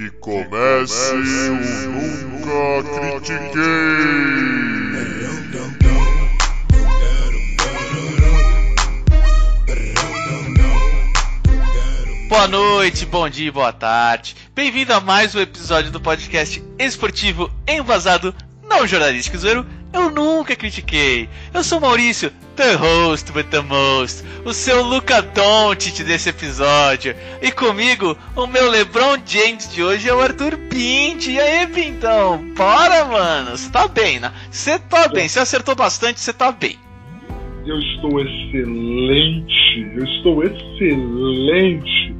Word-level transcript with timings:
Que 0.00 0.08
comece 0.12 1.12
o 1.12 1.90
Nunca 1.90 3.20
Critiquei! 3.20 3.60
Boa 12.30 12.48
noite, 12.48 13.04
bom 13.04 13.28
dia, 13.28 13.52
boa 13.52 13.74
tarde. 13.74 14.34
Bem-vindo 14.54 14.94
a 14.94 15.00
mais 15.00 15.34
um 15.34 15.40
episódio 15.40 15.90
do 15.90 16.00
podcast 16.00 16.64
esportivo 16.78 17.50
embasado 17.68 18.34
não 18.66 18.86
jornalístico 18.86 19.36
zero. 19.36 19.66
Eu 19.92 20.08
nunca 20.10 20.54
critiquei. 20.54 21.28
Eu 21.52 21.64
sou 21.64 21.80
Maurício, 21.80 22.30
the 22.54 22.74
host 22.74 23.32
with 23.32 23.44
the 23.44 23.60
most, 23.60 24.24
o 24.44 24.52
seu 24.52 24.84
Luca 24.84 25.20
Doncic 25.20 26.04
desse 26.04 26.28
episódio. 26.28 27.14
E 27.42 27.50
comigo, 27.50 28.16
o 28.36 28.46
meu 28.46 28.70
LeBron 28.70 29.18
James 29.26 29.68
de 29.72 29.82
hoje 29.82 30.08
é 30.08 30.14
o 30.14 30.20
Arthur 30.20 30.56
Pint. 30.68 31.26
E 31.26 31.40
aí, 31.40 31.66
Pintão? 31.66 32.38
Bora, 32.56 33.04
mano. 33.06 33.56
Você 33.56 33.68
tá 33.70 33.88
bem, 33.88 34.20
né? 34.20 34.32
Você 34.48 34.78
tá 34.78 35.08
bem. 35.08 35.28
Você 35.28 35.40
acertou 35.40 35.74
bastante, 35.74 36.20
você 36.20 36.32
tá 36.32 36.52
bem. 36.52 36.78
Eu 37.66 37.78
estou 37.78 38.20
excelente. 38.20 39.92
Eu 39.96 40.04
estou 40.04 40.44
excelente. 40.44 42.14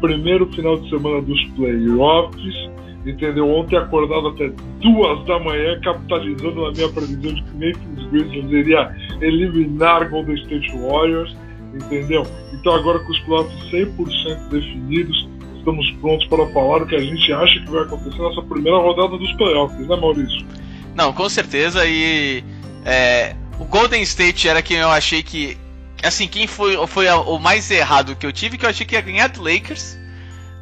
Primeiro 0.00 0.46
final 0.52 0.76
de 0.78 0.88
semana 0.90 1.20
dos 1.22 1.42
playoffs 1.56 2.75
entendeu? 3.06 3.48
Ontem 3.48 3.76
acordado 3.76 4.28
até 4.28 4.50
duas 4.80 5.24
da 5.26 5.38
manhã, 5.38 5.80
capitalizando 5.80 6.62
na 6.62 6.72
minha 6.72 6.88
previsão 6.88 7.34
de 7.34 7.42
que 7.42 7.56
Memphis 7.56 8.06
Grizzlies 8.10 8.52
iria 8.52 8.96
eliminar 9.20 10.10
Golden 10.10 10.34
State 10.34 10.72
Warriors, 10.76 11.36
entendeu? 11.74 12.26
Então 12.52 12.74
agora 12.74 12.98
com 12.98 13.12
os 13.12 13.18
playoffs 13.20 13.70
100% 13.70 14.48
definidos, 14.50 15.28
estamos 15.58 15.90
prontos 16.00 16.26
para 16.26 16.46
falar 16.48 16.82
o 16.82 16.86
que 16.86 16.96
a 16.96 17.00
gente 17.00 17.32
acha 17.32 17.60
que 17.60 17.70
vai 17.70 17.82
acontecer 17.82 18.20
nessa 18.20 18.42
primeira 18.42 18.78
rodada 18.78 19.16
dos 19.16 19.32
playoffs, 19.34 19.86
né 19.86 19.96
Maurício? 19.96 20.46
Não, 20.94 21.12
com 21.12 21.28
certeza, 21.28 21.86
e 21.86 22.42
é, 22.84 23.36
o 23.60 23.64
Golden 23.64 24.02
State 24.02 24.48
era 24.48 24.62
quem 24.62 24.78
eu 24.78 24.90
achei 24.90 25.22
que 25.22 25.56
assim, 26.02 26.28
quem 26.28 26.46
foi, 26.46 26.76
foi 26.86 27.08
o 27.08 27.38
mais 27.38 27.70
errado 27.70 28.14
que 28.14 28.26
eu 28.26 28.32
tive, 28.32 28.58
que 28.58 28.64
eu 28.64 28.70
achei 28.70 28.86
que 28.86 28.94
ia 28.94 29.00
ganhar 29.00 29.28
do 29.28 29.42
Lakers, 29.42 29.96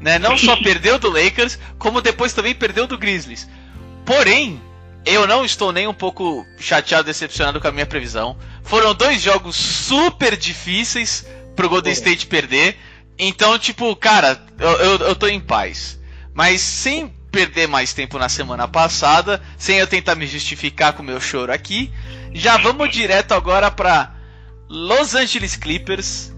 né? 0.04 0.18
Não 0.18 0.36
só 0.36 0.54
perdeu 0.62 0.98
do 0.98 1.08
Lakers, 1.08 1.58
como 1.78 2.02
depois 2.02 2.34
também 2.34 2.54
perdeu 2.54 2.86
do 2.86 2.98
Grizzlies. 2.98 3.48
Porém, 4.04 4.60
eu 5.06 5.26
não 5.26 5.44
estou 5.46 5.72
nem 5.72 5.88
um 5.88 5.94
pouco 5.94 6.46
chateado, 6.58 7.04
decepcionado 7.04 7.58
com 7.58 7.66
a 7.66 7.72
minha 7.72 7.86
previsão. 7.86 8.36
Foram 8.62 8.94
dois 8.94 9.22
jogos 9.22 9.56
super 9.56 10.36
difíceis 10.36 11.26
pro 11.56 11.70
Golden 11.70 11.94
State 11.94 12.26
perder. 12.26 12.76
Então, 13.18 13.58
tipo, 13.58 13.96
cara, 13.96 14.38
eu, 14.58 14.70
eu, 14.72 14.98
eu 14.98 15.16
tô 15.16 15.26
em 15.26 15.40
paz. 15.40 15.98
Mas 16.34 16.60
sem 16.60 17.08
perder 17.32 17.66
mais 17.66 17.94
tempo 17.94 18.18
na 18.18 18.28
semana 18.28 18.68
passada, 18.68 19.42
sem 19.56 19.78
eu 19.78 19.86
tentar 19.86 20.14
me 20.14 20.26
justificar 20.26 20.92
com 20.92 21.02
o 21.02 21.06
meu 21.06 21.20
choro 21.20 21.52
aqui, 21.52 21.90
já 22.32 22.58
vamos 22.58 22.90
direto 22.90 23.32
agora 23.32 23.70
para 23.70 24.14
Los 24.68 25.14
Angeles 25.14 25.56
Clippers 25.56 26.32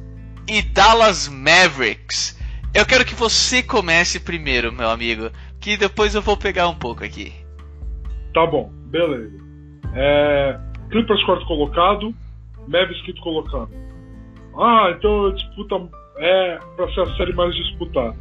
e 0.46 0.62
Dallas 0.62 1.26
Mavericks. 1.26 2.35
Eu 2.76 2.84
quero 2.84 3.06
que 3.06 3.14
você 3.14 3.62
comece 3.62 4.20
primeiro, 4.20 4.70
meu 4.70 4.90
amigo, 4.90 5.30
que 5.58 5.78
depois 5.78 6.14
eu 6.14 6.20
vou 6.20 6.36
pegar 6.36 6.68
um 6.68 6.74
pouco 6.74 7.02
aqui. 7.02 7.32
Tá 8.34 8.46
bom, 8.46 8.70
beleza. 8.90 9.34
É, 9.94 10.60
Clippers 10.90 11.24
quarto 11.24 11.46
colocado, 11.46 12.14
Mavis 12.68 13.00
quinto 13.00 13.22
colocado. 13.22 13.70
Ah, 14.58 14.94
então 14.94 15.24
a 15.24 15.32
disputa 15.32 15.88
é 16.18 16.58
para 16.76 16.92
ser 16.92 17.00
a 17.00 17.16
série 17.16 17.32
mais 17.32 17.54
disputada. 17.54 18.14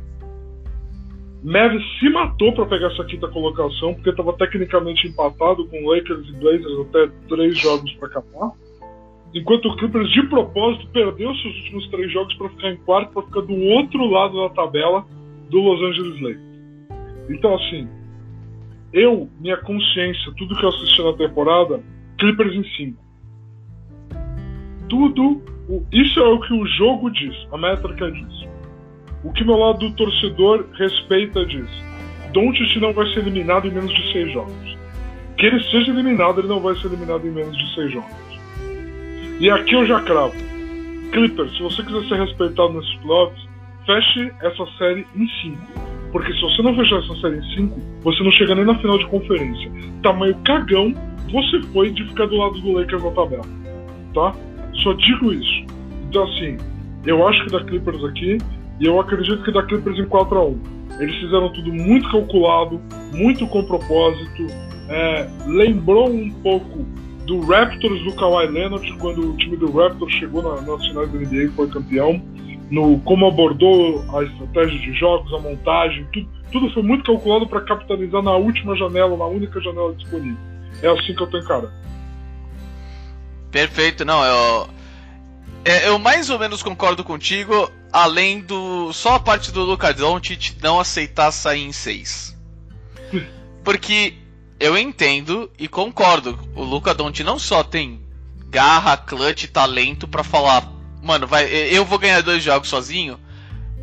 Mavis 1.43 1.83
se 1.99 2.09
matou 2.11 2.53
para 2.53 2.65
pegar 2.65 2.93
essa 2.93 3.03
quinta 3.03 3.27
colocação, 3.27 3.93
porque 3.95 4.11
estava 4.11 4.31
tecnicamente 4.37 5.05
empatado 5.05 5.67
com 5.67 5.85
Lakers 5.85 6.29
e 6.29 6.31
Blazers 6.31 6.87
até 6.87 7.11
três 7.27 7.59
jogos 7.59 7.91
para 7.95 8.07
acabar. 8.07 8.51
Enquanto 9.35 9.67
o 9.67 9.75
Clippers, 9.75 10.09
de 10.11 10.23
propósito, 10.27 10.87
perdeu 10.93 11.35
seus 11.35 11.55
últimos 11.57 11.89
três 11.89 12.09
jogos 12.09 12.33
para 12.35 12.47
ficar 12.49 12.71
em 12.71 12.77
quarto, 12.77 13.11
para 13.11 13.23
ficar 13.23 13.41
do 13.41 13.53
outro 13.53 14.05
lado 14.05 14.41
da 14.41 14.49
tabela 14.49 15.05
do 15.49 15.59
Los 15.59 15.81
Angeles 15.81 16.21
Lakers. 16.21 16.55
Então, 17.29 17.55
assim, 17.55 17.85
eu, 18.93 19.29
minha 19.41 19.57
consciência, 19.57 20.31
tudo 20.37 20.55
que 20.55 20.63
eu 20.63 20.69
assisti 20.69 21.03
na 21.03 21.11
temporada, 21.13 21.83
Clippers 22.17 22.53
em 22.55 22.63
5. 22.63 23.03
Tudo, 24.87 25.41
isso 25.91 26.17
é 26.17 26.27
o 26.29 26.39
que 26.39 26.53
o 26.53 26.65
jogo 26.65 27.09
diz, 27.11 27.35
a 27.51 27.57
métrica 27.57 28.09
diz. 28.09 28.47
O 29.21 29.33
que 29.33 29.43
meu 29.43 29.57
lado 29.57 29.79
do 29.79 29.91
torcedor 29.95 30.65
respeita 30.77 31.45
diz. 31.45 31.67
Doncic 32.31 32.77
não 32.79 32.93
vai 32.93 33.05
ser 33.07 33.19
eliminado 33.19 33.67
em 33.67 33.71
menos 33.71 33.93
de 33.93 34.13
seis 34.13 34.31
jogos. 34.31 34.77
Que 35.37 35.47
ele 35.47 35.61
seja 35.63 35.91
eliminado, 35.91 36.39
ele 36.39 36.47
não 36.47 36.61
vai 36.61 36.73
ser 36.75 36.87
eliminado 36.87 37.27
em 37.27 37.31
menos 37.31 37.57
de 37.57 37.75
seis 37.75 37.91
jogos. 37.91 38.34
E 39.39 39.49
aqui 39.49 39.75
eu 39.75 39.85
já 39.85 39.99
cravo. 40.01 40.33
Clippers, 41.11 41.55
se 41.55 41.63
você 41.63 41.83
quiser 41.83 42.07
ser 42.07 42.19
respeitado 42.19 42.73
nesses 42.73 42.95
playoffs, 42.95 43.47
feche 43.85 44.31
essa 44.41 44.65
série 44.77 45.05
em 45.15 45.27
5. 45.27 45.57
Porque 46.11 46.33
se 46.33 46.41
você 46.41 46.61
não 46.61 46.75
fechar 46.75 46.99
essa 46.99 47.15
série 47.15 47.37
em 47.37 47.55
5, 47.55 47.79
você 48.01 48.23
não 48.23 48.31
chega 48.31 48.55
nem 48.55 48.65
na 48.65 48.77
final 48.79 48.97
de 48.97 49.05
conferência. 49.07 49.71
Tamanho 50.01 50.35
cagão 50.45 50.93
você 51.31 51.61
foi 51.73 51.91
de 51.91 52.03
ficar 52.05 52.27
do 52.27 52.37
lado 52.37 52.59
do 52.61 52.71
Lakers 52.71 53.03
na 53.03 53.11
tabela. 53.11 53.43
Tá? 54.13 54.33
Só 54.83 54.93
digo 54.93 55.33
isso. 55.33 55.65
Então 56.07 56.23
assim, 56.23 56.57
eu 57.05 57.27
acho 57.27 57.43
que 57.43 57.51
da 57.51 57.63
Clippers 57.63 58.03
aqui, 58.05 58.37
e 58.79 58.85
eu 58.85 58.99
acredito 58.99 59.43
que 59.43 59.51
da 59.51 59.63
Clippers 59.63 59.99
em 59.99 60.05
4 60.05 60.37
a 60.37 60.45
1 60.45 60.59
Eles 60.99 61.15
fizeram 61.15 61.51
tudo 61.51 61.73
muito 61.73 62.09
calculado, 62.09 62.79
muito 63.13 63.45
com 63.47 63.63
propósito. 63.65 64.47
É, 64.87 65.27
lembrou 65.45 66.09
um 66.09 66.29
pouco 66.41 66.85
do 67.25 67.41
Raptors 67.41 68.03
do 68.03 68.13
Kawhi 68.15 68.47
Leonard, 68.47 68.97
quando 68.97 69.31
o 69.31 69.37
time 69.37 69.57
do 69.57 69.71
Raptors 69.71 70.13
chegou 70.13 70.41
na, 70.41 70.61
nas 70.61 70.85
finais 70.87 71.11
da 71.11 71.19
NBA 71.19 71.43
e 71.43 71.47
foi 71.49 71.67
campeão, 71.69 72.21
no 72.69 72.99
como 72.99 73.27
abordou 73.27 74.03
a 74.15 74.23
estratégia 74.23 74.79
de 74.79 74.93
jogos, 74.93 75.33
a 75.33 75.39
montagem, 75.39 76.07
tudo, 76.13 76.29
tudo 76.51 76.73
foi 76.73 76.83
muito 76.83 77.03
calculado 77.03 77.47
para 77.47 77.61
capitalizar 77.61 78.21
na 78.21 78.35
última 78.35 78.75
janela, 78.75 79.17
na 79.17 79.25
única 79.25 79.59
janela 79.59 79.93
disponível. 79.93 80.37
É 80.81 80.87
assim 80.87 81.15
que 81.15 81.21
eu 81.21 81.27
tô 81.27 81.37
encarando. 81.37 81.73
Perfeito, 83.51 84.03
não, 84.03 84.23
eu, 84.23 84.69
é, 85.63 85.87
eu 85.87 85.97
mais 85.97 86.29
ou 86.29 86.37
menos 86.37 86.61
concordo 86.61 87.03
contigo, 87.03 87.71
além 87.91 88.41
do 88.41 88.91
só 88.93 89.15
a 89.15 89.19
parte 89.19 89.51
do 89.51 89.63
Luka 89.63 89.93
Doncic 89.93 90.57
não 90.61 90.79
aceitar 90.79 91.31
sair 91.31 91.63
em 91.63 91.71
6. 91.71 92.35
Porque 93.63 94.13
eu 94.59 94.77
entendo 94.77 95.51
e 95.57 95.67
concordo. 95.67 96.39
O 96.55 96.63
Luca 96.63 96.93
Doncic 96.93 97.25
não 97.25 97.37
só 97.37 97.63
tem 97.63 98.01
garra, 98.49 98.95
clutch, 98.95 99.47
talento 99.47 100.07
para 100.07 100.23
falar, 100.23 100.71
mano, 101.03 101.27
vai, 101.27 101.45
eu 101.45 101.83
vou 101.83 101.99
ganhar 101.99 102.21
dois 102.21 102.41
jogos 102.41 102.69
sozinho, 102.69 103.19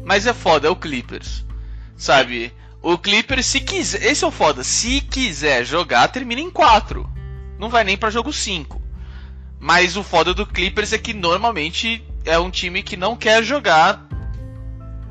mas 0.05 0.27
é 0.27 0.33
foda, 0.33 0.69
é 0.69 0.71
o 0.71 0.77
Clippers. 0.77 1.45
Sabe? 1.97 2.53
O 2.81 2.99
Clippers 2.99 3.47
se 3.47 3.61
quiser, 3.61 4.03
esse 4.03 4.25
é 4.25 4.27
o 4.27 4.31
foda, 4.31 4.65
se 4.65 5.01
quiser 5.01 5.65
jogar, 5.65 6.09
termina 6.09 6.41
em 6.41 6.51
4. 6.51 7.09
Não 7.59 7.69
vai 7.69 7.85
nem 7.85 7.97
para 7.97 8.11
jogo 8.11 8.33
5. 8.33 8.81
Mas 9.61 9.97
o 9.97 10.03
foda 10.03 10.35
do 10.35 10.45
Clippers 10.45 10.93
é 10.93 10.99
que 10.99 11.15
normalmente 11.15 12.05
é 12.25 12.39
um 12.39 12.51
time 12.51 12.83
que 12.83 12.97
não 12.97 13.17
quer 13.17 13.45
jogar 13.45 14.05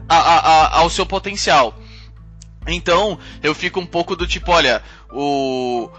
a, 0.09 0.17
a, 0.17 0.37
a, 0.37 0.79
ao 0.79 0.89
seu 0.89 1.05
potencial. 1.05 1.73
Então, 2.67 3.17
eu 3.41 3.55
fico 3.55 3.79
um 3.79 3.85
pouco 3.85 4.15
do 4.15 4.27
tipo, 4.27 4.51
olha, 4.51 4.83
o 5.11 5.89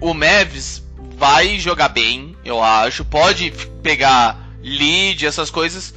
o 0.00 0.14
Mavs 0.14 0.82
vai 1.16 1.58
jogar 1.58 1.90
bem, 1.90 2.34
eu 2.42 2.62
acho, 2.62 3.04
pode 3.04 3.50
pegar 3.82 4.50
lead, 4.62 5.26
essas 5.26 5.50
coisas, 5.50 5.94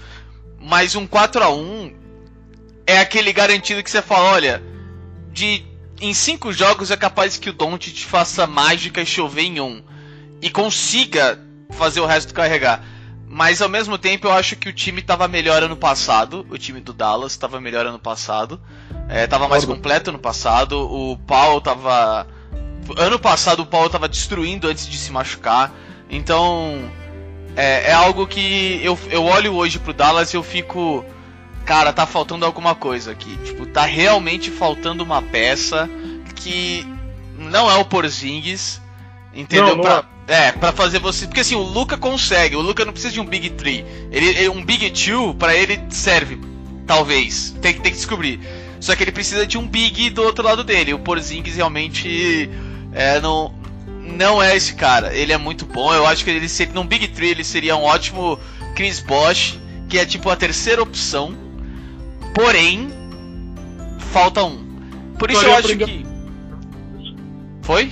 mas 0.59 0.95
um 0.95 1.07
4 1.07 1.41
a 1.41 1.49
1 1.49 1.93
é 2.85 2.99
aquele 2.99 3.31
garantido 3.31 3.81
que 3.81 3.89
você 3.89 4.01
fala, 4.01 4.31
olha, 4.31 4.63
de 5.31 5.63
em 6.01 6.13
cinco 6.13 6.51
jogos 6.51 6.91
é 6.91 6.97
capaz 6.97 7.37
que 7.37 7.49
o 7.49 7.53
Don't 7.53 7.89
te 7.89 8.05
faça 8.05 8.45
mágica 8.45 9.01
e 9.01 9.05
chover 9.05 9.43
em 9.43 9.61
um 9.61 9.81
e 10.41 10.49
consiga 10.49 11.39
fazer 11.71 12.01
o 12.01 12.05
resto 12.05 12.33
carregar. 12.33 12.85
Mas 13.33 13.63
ao 13.63 13.67
mesmo 13.67 13.97
tempo 13.97 14.27
eu 14.27 14.31
acho 14.31 14.55
que 14.55 14.69
o 14.69 14.73
time 14.73 15.01
estava 15.01 15.27
melhor 15.27 15.63
ano 15.63 15.75
passado, 15.75 16.45
o 16.51 16.57
time 16.57 16.79
do 16.79 16.93
Dallas 16.93 17.31
estava 17.31 17.59
melhor 17.59 17.83
ano 17.83 17.97
passado. 17.97 18.61
É, 19.09 19.25
tava 19.25 19.47
mais 19.47 19.65
completo 19.65 20.11
no 20.11 20.19
passado. 20.19 20.79
O 20.79 21.17
Paul 21.17 21.59
tava. 21.59 22.27
Ano 22.95 23.17
passado 23.17 23.61
o 23.61 23.65
Paul 23.65 23.89
tava 23.89 24.07
destruindo 24.07 24.67
antes 24.67 24.87
de 24.87 24.95
se 24.99 25.11
machucar. 25.11 25.73
Então. 26.11 26.91
É, 27.55 27.89
é 27.89 27.93
algo 27.93 28.27
que 28.27 28.79
eu, 28.83 28.97
eu 29.09 29.23
olho 29.25 29.53
hoje 29.53 29.79
pro 29.79 29.93
Dallas 29.93 30.31
e 30.31 30.37
eu 30.37 30.43
fico. 30.43 31.03
Cara, 31.65 31.91
tá 31.91 32.05
faltando 32.05 32.45
alguma 32.45 32.75
coisa 32.75 33.13
aqui. 33.13 33.35
Tipo, 33.37 33.65
tá 33.65 33.83
realmente 33.83 34.51
faltando 34.51 35.03
uma 35.03 35.23
peça 35.23 35.89
que 36.35 36.85
não 37.35 37.69
é 37.69 37.77
o 37.77 37.85
Porzingis. 37.85 38.79
Entendeu? 39.33 39.69
Não, 39.69 39.75
não 39.77 39.83
pra, 39.83 40.05
é. 40.27 40.47
é, 40.47 40.51
pra 40.51 40.71
fazer 40.71 40.99
você. 40.99 41.25
Porque 41.25 41.41
assim, 41.41 41.55
o 41.55 41.61
Luca 41.61 41.97
consegue. 41.97 42.55
O 42.55 42.61
Luca 42.61 42.85
não 42.85 42.93
precisa 42.93 43.13
de 43.13 43.19
um 43.19 43.25
Big 43.25 43.49
Tree. 43.51 43.85
Ele, 44.11 44.49
um 44.49 44.63
Big 44.63 44.91
Two, 44.91 45.33
pra 45.35 45.55
ele 45.55 45.81
serve. 45.89 46.39
Talvez. 46.85 47.55
Tem, 47.61 47.73
tem 47.73 47.91
que 47.91 47.97
descobrir. 47.97 48.39
Só 48.79 48.95
que 48.95 49.03
ele 49.03 49.13
precisa 49.13 49.47
de 49.47 49.57
um 49.57 49.65
big 49.65 50.09
do 50.09 50.21
outro 50.21 50.43
lado 50.43 50.61
dele. 50.61 50.93
O 50.93 50.99
Porzingis 50.99 51.55
realmente 51.55 52.49
é, 52.91 53.19
não, 53.21 53.53
não 53.87 54.43
é 54.43 54.57
esse 54.57 54.73
cara. 54.75 55.15
Ele 55.15 55.31
é 55.31 55.37
muito 55.37 55.65
bom. 55.65 55.93
Eu 55.93 56.05
acho 56.05 56.25
que 56.25 56.29
ele 56.29 56.49
seria, 56.49 56.73
num 56.73 56.85
Big 56.85 57.07
Tree 57.07 57.29
ele 57.29 57.45
seria 57.45 57.77
um 57.77 57.83
ótimo 57.83 58.37
Chris 58.75 58.99
Bosh, 58.99 59.57
que 59.87 59.97
é 59.97 60.05
tipo 60.05 60.29
a 60.29 60.35
terceira 60.35 60.81
opção. 60.81 61.33
Porém, 62.35 62.89
falta 64.11 64.43
um. 64.43 64.61
Por 65.17 65.31
isso 65.31 65.45
eu 65.45 65.55
acho 65.55 65.77
que. 65.77 66.05
Foi? 67.61 67.89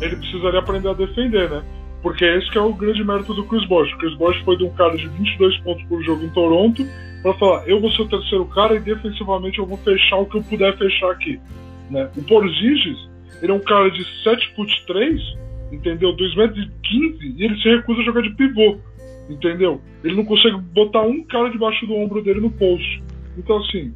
Ele, 0.00 0.16
precisaria 0.16 0.60
aprender 0.60 0.88
a 0.88 0.92
defender, 0.92 1.50
né? 1.50 1.62
Porque 2.02 2.24
esse 2.24 2.50
que 2.50 2.58
é 2.58 2.60
o 2.60 2.72
grande 2.72 3.02
mérito 3.02 3.34
do 3.34 3.44
Chris 3.44 3.66
Bosh. 3.66 3.92
O 3.94 3.98
Chris 3.98 4.14
Bosh 4.14 4.38
foi 4.44 4.56
de 4.56 4.64
um 4.64 4.70
cara 4.70 4.96
de 4.96 5.08
22 5.08 5.58
pontos 5.60 5.84
por 5.84 6.02
jogo 6.02 6.24
em 6.24 6.28
Toronto 6.30 6.86
para 7.22 7.34
falar: 7.34 7.68
eu 7.68 7.80
vou 7.80 7.90
ser 7.92 8.02
o 8.02 8.08
terceiro 8.08 8.44
cara 8.46 8.76
e 8.76 8.80
defensivamente 8.80 9.58
eu 9.58 9.66
vou 9.66 9.78
fechar 9.78 10.16
o 10.16 10.26
que 10.26 10.36
eu 10.36 10.42
puder 10.42 10.76
fechar 10.76 11.10
aqui. 11.10 11.40
Né? 11.90 12.08
O 12.16 12.22
Porzingis, 12.22 13.08
ele 13.42 13.52
é 13.52 13.54
um 13.54 13.60
cara 13.60 13.90
de 13.90 14.04
7 14.22 14.54
foot 14.54 14.86
3, 14.86 15.20
entendeu? 15.72 16.12
2 16.12 16.36
metros 16.36 16.64
e 16.64 16.70
15 17.16 17.34
e 17.36 17.44
ele 17.44 17.60
se 17.60 17.68
recusa 17.68 18.00
a 18.00 18.04
jogar 18.04 18.22
de 18.22 18.30
pivô, 18.34 18.78
entendeu? 19.28 19.80
Ele 20.04 20.14
não 20.14 20.24
consegue 20.24 20.56
botar 20.58 21.02
um 21.02 21.24
cara 21.24 21.50
debaixo 21.50 21.86
do 21.86 21.94
ombro 21.94 22.22
dele 22.22 22.40
no 22.40 22.50
post. 22.50 23.02
Então, 23.36 23.58
assim, 23.58 23.92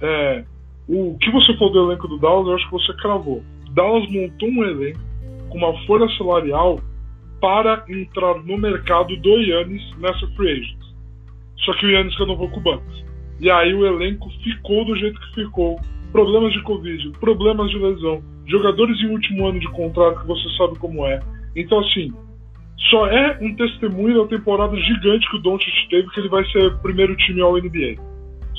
é, 0.00 0.44
o 0.88 1.16
que 1.18 1.30
você 1.30 1.56
falou 1.56 1.72
do 1.72 1.90
elenco 1.90 2.08
do 2.08 2.18
Dallas, 2.18 2.46
eu 2.46 2.54
acho 2.54 2.64
que 2.66 2.72
você 2.72 2.92
cravou. 2.94 3.42
Dallas 3.72 4.10
montou 4.10 4.48
um 4.48 4.64
elenco 4.64 5.07
com 5.48 5.58
uma 5.58 5.76
folha 5.86 6.08
salarial 6.16 6.80
para 7.40 7.84
entrar 7.88 8.42
no 8.42 8.58
mercado 8.58 9.16
do 9.16 9.38
Yannis 9.40 9.82
nessa 9.98 10.26
free 10.36 10.52
agent. 10.52 10.78
Só 11.64 11.72
que 11.74 11.86
o 11.86 11.90
Yannis 11.90 12.16
renovou 12.18 12.48
com 12.50 12.60
o 12.60 12.62
Bucks. 12.62 13.04
E 13.40 13.50
aí 13.50 13.72
o 13.72 13.86
elenco 13.86 14.28
ficou 14.42 14.84
do 14.84 14.96
jeito 14.96 15.20
que 15.20 15.34
ficou. 15.34 15.80
Problemas 16.10 16.52
de 16.52 16.62
Covid, 16.62 17.12
problemas 17.20 17.70
de 17.70 17.78
lesão, 17.78 18.22
jogadores 18.46 18.98
em 19.02 19.10
último 19.10 19.46
ano 19.46 19.60
de 19.60 19.68
contrato 19.68 20.20
que 20.20 20.26
você 20.26 20.48
sabe 20.56 20.78
como 20.78 21.04
é. 21.06 21.20
Então, 21.54 21.80
assim, 21.80 22.12
só 22.90 23.06
é 23.06 23.38
um 23.40 23.54
testemunho 23.54 24.22
da 24.22 24.28
temporada 24.28 24.74
gigante 24.76 25.28
que 25.28 25.36
o 25.36 25.40
Doncic 25.40 25.88
teve 25.90 26.08
que 26.10 26.20
ele 26.20 26.28
vai 26.28 26.44
ser 26.46 26.74
primeiro 26.78 27.14
time 27.16 27.40
ao 27.42 27.58
NBA. 27.58 28.00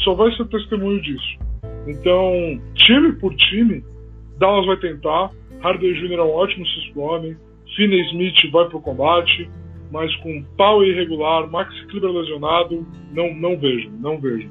Só 0.04 0.14
vai 0.14 0.32
ser 0.36 0.48
testemunho 0.48 1.02
disso. 1.02 1.40
Então, 1.88 2.62
time 2.76 3.14
por 3.14 3.34
time, 3.36 3.84
Dallas 4.38 4.66
vai 4.66 4.78
tentar. 4.78 5.32
Harden 5.62 5.94
Jr. 5.94 6.14
é 6.14 6.24
um 6.24 6.32
ótimo 6.32 6.66
sexto 6.68 7.00
homem. 7.00 7.38
Finney 7.76 8.02
Smith 8.10 8.52
vai 8.52 8.68
pro 8.68 8.82
combate, 8.82 9.50
mas 9.92 10.14
com 10.18 10.44
pau 10.58 10.84
irregular, 10.84 11.50
Max 11.50 11.74
Kleber 11.90 12.12
lesionado, 12.12 12.86
não, 13.12 13.34
não 13.34 13.58
vejo, 13.58 13.90
não 14.00 14.20
vejo. 14.20 14.50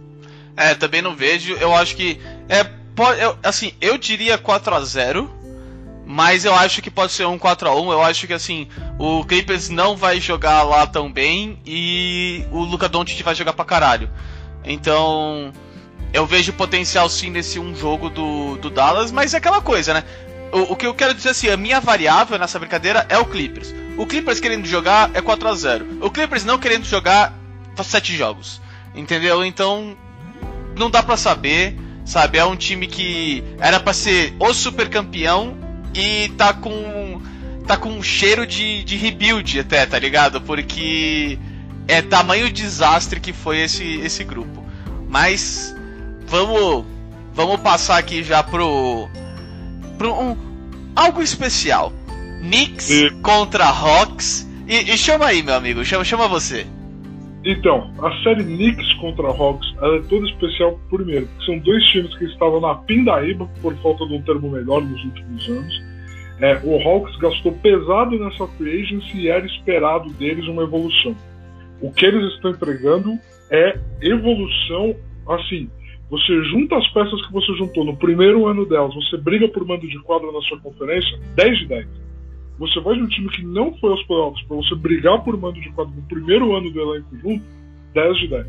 É, 0.57 0.75
também 0.75 1.03
não 1.03 1.15
vejo. 1.15 1.55
Eu 1.55 1.75
acho 1.75 1.97
que 1.97 2.19
é 2.49 2.65
pode, 2.99 3.21
eu, 3.21 3.37
assim, 3.45 3.73
eu 3.81 3.97
diria 3.97 4.37
4 4.37 4.75
a 4.75 4.81
0 4.81 5.39
mas 6.11 6.47
eu 6.47 6.55
acho 6.55 6.81
que 6.81 6.91
pode 6.91 7.13
ser 7.13 7.27
um 7.27 7.39
4 7.39 7.69
a 7.69 7.75
1 7.79 7.93
Eu 7.93 8.03
acho 8.03 8.27
que 8.27 8.33
assim, 8.33 8.67
o 8.99 9.23
Clippers 9.25 9.69
não 9.69 9.95
vai 9.95 10.19
jogar 10.19 10.63
lá 10.63 10.87
tão 10.87 11.13
bem 11.13 11.59
e 11.67 12.45
o 12.51 12.61
Luca 12.61 12.89
Doncic 12.89 13.23
vai 13.23 13.35
jogar 13.35 13.53
pra 13.53 13.65
caralho. 13.65 14.11
Então, 14.65 15.53
eu 16.13 16.27
vejo 16.27 16.53
potencial 16.55 17.09
sim 17.11 17.31
nesse 17.31 17.59
um 17.59 17.75
jogo 17.75 18.09
do, 18.09 18.57
do 18.57 18.71
Dallas, 18.71 19.13
mas 19.13 19.35
é 19.35 19.37
aquela 19.37 19.61
coisa, 19.61 19.93
né? 19.93 20.05
O, 20.53 20.73
o, 20.73 20.77
que 20.77 20.87
eu 20.87 20.95
quero 20.95 21.15
dizer 21.15 21.31
assim, 21.31 21.49
a 21.49 21.57
minha 21.57 21.81
variável 21.81 22.39
nessa 22.39 22.59
brincadeira 22.59 23.07
é 23.09 23.19
o 23.19 23.25
Clippers. 23.25 23.75
O 23.97 24.07
Clippers 24.07 24.41
querendo 24.41 24.67
jogar 24.67 25.11
é 25.15 25.21
4 25.21 25.49
a 25.49 25.55
0 25.55 25.99
O 26.01 26.11
Clippers 26.11 26.45
não 26.45 26.59
querendo 26.59 26.85
jogar 26.85 27.35
faz 27.75 27.89
7 27.89 28.17
jogos. 28.17 28.61
Entendeu? 28.95 29.45
Então, 29.45 29.97
não 30.77 30.91
dá 30.91 31.03
para 31.03 31.17
saber, 31.17 31.77
sabe? 32.05 32.39
É 32.39 32.45
um 32.45 32.57
time 32.57 32.87
que 32.87 33.45
era 33.59 33.79
para 33.79 33.93
ser 33.93 34.35
o 34.39 34.55
super 34.55 34.89
campeão 34.89 35.57
e 35.95 36.29
tá 36.37 36.53
com 36.53 37.21
tá 37.67 37.77
com 37.77 37.91
um 37.91 38.03
cheiro 38.03 38.47
de, 38.47 38.83
de 38.83 38.97
rebuild 38.97 39.61
até, 39.61 39.85
tá 39.85 39.99
ligado? 39.99 40.41
Porque 40.41 41.39
é 41.87 42.01
tamanho 42.01 42.51
desastre 42.51 43.21
que 43.21 43.33
foi 43.33 43.59
esse 43.59 44.01
esse 44.01 44.25
grupo. 44.25 44.65
Mas 45.09 45.75
vamos 46.27 46.87
vamos 47.35 47.61
passar 47.61 47.99
aqui 47.99 48.23
já 48.23 48.43
pro 48.43 49.09
pro 49.99 50.15
um, 50.15 50.37
algo 50.97 51.21
especial. 51.21 51.93
Knicks 52.41 52.91
e... 52.91 53.11
contra 53.23 53.65
Hawks. 53.65 54.49
E, 54.67 54.93
e, 54.93 54.97
chama 54.97 55.27
aí, 55.27 55.43
meu 55.43 55.55
amigo, 55.55 55.85
chama, 55.85 56.05
chama 56.05 56.29
você. 56.29 56.67
Então, 57.45 57.91
a 58.03 58.23
série 58.23 58.45
Knicks 58.45 58.93
contra 58.95 59.29
Hawks 59.29 59.67
é 59.81 60.03
toda 60.09 60.27
especial, 60.27 60.79
primeiro, 60.91 61.27
porque 61.27 61.47
são 61.47 61.59
dois 61.59 61.85
times 61.87 62.17
que 62.17 62.25
estavam 62.27 62.61
na 62.61 62.75
pindaíba, 62.75 63.49
por 63.63 63.75
falta 63.77 64.07
de 64.07 64.15
um 64.15 64.23
termo 64.23 64.51
melhor 64.51 64.83
nos 64.83 65.03
últimos 65.05 65.49
anos. 65.49 65.83
É, 66.41 66.61
o 66.63 66.77
Hawks 66.81 67.17
gastou 67.17 67.53
pesado 67.53 68.19
nessa 68.19 68.47
free 68.57 68.83
agency 68.83 69.19
e 69.19 69.29
era 69.29 69.45
esperado 69.45 70.11
deles 70.13 70.47
uma 70.47 70.63
evolução. 70.63 71.17
O 71.81 71.91
que 71.93 72.07
eles 72.07 72.33
estão 72.35 72.51
entregando 72.51 73.19
é 73.51 73.79
evolução, 74.03 74.95
assim, 75.29 75.71
você 76.11 76.43
junta 76.45 76.77
as 76.77 76.89
peças 76.93 77.27
que 77.27 77.33
você 77.33 77.53
juntou 77.55 77.85
no 77.85 77.97
primeiro 77.97 78.47
ano 78.47 78.65
delas, 78.65 78.95
você 78.95 79.17
briga 79.19 79.47
por 79.49 79.67
mando 79.67 79.87
de 79.87 79.99
quadra 80.01 80.33
na 80.33 80.41
sua 80.43 80.59
conferência, 80.61 81.19
10 81.35 81.59
de 81.59 81.67
10. 81.67 81.89
Você 82.59 82.81
vai 82.81 82.95
de 82.97 83.03
um 83.03 83.09
time 83.09 83.29
que 83.29 83.45
não 83.45 83.77
foi 83.77 83.91
aos 83.91 84.03
playoffs 84.05 84.45
para 84.47 84.57
você 84.57 84.75
brigar 84.75 85.23
por 85.23 85.37
mando 85.37 85.61
de 85.61 85.71
quadra 85.73 85.95
no 85.95 86.03
primeiro 86.03 86.57
ano 86.57 86.71
do 86.71 86.81
elenco 86.81 87.17
junto, 87.19 87.45
10 87.95 88.19
de 88.19 88.29
10. 88.29 88.47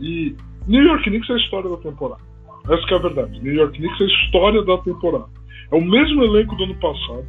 E 0.00 0.36
New 0.68 0.82
York 0.82 1.04
Knicks 1.04 1.28
é 1.28 1.32
a 1.34 1.36
história 1.36 1.68
da 1.68 1.76
temporada. 1.78 2.22
Essa 2.68 2.94
é 2.94 2.94
a 2.94 2.98
verdade. 2.98 3.42
New 3.42 3.54
York 3.54 3.76
Knicks 3.76 4.00
é 4.00 4.04
a 4.04 4.06
história 4.06 4.62
da 4.62 4.78
temporada. 4.78 5.26
É 5.70 5.76
o 5.76 5.84
mesmo 5.84 6.22
elenco 6.22 6.54
do 6.56 6.64
ano 6.64 6.74
passado. 6.76 7.26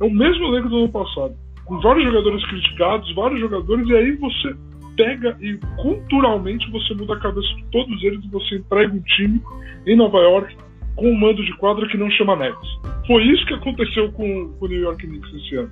É 0.00 0.04
o 0.04 0.10
mesmo 0.10 0.46
elenco 0.46 0.68
do 0.68 0.78
ano 0.78 0.88
passado. 0.88 1.34
Com 1.66 1.80
vários 1.80 2.04
jogadores 2.04 2.46
criticados, 2.46 3.14
vários 3.14 3.40
jogadores, 3.40 3.86
e 3.88 3.94
aí 3.94 4.12
você 4.16 4.54
pega 5.00 5.34
e 5.40 5.58
culturalmente 5.80 6.70
você 6.70 6.92
muda 6.92 7.14
a 7.14 7.20
cabeça 7.20 7.48
de 7.54 7.64
todos 7.72 8.02
eles 8.04 8.22
e 8.22 8.28
você 8.28 8.56
entrega 8.56 8.92
um 8.92 9.00
time 9.00 9.40
em 9.86 9.96
Nova 9.96 10.18
York 10.18 10.54
com 10.94 11.10
um 11.10 11.18
mando 11.18 11.42
de 11.42 11.56
quadra 11.56 11.88
que 11.88 11.96
não 11.96 12.10
chama 12.10 12.36
Nets. 12.36 12.80
Foi 13.06 13.22
isso 13.24 13.46
que 13.46 13.54
aconteceu 13.54 14.12
com, 14.12 14.52
com 14.58 14.66
o 14.66 14.68
New 14.68 14.80
York 14.80 15.06
Knicks 15.06 15.32
esse 15.32 15.56
ano. 15.56 15.70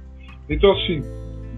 Então, 0.49 0.73
assim, 0.73 1.03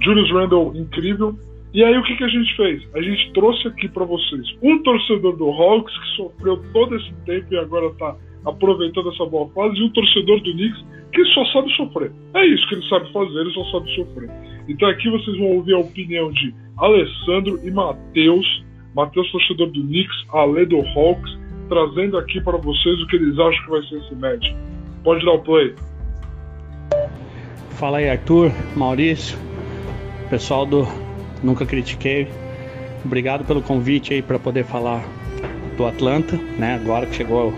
Julius 0.03 0.33
Randle 0.33 0.73
incrível. 0.75 1.39
E 1.73 1.85
aí, 1.85 1.97
o 1.97 2.03
que, 2.03 2.17
que 2.17 2.25
a 2.25 2.29
gente 2.29 2.57
fez? 2.57 2.83
A 2.93 3.01
gente 3.01 3.33
trouxe 3.33 3.69
aqui 3.69 3.89
para 3.89 4.05
vocês 4.05 4.45
um 4.61 4.83
torcedor 4.83 5.37
do 5.37 5.49
Hawks 5.49 5.97
que 5.97 6.17
sofreu 6.17 6.61
todo 6.73 6.97
esse 6.97 7.13
tempo 7.25 7.55
e 7.55 7.59
agora 7.59 7.87
está 7.87 8.17
aproveitando 8.45 9.11
essa 9.11 9.25
boa 9.27 9.49
fase, 9.51 9.77
e 9.79 9.83
um 9.83 9.91
torcedor 9.91 10.41
do 10.41 10.53
Knicks 10.53 10.85
que 11.13 11.25
só 11.27 11.45
sabe 11.47 11.71
sofrer. 11.75 12.13
É 12.35 12.47
isso 12.47 12.69
que 12.69 12.75
ele 12.77 12.89
sabe 12.89 13.13
fazer, 13.13 13.41
ele 13.41 13.53
só 13.53 13.65
sabe 13.73 13.95
sofrer. 13.95 14.31
Então 14.69 14.89
aqui 14.89 15.11
vocês 15.11 15.37
vão 15.39 15.57
ouvir 15.57 15.75
a 15.75 15.79
opinião 15.79 16.31
de 16.33 16.55
Alessandro 16.79 17.59
e 17.65 17.71
Matheus, 17.71 18.65
Matheus 18.95 19.31
torcedor 19.31 19.71
do 19.71 19.83
Knicks, 19.83 20.17
Ale 20.33 20.67
do 20.67 20.81
Hawks, 20.81 21.39
trazendo 21.69 22.17
aqui 22.19 22.41
para 22.41 22.57
vocês 22.57 23.01
o 23.01 23.07
que 23.09 23.17
eles 23.17 23.39
acham 23.39 23.65
que 23.65 23.71
vai 23.71 23.83
ser 23.83 23.97
esse 23.97 24.15
match. 24.15 24.53
Pode 25.03 25.25
dar 25.25 25.33
o 25.33 25.39
play. 25.41 25.75
Fala 27.71 27.99
aí, 27.99 28.11
Arthur, 28.11 28.51
Maurício, 28.77 29.39
pessoal 30.29 30.67
do 30.67 30.87
Nunca 31.43 31.65
Critiquei. 31.65 32.29
Obrigado 33.05 33.45
pelo 33.45 33.63
convite 33.63 34.13
aí 34.13 34.21
para 34.21 34.39
poder 34.39 34.65
falar 34.65 35.03
do 35.77 35.87
Atlanta, 35.87 36.37
né? 36.59 36.75
Agora 36.75 37.07
que 37.07 37.15
chegou 37.15 37.55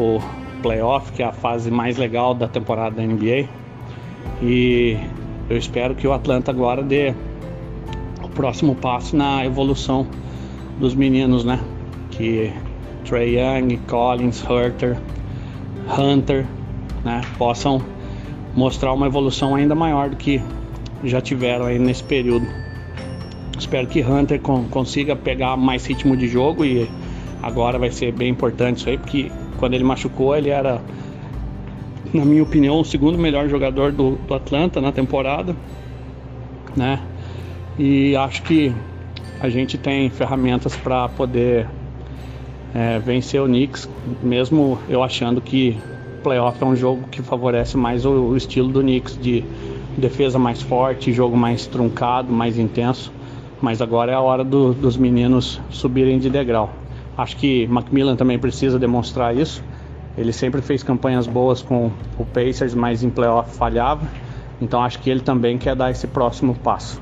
o 0.00 0.20
playoff, 0.62 1.12
que 1.12 1.22
é 1.22 1.26
a 1.26 1.32
fase 1.32 1.70
mais 1.70 1.96
legal 1.96 2.34
da 2.34 2.48
temporada 2.48 2.96
da 2.96 3.02
NBA. 3.02 3.48
E 4.42 4.96
eu 5.48 5.56
espero 5.56 5.94
que 5.94 6.06
o 6.06 6.12
Atlanta 6.12 6.50
agora 6.50 6.82
dê 6.82 7.14
o 8.22 8.28
próximo 8.28 8.74
passo 8.74 9.16
na 9.16 9.44
evolução 9.44 10.06
dos 10.78 10.94
meninos, 10.94 11.44
né? 11.44 11.60
Que 12.10 12.52
Trey 13.04 13.38
Young, 13.38 13.76
Collins, 13.88 14.42
Hunter, 14.42 14.96
Hunter, 15.98 16.46
né? 17.04 17.20
Possam 17.36 17.82
mostrar 18.54 18.92
uma 18.92 19.06
evolução 19.06 19.54
ainda 19.54 19.74
maior 19.74 20.10
do 20.10 20.16
que 20.16 20.40
já 21.04 21.20
tiveram 21.20 21.66
aí 21.66 21.78
nesse 21.78 22.02
período. 22.02 22.46
Espero 23.58 23.86
que 23.86 24.02
Hunter 24.02 24.40
consiga 24.40 25.14
pegar 25.14 25.56
mais 25.56 25.84
ritmo 25.84 26.16
de 26.16 26.26
jogo 26.26 26.64
e 26.64 26.88
agora 27.42 27.78
vai 27.78 27.90
ser 27.90 28.12
bem 28.12 28.30
importante 28.30 28.78
isso 28.78 28.88
aí, 28.88 28.96
porque 28.96 29.30
quando 29.60 29.74
ele 29.74 29.84
machucou, 29.84 30.34
ele 30.34 30.48
era, 30.48 30.80
na 32.12 32.24
minha 32.24 32.42
opinião, 32.42 32.80
o 32.80 32.84
segundo 32.84 33.18
melhor 33.18 33.48
jogador 33.48 33.92
do, 33.92 34.16
do 34.16 34.34
Atlanta 34.34 34.80
na 34.80 34.90
temporada, 34.90 35.54
né? 36.74 37.00
E 37.78 38.16
acho 38.16 38.42
que 38.42 38.74
a 39.38 39.48
gente 39.48 39.78
tem 39.78 40.08
ferramentas 40.10 40.74
para 40.74 41.08
poder 41.10 41.68
é, 42.74 42.98
vencer 42.98 43.40
o 43.40 43.44
Knicks, 43.44 43.88
mesmo 44.22 44.78
eu 44.88 45.02
achando 45.02 45.40
que 45.40 45.76
playoff 46.22 46.62
é 46.62 46.66
um 46.66 46.76
jogo 46.76 47.08
que 47.10 47.22
favorece 47.22 47.76
mais 47.76 48.04
o, 48.04 48.10
o 48.10 48.36
estilo 48.36 48.68
do 48.68 48.80
Knicks 48.80 49.18
de 49.20 49.44
defesa 49.96 50.38
mais 50.38 50.62
forte, 50.62 51.12
jogo 51.12 51.36
mais 51.36 51.66
truncado, 51.66 52.32
mais 52.32 52.58
intenso. 52.58 53.12
Mas 53.60 53.82
agora 53.82 54.12
é 54.12 54.14
a 54.14 54.20
hora 54.20 54.42
do, 54.42 54.72
dos 54.72 54.96
meninos 54.96 55.60
subirem 55.68 56.18
de 56.18 56.30
degrau. 56.30 56.79
Acho 57.16 57.36
que 57.36 57.66
Macmillan 57.66 58.16
também 58.16 58.38
precisa 58.38 58.78
demonstrar 58.78 59.36
isso. 59.36 59.62
Ele 60.16 60.32
sempre 60.32 60.60
fez 60.60 60.82
campanhas 60.82 61.26
boas 61.26 61.62
com 61.62 61.90
o 62.18 62.24
Pacers, 62.24 62.74
mas 62.74 63.02
em 63.02 63.10
playoff 63.10 63.56
falhava. 63.56 64.06
Então 64.60 64.82
acho 64.82 64.98
que 64.98 65.08
ele 65.08 65.20
também 65.20 65.56
quer 65.58 65.74
dar 65.74 65.90
esse 65.90 66.06
próximo 66.06 66.54
passo. 66.54 67.00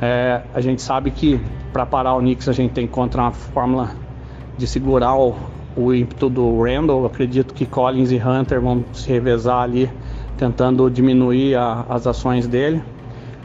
É, 0.00 0.42
a 0.52 0.60
gente 0.60 0.82
sabe 0.82 1.10
que 1.10 1.40
para 1.72 1.86
parar 1.86 2.14
o 2.14 2.18
Knicks 2.18 2.48
a 2.48 2.52
gente 2.52 2.72
tem 2.72 2.86
que 2.86 2.92
encontrar 2.92 3.22
uma 3.22 3.32
fórmula 3.32 3.90
de 4.56 4.66
segurar 4.66 5.16
o, 5.16 5.34
o 5.76 5.94
ímpeto 5.94 6.28
do 6.28 6.62
Randall. 6.62 7.06
Acredito 7.06 7.54
que 7.54 7.64
Collins 7.64 8.10
e 8.10 8.16
Hunter 8.16 8.60
vão 8.60 8.84
se 8.92 9.08
revezar 9.08 9.62
ali, 9.62 9.90
tentando 10.36 10.90
diminuir 10.90 11.54
a, 11.56 11.86
as 11.88 12.06
ações 12.06 12.46
dele. 12.46 12.82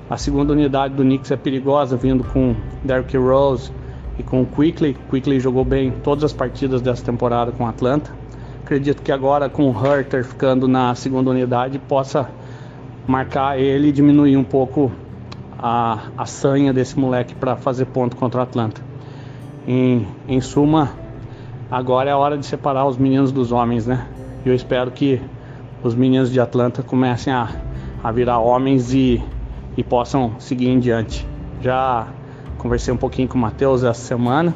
A 0.10 0.18
segunda 0.18 0.54
unidade 0.54 0.94
do 0.94 1.04
Knicks 1.04 1.32
é 1.32 1.36
perigosa, 1.38 1.98
vindo 1.98 2.24
com 2.24 2.56
Derrick 2.84 3.16
Rose 3.18 3.72
e 4.18 4.24
com 4.24 4.42
o 4.42 4.46
Quickly. 4.46 4.98
Quickly 5.10 5.40
jogou 5.40 5.64
bem 5.64 5.92
todas 6.04 6.24
as 6.24 6.34
partidas 6.34 6.82
dessa 6.82 7.04
temporada 7.04 7.52
com 7.52 7.68
Atlanta. 7.68 8.12
Acredito 8.64 9.02
que 9.02 9.12
agora 9.12 9.50
com 9.50 9.72
o 9.72 9.86
Herter 9.86 10.26
ficando 10.26 10.68
na 10.68 10.94
segunda 10.96 11.30
unidade 11.30 11.80
possa 11.80 12.30
marcar 13.08 13.60
ele 13.60 13.90
e 13.90 13.92
diminuir 13.92 14.36
um 14.36 14.44
pouco 14.44 14.92
a, 15.58 16.10
a 16.18 16.26
sanha 16.26 16.74
desse 16.74 17.00
moleque 17.00 17.34
para 17.34 17.56
fazer 17.56 17.86
ponto 17.86 18.16
contra 18.16 18.42
o 18.42 18.44
Atlanta. 18.44 18.82
Em, 19.66 20.06
em 20.28 20.42
suma, 20.42 20.92
agora 21.72 22.10
é 22.10 22.14
a 22.14 22.18
hora 22.18 22.38
de 22.38 22.46
separar 22.46 22.86
os 22.86 22.98
meninos 22.98 23.32
dos 23.32 23.52
homens, 23.52 23.88
né? 23.88 24.08
E 24.46 24.50
eu 24.50 24.56
espero 24.56 24.92
que 24.92 25.22
os 25.84 25.96
meninos 25.96 26.32
de 26.32 26.40
Atlanta 26.40 26.84
comecem 26.84 27.32
a, 27.32 27.50
a 28.04 28.12
virar 28.12 28.40
homens 28.40 28.94
e, 28.94 29.24
e 29.76 29.84
possam 29.84 30.34
seguir 30.40 30.68
em 30.68 30.80
diante. 30.80 31.26
Já 31.62 32.08
conversei 32.58 32.94
um 32.94 32.98
pouquinho 32.98 33.28
com 33.28 33.38
o 33.38 33.42
Matheus 33.42 33.84
essa 33.84 34.02
semana 34.02 34.56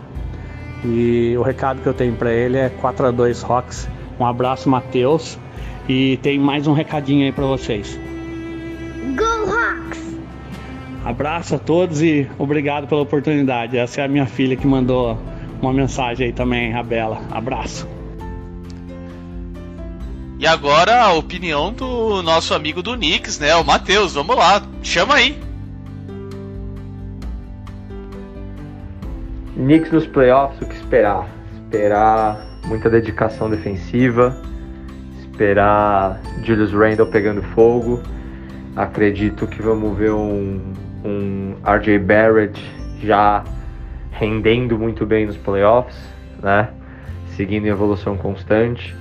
e 0.84 1.36
o 1.38 1.42
recado 1.42 1.82
que 1.82 1.88
eu 1.88 1.94
tenho 1.94 2.16
para 2.16 2.32
ele 2.32 2.58
é 2.58 2.70
4 2.70 3.08
a 3.08 3.12
2 3.12 3.42
Rocks. 3.44 3.88
Um 4.20 4.26
abraço, 4.26 4.70
Matheus. 4.70 5.38
E 5.88 6.18
tem 6.18 6.40
mais 6.40 6.68
um 6.68 6.74
recadinho 6.74 7.26
aí 7.26 7.32
para 7.32 7.46
vocês. 7.46 8.00
Go 9.16 9.52
Hawks! 9.52 10.00
Abraço 11.04 11.56
a 11.56 11.60
todos 11.60 12.02
e 12.02 12.28
obrigado 12.38 12.88
pela 12.88 13.02
oportunidade. 13.02 13.78
Essa 13.78 14.02
é 14.02 14.06
a 14.06 14.08
minha 14.08 14.26
filha 14.26 14.56
que 14.56 14.66
mandou 14.66 15.18
uma 15.62 15.74
mensagem 15.74 16.28
aí 16.28 16.34
também, 16.34 16.74
a 16.74 16.84
Bela. 16.84 17.22
Abraço. 17.32 17.88
E 20.40 20.48
agora 20.48 21.04
a 21.04 21.14
opinião 21.14 21.72
do 21.72 22.24
nosso 22.24 22.54
amigo 22.56 22.82
do 22.82 22.96
Knicks, 22.96 23.40
né? 23.40 23.56
O 23.56 23.64
Matheus. 23.64 24.14
Vamos 24.14 24.36
lá, 24.36 24.64
chama 24.82 25.16
aí. 25.16 25.51
Knicks 29.62 29.92
nos 29.92 30.08
playoffs, 30.08 30.60
o 30.60 30.66
que 30.66 30.74
esperar? 30.74 31.28
Esperar 31.54 32.44
muita 32.66 32.90
dedicação 32.90 33.48
defensiva, 33.48 34.36
esperar 35.20 36.20
Julius 36.44 36.74
Randle 36.74 37.06
pegando 37.06 37.44
fogo. 37.44 38.02
Acredito 38.76 39.46
que 39.46 39.62
vamos 39.62 39.96
ver 39.96 40.12
um, 40.14 40.74
um 41.06 41.56
RJ 41.64 42.00
Barrett 42.00 42.60
já 43.04 43.44
rendendo 44.12 44.80
muito 44.80 45.06
bem 45.06 45.28
nos 45.28 45.38
playoffs, 45.38 45.98
né? 46.42 46.70
Seguindo 47.36 47.68
em 47.68 47.70
evolução 47.70 48.18
constante. 48.18 48.96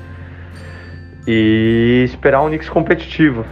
E 1.26 2.02
esperar 2.04 2.42
um 2.42 2.48
Knicks 2.48 2.68
competitivo, 2.68 3.46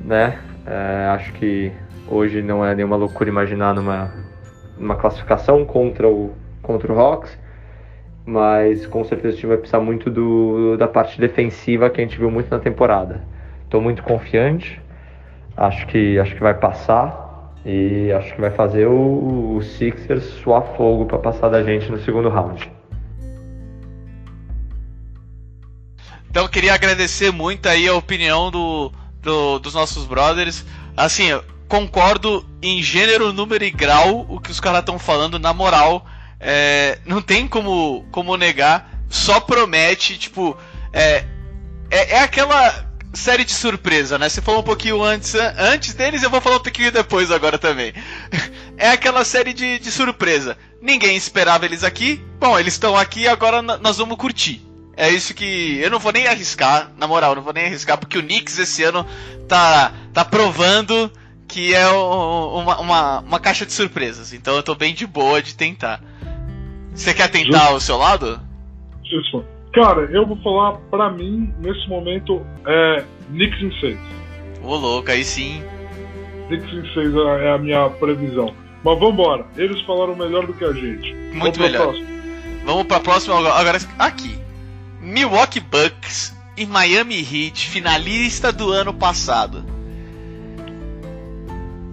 né? 0.00 0.38
É, 0.66 1.06
acho 1.14 1.32
que 1.34 1.70
hoje 2.08 2.42
não 2.42 2.64
é 2.64 2.74
nenhuma 2.74 2.96
loucura 2.96 3.30
imaginar 3.30 3.74
numa, 3.74 4.12
numa 4.76 4.96
classificação 4.96 5.64
contra 5.64 6.08
o, 6.08 6.34
contra 6.68 6.92
o 6.92 7.00
Hawks, 7.00 7.36
mas 8.26 8.86
com 8.86 9.02
certeza 9.02 9.28
a 9.28 9.32
gente 9.36 9.46
vai 9.46 9.56
precisar 9.56 9.80
muito 9.80 10.10
do, 10.10 10.76
da 10.76 10.86
parte 10.86 11.18
defensiva 11.18 11.88
que 11.88 11.98
a 11.98 12.04
gente 12.04 12.18
viu 12.18 12.30
muito 12.30 12.50
na 12.50 12.58
temporada. 12.58 13.24
Estou 13.64 13.80
muito 13.80 14.02
confiante, 14.02 14.78
acho 15.56 15.86
que, 15.86 16.18
acho 16.18 16.34
que 16.34 16.40
vai 16.42 16.52
passar 16.52 17.54
e 17.64 18.12
acho 18.12 18.34
que 18.34 18.40
vai 18.40 18.50
fazer 18.50 18.86
o, 18.86 19.56
o 19.56 19.62
Sixers 19.62 20.24
suar 20.42 20.62
fogo 20.76 21.06
para 21.06 21.18
passar 21.18 21.48
da 21.48 21.62
gente 21.62 21.90
no 21.90 21.98
segundo 21.98 22.28
round. 22.28 22.70
Então 26.30 26.42
eu 26.42 26.48
queria 26.50 26.74
agradecer 26.74 27.32
muito 27.32 27.66
aí 27.66 27.88
a 27.88 27.94
opinião 27.94 28.50
do, 28.50 28.92
do, 29.22 29.58
dos 29.58 29.72
nossos 29.72 30.04
brothers. 30.04 30.66
Assim, 30.94 31.28
concordo 31.66 32.44
em 32.60 32.82
gênero, 32.82 33.32
número 33.32 33.64
e 33.64 33.70
grau 33.70 34.26
o 34.28 34.38
que 34.38 34.50
os 34.50 34.60
caras 34.60 34.80
estão 34.80 34.98
falando, 34.98 35.38
na 35.38 35.54
moral. 35.54 36.04
É, 36.40 36.98
não 37.04 37.20
tem 37.20 37.46
como, 37.46 38.06
como 38.10 38.36
negar. 38.36 38.90
Só 39.08 39.40
promete, 39.40 40.18
tipo. 40.18 40.56
É, 40.92 41.24
é, 41.90 42.16
é 42.16 42.20
aquela 42.20 42.88
série 43.14 43.44
de 43.44 43.52
surpresa, 43.52 44.18
né? 44.18 44.28
Você 44.28 44.40
falou 44.40 44.60
um 44.60 44.64
pouquinho 44.64 45.02
antes, 45.02 45.34
antes 45.34 45.94
deles, 45.94 46.22
eu 46.22 46.30
vou 46.30 46.40
falar 46.40 46.56
um 46.56 46.62
pouquinho 46.62 46.92
depois 46.92 47.30
agora 47.30 47.58
também. 47.58 47.92
É 48.80 48.90
aquela 48.90 49.24
série 49.24 49.52
de, 49.52 49.80
de 49.80 49.90
surpresa. 49.90 50.56
Ninguém 50.80 51.16
esperava 51.16 51.64
eles 51.64 51.82
aqui. 51.82 52.24
Bom, 52.38 52.56
eles 52.56 52.74
estão 52.74 52.96
aqui 52.96 53.26
agora 53.26 53.60
nós 53.60 53.96
vamos 53.96 54.16
curtir. 54.16 54.64
É 54.96 55.10
isso 55.10 55.34
que. 55.34 55.80
Eu 55.80 55.90
não 55.90 55.98
vou 55.98 56.12
nem 56.12 56.28
arriscar, 56.28 56.92
na 56.96 57.08
moral, 57.08 57.34
não 57.34 57.42
vou 57.42 57.52
nem 57.52 57.66
arriscar, 57.66 57.98
porque 57.98 58.16
o 58.16 58.22
Knicks 58.22 58.56
esse 58.56 58.84
ano 58.84 59.04
tá, 59.48 59.92
tá 60.14 60.24
provando 60.24 61.10
que 61.48 61.74
é 61.74 61.88
uma, 61.88 62.78
uma, 62.78 63.18
uma 63.20 63.40
caixa 63.40 63.66
de 63.66 63.72
surpresas. 63.72 64.32
Então 64.32 64.54
eu 64.54 64.62
tô 64.62 64.76
bem 64.76 64.94
de 64.94 65.08
boa 65.08 65.42
de 65.42 65.56
tentar. 65.56 66.00
Você 66.98 67.14
quer 67.14 67.28
tentar 67.28 67.72
o 67.72 67.80
seu 67.80 67.96
lado? 67.96 68.40
Isso. 69.04 69.44
Cara, 69.72 70.02
eu 70.10 70.26
vou 70.26 70.36
falar 70.38 70.72
pra 70.90 71.08
mim, 71.10 71.54
nesse 71.60 71.88
momento, 71.88 72.44
é 72.66 73.04
Knicks 73.28 73.62
em 73.62 73.80
6. 73.80 73.98
Ô 74.64 74.74
louco, 74.74 75.08
aí 75.08 75.24
sim. 75.24 75.62
Knicks 76.48 76.72
em 76.72 76.94
6 76.94 77.14
é 77.14 77.44
é 77.46 77.52
a 77.52 77.58
minha 77.58 77.88
previsão. 77.88 78.52
Mas 78.82 78.98
vambora, 78.98 79.46
eles 79.56 79.80
falaram 79.82 80.16
melhor 80.16 80.44
do 80.44 80.52
que 80.52 80.64
a 80.64 80.72
gente. 80.72 81.14
Muito 81.32 81.60
melhor. 81.60 81.84
próxima. 81.84 82.06
Vamos 82.64 82.84
pra 82.84 83.00
próxima 83.00 83.38
agora. 83.38 83.78
aqui. 83.98 84.36
Milwaukee 85.00 85.60
Bucks 85.60 86.36
e 86.56 86.66
Miami 86.66 87.20
Heat, 87.20 87.68
finalista 87.68 88.52
do 88.52 88.72
ano 88.72 88.92
passado. 88.92 89.64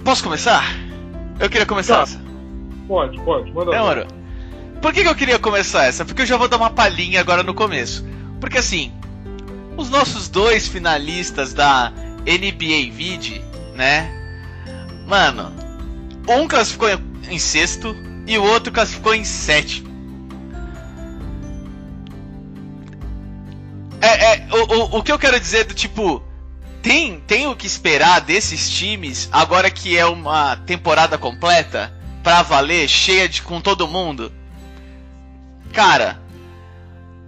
Posso 0.03 0.23
começar? 0.23 0.63
Eu 1.39 1.47
queria 1.47 1.65
começar 1.67 2.07
Tá. 2.07 2.19
Pode, 2.87 3.19
pode, 3.21 3.51
manda. 3.53 3.71
Demorou. 3.71 4.24
Por 4.81 4.93
que, 4.93 5.01
que 5.01 5.07
eu 5.09 5.15
queria 5.15 5.39
começar 5.39 5.85
essa? 5.85 6.05
Porque 6.05 6.21
eu 6.21 6.25
já 6.25 6.37
vou 6.37 6.47
dar 6.47 6.57
uma 6.57 6.69
palhinha 6.69 7.19
agora 7.19 7.43
no 7.43 7.53
começo. 7.53 8.05
Porque 8.39 8.57
assim, 8.57 8.91
os 9.77 9.89
nossos 9.89 10.29
dois 10.29 10.67
finalistas 10.67 11.53
da 11.53 11.91
NBA 12.25 12.91
Vid, 12.93 13.41
né? 13.75 14.09
Mano, 15.07 15.51
um 16.27 16.47
classificou 16.47 16.89
em- 17.29 17.39
sexto 17.39 17.95
e 18.27 18.37
o 18.37 18.43
outro 18.43 18.71
classificou 18.71 19.13
em 19.13 19.23
sétimo. 19.23 19.93
É, 24.01 24.33
é, 24.35 24.47
o, 24.51 24.73
o, 24.73 24.97
o 24.99 25.03
que 25.03 25.11
eu 25.11 25.19
quero 25.19 25.39
dizer 25.39 25.65
do 25.65 25.73
tipo. 25.73 26.21
Tem, 26.81 27.19
tem 27.21 27.47
o 27.47 27.55
que 27.55 27.65
esperar 27.65 28.21
desses 28.21 28.69
times 28.69 29.27
agora 29.31 29.71
que 29.71 29.97
é 29.97 30.05
uma 30.05 30.55
temporada 30.55 31.17
completa 31.17 31.91
pra 32.21 32.43
valer, 32.43 32.87
cheia 32.87 33.27
de 33.27 33.41
com 33.41 33.59
todo 33.59 33.87
mundo? 33.87 34.31
Cara, 35.75 36.17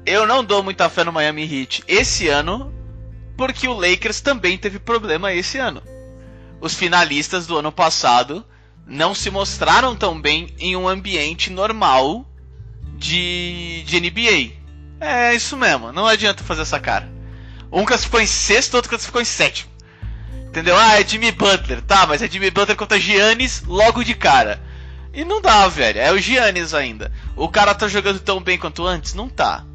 eu 0.06 0.25
não 0.25 0.42
dou 0.42 0.63
muita 0.63 0.89
fé 0.89 1.04
no 1.04 1.12
Miami 1.12 1.44
Heat 1.44 1.84
esse 1.86 2.30
ano, 2.30 2.74
porque 3.36 3.68
o 3.68 3.74
Lakers 3.74 4.22
também 4.22 4.58
teve 4.58 4.80
problema 4.80 5.34
esse 5.34 5.58
ano. 5.58 5.84
Os 6.62 6.74
finalistas 6.74 7.46
do 7.46 7.58
ano 7.58 7.74
passado 7.74 8.46
não 8.86 9.13
se 9.13 9.30
mostraram 9.30 9.98
tão 9.98 10.20
bem 10.20 10.56
em 10.58 10.77
um 10.77 10.88
ambiente 10.88 11.51
normal 11.51 12.25
de, 12.96 13.84
de 13.86 14.00
NBA. 14.00 14.54
É 15.01 15.36
isso 15.36 15.58
mesmo, 15.58 15.92
não 15.92 16.08
adianta 16.08 16.42
fazer 16.42 16.62
essa 16.62 16.80
cara. 16.80 17.12
Um 17.70 17.84
classificou 17.84 18.22
em 18.22 18.25
sexto, 18.25 18.75
outro 18.75 18.89
classificou 18.89 19.22
em 19.22 19.25
sétimo. 19.25 19.70
Entendeu? 20.48 20.77
Ah, 20.77 20.98
é 20.98 21.06
Jimmy 21.06 21.34
Butler, 21.34 21.82
tá, 21.82 22.08
mas 22.08 22.22
é 22.22 22.30
Jimmy 22.30 22.50
Butler 22.50 22.77
contra 22.77 22.98
Giannis 22.98 23.62
logo 23.68 24.06
de 24.06 24.16
cara. 24.16 24.66
E 25.14 25.24
não 25.24 25.42
dá, 25.42 25.68
velho. 25.68 26.00
É 26.00 26.12
o 26.12 26.20
Giannis 26.20 26.74
ainda. 26.74 27.12
O 27.36 27.50
cara 27.50 27.74
tá 27.74 27.88
jogando 27.88 28.20
tão 28.20 28.42
bem 28.42 28.58
quanto 28.58 28.86
antes? 28.86 29.14
Não 29.14 29.28
tá. 29.28 29.66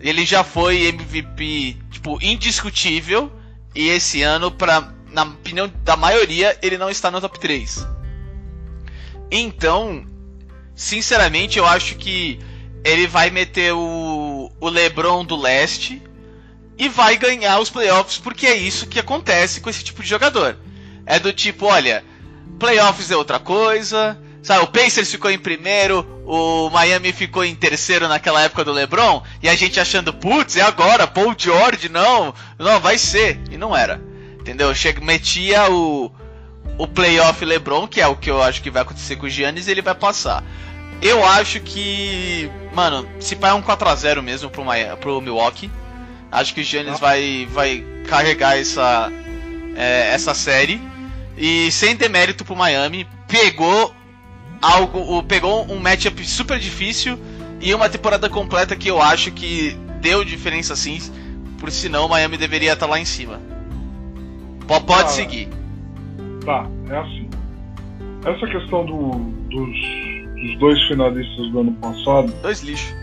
Ele 0.00 0.24
já 0.24 0.44
foi 0.44 0.86
MVP, 0.86 1.76
tipo, 1.90 2.18
indiscutível. 2.22 3.32
E 3.74 3.88
esse 3.88 4.22
ano, 4.22 4.50
pra, 4.50 4.92
na 5.10 5.24
opinião 5.24 5.70
da 5.84 5.96
maioria, 5.96 6.56
ele 6.62 6.78
não 6.78 6.88
está 6.88 7.10
no 7.10 7.20
top 7.20 7.38
3. 7.38 7.86
Então, 9.30 10.06
sinceramente, 10.74 11.58
eu 11.58 11.66
acho 11.66 11.96
que 11.96 12.38
ele 12.84 13.06
vai 13.06 13.30
meter 13.30 13.74
o, 13.74 14.50
o 14.60 14.68
LeBron 14.68 15.24
do 15.24 15.36
leste 15.36 16.02
e 16.78 16.88
vai 16.88 17.16
ganhar 17.16 17.58
os 17.58 17.68
playoffs, 17.68 18.18
porque 18.18 18.46
é 18.46 18.54
isso 18.54 18.86
que 18.86 19.00
acontece 19.00 19.60
com 19.60 19.68
esse 19.68 19.82
tipo 19.82 20.02
de 20.02 20.08
jogador. 20.08 20.56
É 21.04 21.18
do 21.18 21.32
tipo, 21.32 21.66
olha, 21.66 22.04
playoffs 22.58 23.10
é 23.10 23.16
outra 23.16 23.38
coisa, 23.38 24.18
Sabe, 24.42 24.64
o 24.64 24.68
Pacers 24.68 25.10
ficou 25.10 25.30
em 25.30 25.38
primeiro, 25.38 26.06
o 26.24 26.70
Miami 26.70 27.12
ficou 27.12 27.44
em 27.44 27.54
terceiro 27.54 28.08
naquela 28.08 28.42
época 28.42 28.64
do 28.64 28.72
LeBron, 28.72 29.22
e 29.42 29.48
a 29.48 29.54
gente 29.54 29.80
achando, 29.80 30.12
putz, 30.12 30.56
é 30.56 30.62
agora, 30.62 31.06
Paul 31.06 31.34
George, 31.36 31.88
não, 31.88 32.32
não, 32.58 32.80
vai 32.80 32.96
ser. 32.98 33.40
E 33.50 33.56
não 33.56 33.76
era. 33.76 34.00
Entendeu? 34.38 34.74
Chega, 34.74 35.04
metia 35.04 35.70
o, 35.70 36.10
o 36.78 36.86
playoff 36.86 37.44
LeBron, 37.44 37.86
que 37.88 38.00
é 38.00 38.06
o 38.06 38.16
que 38.16 38.30
eu 38.30 38.42
acho 38.42 38.62
que 38.62 38.70
vai 38.70 38.82
acontecer 38.82 39.16
com 39.16 39.26
o 39.26 39.30
Giannis, 39.30 39.66
e 39.66 39.72
ele 39.72 39.82
vai 39.82 39.94
passar. 39.94 40.44
Eu 41.02 41.24
acho 41.24 41.60
que, 41.60 42.50
mano, 42.74 43.08
se 43.20 43.36
pá 43.36 43.50
é 43.50 43.54
um 43.54 43.62
4x0 43.62 44.22
mesmo 44.22 44.50
pro, 44.50 44.64
pro 45.00 45.20
Milwaukee. 45.20 45.70
Acho 46.30 46.54
que 46.54 46.60
o 46.60 46.64
Giannis 46.64 46.98
vai, 46.98 47.48
vai 47.50 47.84
carregar 48.08 48.58
essa, 48.58 49.10
é, 49.76 50.10
essa 50.12 50.34
série. 50.34 50.80
E 51.36 51.70
sem 51.70 51.94
demérito 51.94 52.44
pro 52.44 52.56
Miami, 52.56 53.06
pegou 53.28 53.94
algo, 54.60 55.22
pegou 55.22 55.64
um 55.70 55.78
matchup 55.78 56.24
super 56.26 56.58
difícil 56.58 57.18
e 57.60 57.74
uma 57.74 57.88
temporada 57.88 58.28
completa 58.28 58.76
que 58.76 58.88
eu 58.88 59.00
acho 59.00 59.30
que 59.30 59.76
deu 60.00 60.24
diferença 60.24 60.76
sim. 60.76 60.98
Por 61.58 61.70
senão 61.70 62.06
o 62.06 62.08
Miami 62.08 62.36
deveria 62.36 62.72
estar 62.72 62.86
lá 62.86 63.00
em 63.00 63.04
cima. 63.04 63.40
Pode 64.86 65.12
seguir. 65.12 65.48
Tá, 66.44 66.66
é 66.88 66.96
assim. 66.98 67.28
Essa 68.24 68.46
questão 68.46 68.84
do, 68.84 69.10
dos, 69.48 69.76
dos 70.34 70.58
dois 70.58 70.80
finalistas 70.88 71.50
do 71.50 71.60
ano 71.60 71.72
passado. 71.72 72.32
Dois 72.42 72.62
lixos. 72.62 72.94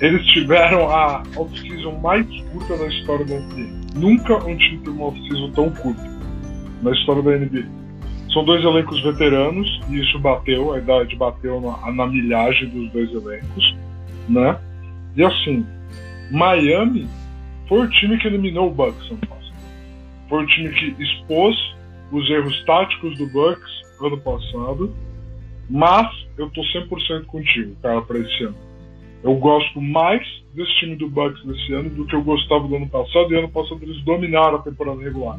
Eles 0.00 0.24
tiveram 0.28 0.88
a 0.90 1.22
off-season 1.36 1.92
mais 2.00 2.26
curta 2.52 2.76
da 2.76 2.86
história 2.88 3.24
da 3.24 3.36
NBA. 3.36 3.84
Nunca 3.94 4.36
um 4.44 4.56
time 4.56 4.78
teve 4.78 4.90
uma 4.90 5.06
off-season 5.06 5.50
tão 5.52 5.70
curta 5.70 6.02
na 6.82 6.90
história 6.90 7.22
da 7.22 7.30
NBA. 7.32 7.83
São 8.34 8.44
dois 8.44 8.64
elencos 8.64 9.00
veteranos 9.00 9.80
e 9.88 10.00
isso 10.00 10.18
bateu, 10.18 10.72
a 10.72 10.78
idade 10.78 11.14
bateu 11.14 11.60
na, 11.60 11.92
na 11.92 12.06
milhagem 12.08 12.68
dos 12.68 12.90
dois 12.90 13.08
elencos, 13.14 13.76
né? 14.28 14.58
E 15.14 15.22
assim, 15.22 15.64
Miami 16.32 17.06
foi 17.68 17.86
o 17.86 17.90
time 17.90 18.18
que 18.18 18.26
eliminou 18.26 18.66
o 18.66 18.74
Bucks 18.74 19.08
ano 19.08 19.20
passado. 19.20 19.54
Foi 20.28 20.42
o 20.42 20.46
time 20.48 20.68
que 20.70 21.00
expôs 21.00 21.56
os 22.10 22.28
erros 22.28 22.64
táticos 22.64 23.16
do 23.18 23.26
Bucks 23.28 23.70
ano 24.00 24.18
passado, 24.18 24.92
mas 25.70 26.08
eu 26.36 26.50
tô 26.50 26.60
100% 26.60 27.26
contigo, 27.26 27.76
cara, 27.80 28.02
para 28.02 28.18
esse 28.18 28.42
ano. 28.42 28.56
Eu 29.22 29.36
gosto 29.36 29.80
mais 29.80 30.26
desse 30.52 30.74
time 30.80 30.96
do 30.96 31.08
Bucks 31.08 31.40
desse 31.44 31.72
ano 31.72 31.88
do 31.88 32.04
que 32.04 32.16
eu 32.16 32.22
gostava 32.22 32.66
do 32.66 32.74
ano 32.74 32.88
passado, 32.88 33.32
e 33.32 33.38
ano 33.38 33.48
passado 33.48 33.78
eles 33.80 34.02
dominaram 34.02 34.56
a 34.56 34.62
temporada 34.62 35.00
regular 35.00 35.38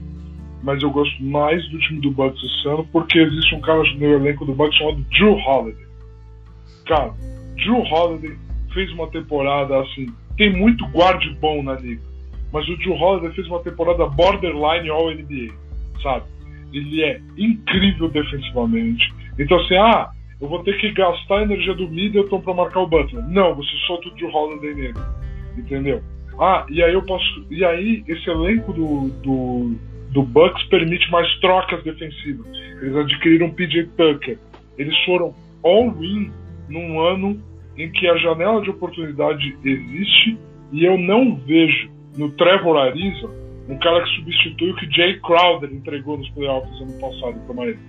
mas 0.66 0.82
eu 0.82 0.90
gosto 0.90 1.24
mais 1.24 1.64
do 1.70 1.78
time 1.78 2.02
do 2.02 2.10
Bucks 2.10 2.44
esse 2.44 2.68
ano 2.68 2.86
porque 2.92 3.20
existe 3.20 3.54
um 3.54 3.62
cara 3.62 3.84
no 3.84 4.04
elenco 4.04 4.44
do 4.46 4.56
Bucks 4.56 4.76
chamado 4.76 5.06
Drew 5.12 5.38
Holiday. 5.38 5.86
Cara, 6.88 7.14
Drew 7.56 7.84
Holiday 7.84 8.36
fez 8.74 8.92
uma 8.94 9.08
temporada 9.12 9.80
assim, 9.80 10.08
tem 10.36 10.52
muito 10.52 10.86
guarde 10.88 11.30
bom 11.40 11.62
na 11.62 11.76
liga, 11.76 12.02
mas 12.52 12.68
o 12.68 12.76
Drew 12.78 12.96
Holiday 12.96 13.32
fez 13.34 13.48
uma 13.48 13.62
temporada 13.62 14.08
borderline 14.08 14.90
All 14.90 15.14
NBA, 15.14 15.54
sabe? 16.02 16.26
Ele 16.74 17.04
é 17.04 17.22
incrível 17.38 18.10
defensivamente. 18.10 19.14
Então 19.38 19.60
assim, 19.60 19.76
ah, 19.76 20.10
eu 20.42 20.50
vou 20.50 20.64
ter 20.64 20.80
que 20.80 20.92
gastar 20.94 21.38
a 21.38 21.44
energia 21.44 21.76
do 21.76 21.88
Middleton 21.88 22.42
para 22.42 22.54
marcar 22.56 22.80
o 22.80 22.88
Butler. 22.88 23.24
Não, 23.28 23.54
você 23.54 23.70
solta 23.86 24.10
o 24.10 24.16
Drew 24.16 24.34
Holiday 24.34 24.74
nele, 24.74 25.00
entendeu? 25.56 26.02
Ah, 26.40 26.66
e 26.70 26.82
aí 26.82 26.94
eu 26.94 27.04
posso, 27.04 27.46
e 27.52 27.64
aí 27.64 28.04
esse 28.08 28.28
elenco 28.28 28.74
do, 28.74 29.10
do 29.22 29.76
do 30.16 30.24
Bucks 30.24 30.64
permite 30.70 31.12
mais 31.12 31.28
trocas 31.40 31.84
defensivas. 31.84 32.48
Eles 32.82 32.96
adquiriram 32.96 33.52
PJ 33.52 33.84
Tucker. 33.98 34.40
Eles 34.78 34.98
foram 35.04 35.36
all-in 35.62 36.32
num 36.70 37.02
ano 37.02 37.38
em 37.78 37.92
que 37.92 38.08
a 38.08 38.16
janela 38.18 38.62
de 38.62 38.70
oportunidade 38.70 39.58
existe 39.64 40.38
e 40.72 40.86
eu 40.86 40.98
não 40.98 41.36
vejo 41.36 41.92
no 42.18 42.32
Trevor 42.32 42.78
Ariza 42.78 43.30
um 43.68 43.78
cara 43.78 44.04
que 44.06 44.16
substitui 44.16 44.72
o 44.72 44.76
que 44.78 44.90
Jay 44.92 45.20
Crowder 45.20 45.70
entregou 45.74 46.18
nos 46.18 46.30
playoffs 46.30 46.82
ano 46.82 46.94
passado 46.94 47.38
para 47.46 47.54
Miami. 47.54 47.80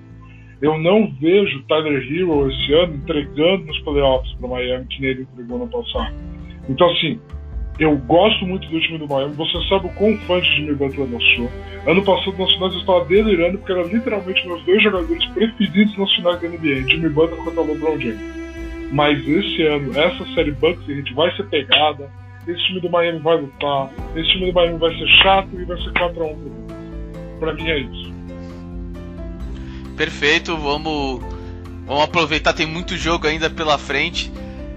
Eu 0.60 0.78
não 0.78 1.12
vejo 1.20 1.62
Tyler 1.68 2.02
Hero 2.10 2.50
esse 2.50 2.72
ano 2.72 2.94
entregando 2.94 3.66
nos 3.66 3.78
playoffs 3.80 4.32
para 4.34 4.48
Miami 4.48 4.86
que 4.86 5.06
ele 5.06 5.22
entregou 5.22 5.58
no 5.58 5.68
passado. 5.68 6.12
Então 6.68 6.90
assim, 6.90 7.20
eu 7.78 7.96
gosto 7.98 8.46
muito 8.46 8.66
do 8.68 8.80
time 8.80 8.98
do 8.98 9.06
Miami. 9.06 9.34
Você 9.34 9.68
sabe 9.68 9.86
o 9.86 9.90
quão 9.90 10.16
fã 10.20 10.40
de 10.40 10.48
Jimmy 10.56 10.74
Butler 10.74 11.08
eu 11.12 11.20
sou. 11.20 11.50
Ano 11.86 12.02
passado 12.02 12.38
nas 12.38 12.52
finais 12.52 12.72
eu 12.72 12.80
estava 12.80 13.04
delirando 13.04 13.58
porque 13.58 13.72
eram 13.72 13.86
literalmente 13.86 14.46
meus 14.46 14.62
dois 14.64 14.82
jogadores 14.82 15.24
preferidos 15.26 15.96
nas 15.98 16.12
finais 16.14 16.40
da 16.40 16.48
NBA, 16.48 16.88
Jimmy 16.88 17.08
Butler 17.10 17.42
contra 17.42 17.62
LeBron 17.62 18.00
James. 18.00 18.46
Mas 18.92 19.18
esse 19.28 19.62
ano, 19.62 19.90
essa 19.98 20.24
série 20.34 20.52
Bucks 20.52 20.88
a 20.88 20.94
gente 20.94 21.12
vai 21.12 21.34
ser 21.36 21.44
pegada. 21.48 22.10
Esse 22.46 22.64
time 22.66 22.80
do 22.80 22.88
Miami 22.88 23.18
vai 23.18 23.40
lutar. 23.40 23.90
Esse 24.14 24.30
time 24.32 24.46
do 24.46 24.54
Miami 24.54 24.78
vai 24.78 24.96
ser 24.96 25.08
chato 25.22 25.48
e 25.52 25.64
vai 25.64 25.76
ser 25.78 25.90
4x1 25.90 26.36
Pra 27.40 27.52
mim 27.52 27.68
é 27.68 27.78
isso. 27.80 28.14
Perfeito, 29.96 30.56
vamos, 30.56 31.20
vamos 31.84 32.04
aproveitar, 32.04 32.52
tem 32.52 32.66
muito 32.66 32.96
jogo 32.96 33.26
ainda 33.26 33.50
pela 33.50 33.76
frente. 33.76 34.30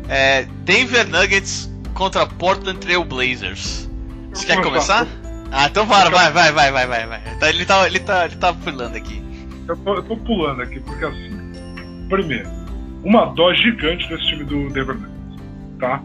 É, 0.09 0.43
Denver 0.63 1.07
Nuggets 1.07 1.68
contra 1.99 2.25
Portland 2.25 2.79
Trail 2.79 3.03
Blazers. 3.03 3.91
Você 4.31 4.45
quer 4.45 4.63
começar? 4.63 5.05
Ah, 5.51 5.67
então 5.67 5.85
para, 5.85 6.09
vai, 6.09 6.31
vai, 6.31 6.51
vai, 6.53 6.71
vai, 6.71 6.87
vai, 6.87 7.07
vai. 7.07 7.19
Tá, 7.39 7.49
ele 7.49 7.65
tá, 7.65 7.85
ele 7.85 7.99
tá, 7.99 8.25
ele 8.25 8.37
tá 8.37 8.53
pulando 8.53 8.95
aqui. 8.95 9.21
Eu 9.67 9.75
tô, 9.75 9.95
eu 9.95 10.03
tô 10.03 10.15
pulando 10.15 10.61
aqui 10.61 10.79
porque 10.79 11.03
assim, 11.03 12.07
primeiro, 12.07 12.47
uma 13.03 13.25
dó 13.25 13.53
gigante 13.53 14.07
desse 14.07 14.25
time 14.29 14.45
do 14.45 14.69
Denver 14.69 14.95
Nuggets, 14.95 15.43
tá? 15.77 16.01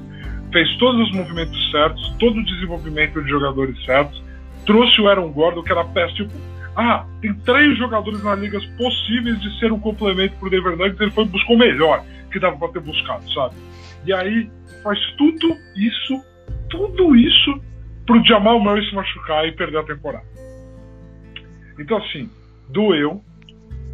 Fez 0.53 0.77
todos 0.79 1.09
os 1.09 1.15
movimentos 1.15 1.71
certos, 1.71 2.17
todo 2.19 2.39
o 2.39 2.45
desenvolvimento 2.45 3.23
de 3.23 3.31
jogadores 3.31 3.77
certos, 3.85 4.21
trouxe 4.67 5.01
o 5.01 5.09
Aaron 5.09 5.31
Gordon 5.31 5.63
que 5.63 5.71
era 5.71 5.85
péssimo. 5.85 6.29
Ah, 6.75 7.05
tem 7.21 7.33
três 7.35 7.79
jogadores 7.79 8.21
na 8.25 8.35
liga 8.35 8.59
possíveis 8.77 9.41
de 9.41 9.59
ser 9.61 9.71
um 9.71 9.79
complemento 9.79 10.35
pro 10.41 10.51
Denver 10.51 10.77
Nuggets, 10.77 11.01
ele 11.01 11.13
foi 11.13 11.25
buscar 11.25 11.53
o 11.53 11.59
melhor 11.59 12.03
que 12.33 12.41
dava 12.41 12.57
pra 12.57 12.69
ter 12.69 12.81
buscado, 12.81 13.33
sabe? 13.33 13.55
E 14.07 14.13
aí 14.13 14.51
faz 14.83 14.99
tudo 15.17 15.57
isso, 15.77 16.25
tudo 16.69 17.17
isso 17.17 17.61
pro 18.07 18.23
Jamal 18.25 18.61
Murray 18.61 18.87
se 18.89 18.95
machucar 18.95 19.47
e 19.47 19.53
perder 19.53 19.79
a 19.79 19.85
temporada. 19.85 20.27
Então 21.79 21.97
assim, 21.99 22.31
doeu, 22.71 23.23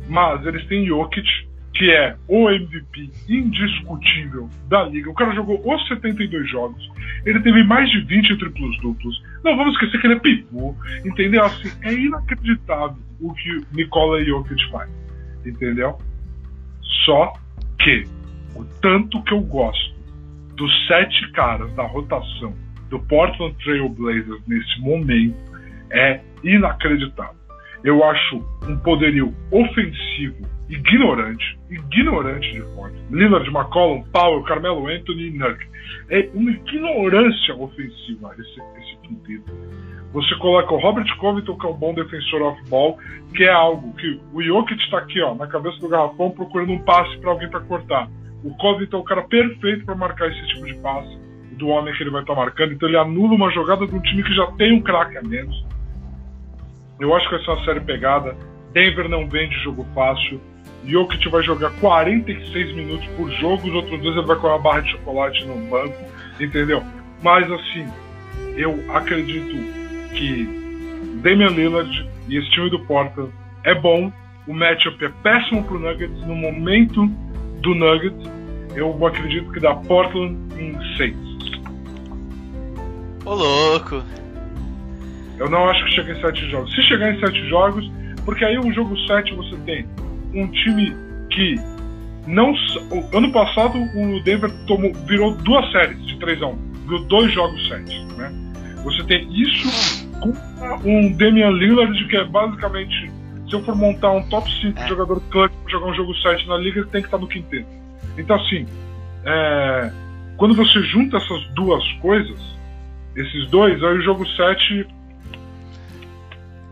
mas 0.08 0.44
eles 0.44 0.66
têm 0.66 0.86
Jokic, 0.86 1.28
que 1.74 1.90
é 1.90 2.16
o 2.28 2.50
MVP 2.50 3.10
indiscutível 3.28 4.50
da 4.68 4.82
liga. 4.84 5.10
O 5.10 5.14
cara 5.14 5.32
jogou 5.34 5.62
os 5.64 5.88
72 5.88 6.50
jogos, 6.50 6.90
ele 7.24 7.40
teve 7.40 7.62
mais 7.64 7.88
de 7.90 8.00
20 8.00 8.36
triplos 8.36 8.78
duplos. 8.80 9.22
Não 9.44 9.56
vamos 9.56 9.74
esquecer 9.74 10.00
que 10.00 10.06
ele 10.06 10.14
é 10.14 10.18
pivô, 10.18 10.74
entendeu? 11.04 11.44
Assim, 11.44 11.70
é 11.82 11.92
inacreditável 11.92 12.98
o 13.20 13.32
que 13.34 13.60
Nikola 13.72 14.24
Jokic 14.24 14.70
faz, 14.70 14.90
entendeu? 15.46 15.96
Só 17.04 17.32
que 17.78 18.04
o 18.54 18.64
tanto 18.82 19.22
que 19.22 19.32
eu 19.32 19.40
gosto 19.40 19.89
dos 20.60 20.86
sete 20.86 21.32
caras 21.32 21.72
da 21.74 21.84
rotação 21.84 22.54
do 22.90 23.00
Portland 23.06 23.56
Trail 23.64 23.88
Blazers 23.88 24.46
nesse 24.46 24.78
momento 24.82 25.34
é 25.90 26.20
inacreditável. 26.44 27.40
Eu 27.82 28.04
acho 28.04 28.44
um 28.68 28.76
poderio 28.76 29.34
ofensivo 29.50 30.46
ignorante, 30.68 31.58
ignorante 31.70 32.52
de 32.52 32.60
forte. 32.74 32.96
Lillard, 33.10 33.48
McCollum, 33.48 34.02
Powell, 34.12 34.42
Carmelo 34.42 34.86
Anthony 34.86 35.28
e 35.28 35.30
Nuck. 35.30 35.66
É 36.10 36.28
uma 36.34 36.50
ignorância 36.50 37.54
ofensiva 37.56 38.34
esse, 38.38 38.60
esse 38.82 38.96
quinteto. 39.02 39.50
Você 40.12 40.34
coloca 40.36 40.74
o 40.74 40.78
Robert 40.78 41.16
Covington, 41.16 41.56
que 41.56 41.66
é 41.66 41.70
um 41.70 41.78
bom 41.78 41.94
defensor 41.94 42.42
off-ball, 42.42 42.98
que 43.34 43.44
é 43.44 43.50
algo 43.50 43.94
que 43.94 44.20
o 44.34 44.42
Jokic 44.42 44.82
está 44.82 44.98
aqui, 44.98 45.22
ó, 45.22 45.34
na 45.34 45.46
cabeça 45.46 45.78
do 45.78 45.88
garrafão, 45.88 46.30
procurando 46.30 46.72
um 46.72 46.80
passe 46.80 47.16
para 47.18 47.30
alguém 47.30 47.48
para 47.48 47.60
cortar. 47.60 48.10
O 48.42 48.54
Covington 48.56 48.96
é 48.96 49.00
o 49.00 49.04
cara 49.04 49.22
perfeito 49.22 49.84
para 49.84 49.94
marcar 49.94 50.28
esse 50.28 50.46
tipo 50.48 50.66
de 50.66 50.74
passe 50.76 51.18
do 51.52 51.68
homem 51.68 51.94
que 51.94 52.02
ele 52.02 52.10
vai 52.10 52.22
estar 52.22 52.34
tá 52.34 52.40
marcando. 52.40 52.72
Então 52.72 52.88
ele 52.88 52.96
anula 52.96 53.34
uma 53.34 53.50
jogada 53.50 53.86
de 53.86 53.94
um 53.94 54.00
time 54.00 54.22
que 54.22 54.34
já 54.34 54.46
tem 54.52 54.72
um 54.72 54.80
craque 54.80 55.18
a 55.18 55.22
menos. 55.22 55.64
Eu 56.98 57.14
acho 57.14 57.28
que 57.28 57.34
essa 57.36 57.50
é 57.50 57.54
uma 57.54 57.64
série 57.64 57.80
pegada. 57.80 58.36
Denver 58.72 59.08
não 59.08 59.28
vende 59.28 59.54
jogo 59.62 59.86
fácil. 59.94 60.40
Jokic 60.84 61.28
vai 61.28 61.42
jogar 61.42 61.70
46 61.72 62.74
minutos 62.74 63.06
por 63.08 63.30
jogo, 63.32 63.68
os 63.68 63.74
outros 63.74 64.00
dois 64.00 64.16
ele 64.16 64.26
vai 64.26 64.36
com 64.36 64.46
uma 64.46 64.58
barra 64.58 64.80
de 64.80 64.92
chocolate 64.92 65.44
no 65.44 65.56
banco, 65.68 65.94
entendeu? 66.40 66.82
Mas 67.22 67.50
assim, 67.50 67.86
eu 68.56 68.82
acredito 68.94 69.54
que 70.14 70.48
Damian 71.22 71.48
Lillard 71.48 72.08
e 72.28 72.38
esse 72.38 72.50
time 72.50 72.70
do 72.70 72.80
Portland 72.80 73.30
é 73.64 73.74
bom. 73.74 74.10
O 74.46 74.54
matchup 74.54 75.04
é 75.04 75.10
péssimo 75.22 75.62
pro 75.64 75.78
Nuggets 75.78 76.26
no 76.26 76.34
momento 76.34 77.10
do 77.60 77.74
Nuggets, 77.74 78.28
eu 78.74 79.06
acredito 79.06 79.50
que 79.52 79.60
dá 79.60 79.74
Portland 79.74 80.36
em 80.58 80.74
6. 80.96 81.16
Ô 83.24 83.34
louco! 83.34 84.02
Eu 85.38 85.48
não 85.48 85.68
acho 85.68 85.84
que 85.86 85.92
chega 85.92 86.12
em 86.12 86.20
7 86.20 86.50
jogos. 86.50 86.74
Se 86.74 86.82
chegar 86.82 87.14
em 87.14 87.20
7 87.20 87.48
jogos, 87.48 87.90
porque 88.24 88.44
aí 88.44 88.58
um 88.58 88.72
jogo 88.72 88.96
7 89.06 89.34
você 89.34 89.56
tem 89.64 89.86
um 90.34 90.46
time 90.48 90.94
que 91.30 91.56
não 92.26 92.52
o 92.52 93.16
ano 93.16 93.32
passado 93.32 93.78
o 93.78 94.22
Denver 94.22 94.50
tomou, 94.66 94.92
virou 95.06 95.34
duas 95.34 95.70
séries 95.72 96.04
de 96.06 96.16
3 96.18 96.42
a 96.42 96.46
1 96.46 96.58
virou 96.84 97.04
dois 97.04 97.32
jogos 97.32 97.66
7 97.68 98.04
né? 98.16 98.32
você 98.84 99.02
tem 99.04 99.26
isso 99.32 100.06
com 100.20 100.32
um 100.88 101.12
Damian 101.16 101.50
Lillard 101.50 102.06
que 102.06 102.16
é 102.16 102.24
basicamente 102.24 103.10
se 103.50 103.56
eu 103.56 103.64
for 103.64 103.74
montar 103.74 104.12
um 104.12 104.22
top 104.28 104.48
5 104.60 104.78
É. 104.80 104.88
jogador 104.88 105.20
clutch 105.30 105.52
pra 105.64 105.70
jogar 105.72 105.86
um 105.90 105.94
jogo 105.94 106.14
7 106.14 106.46
na 106.46 106.56
liga 106.56 106.80
ele 106.80 106.88
tem 106.88 107.02
que 107.02 107.08
estar 107.08 107.18
no 107.18 107.26
quinteto 107.28 107.66
então 108.16 108.36
assim 108.36 108.66
é, 109.24 109.92
quando 110.36 110.54
você 110.54 110.80
junta 110.84 111.16
essas 111.18 111.44
duas 111.54 111.82
coisas 112.00 112.38
esses 113.16 113.50
dois 113.50 113.82
aí 113.82 113.98
o 113.98 114.02
jogo 114.02 114.24
7 114.26 114.86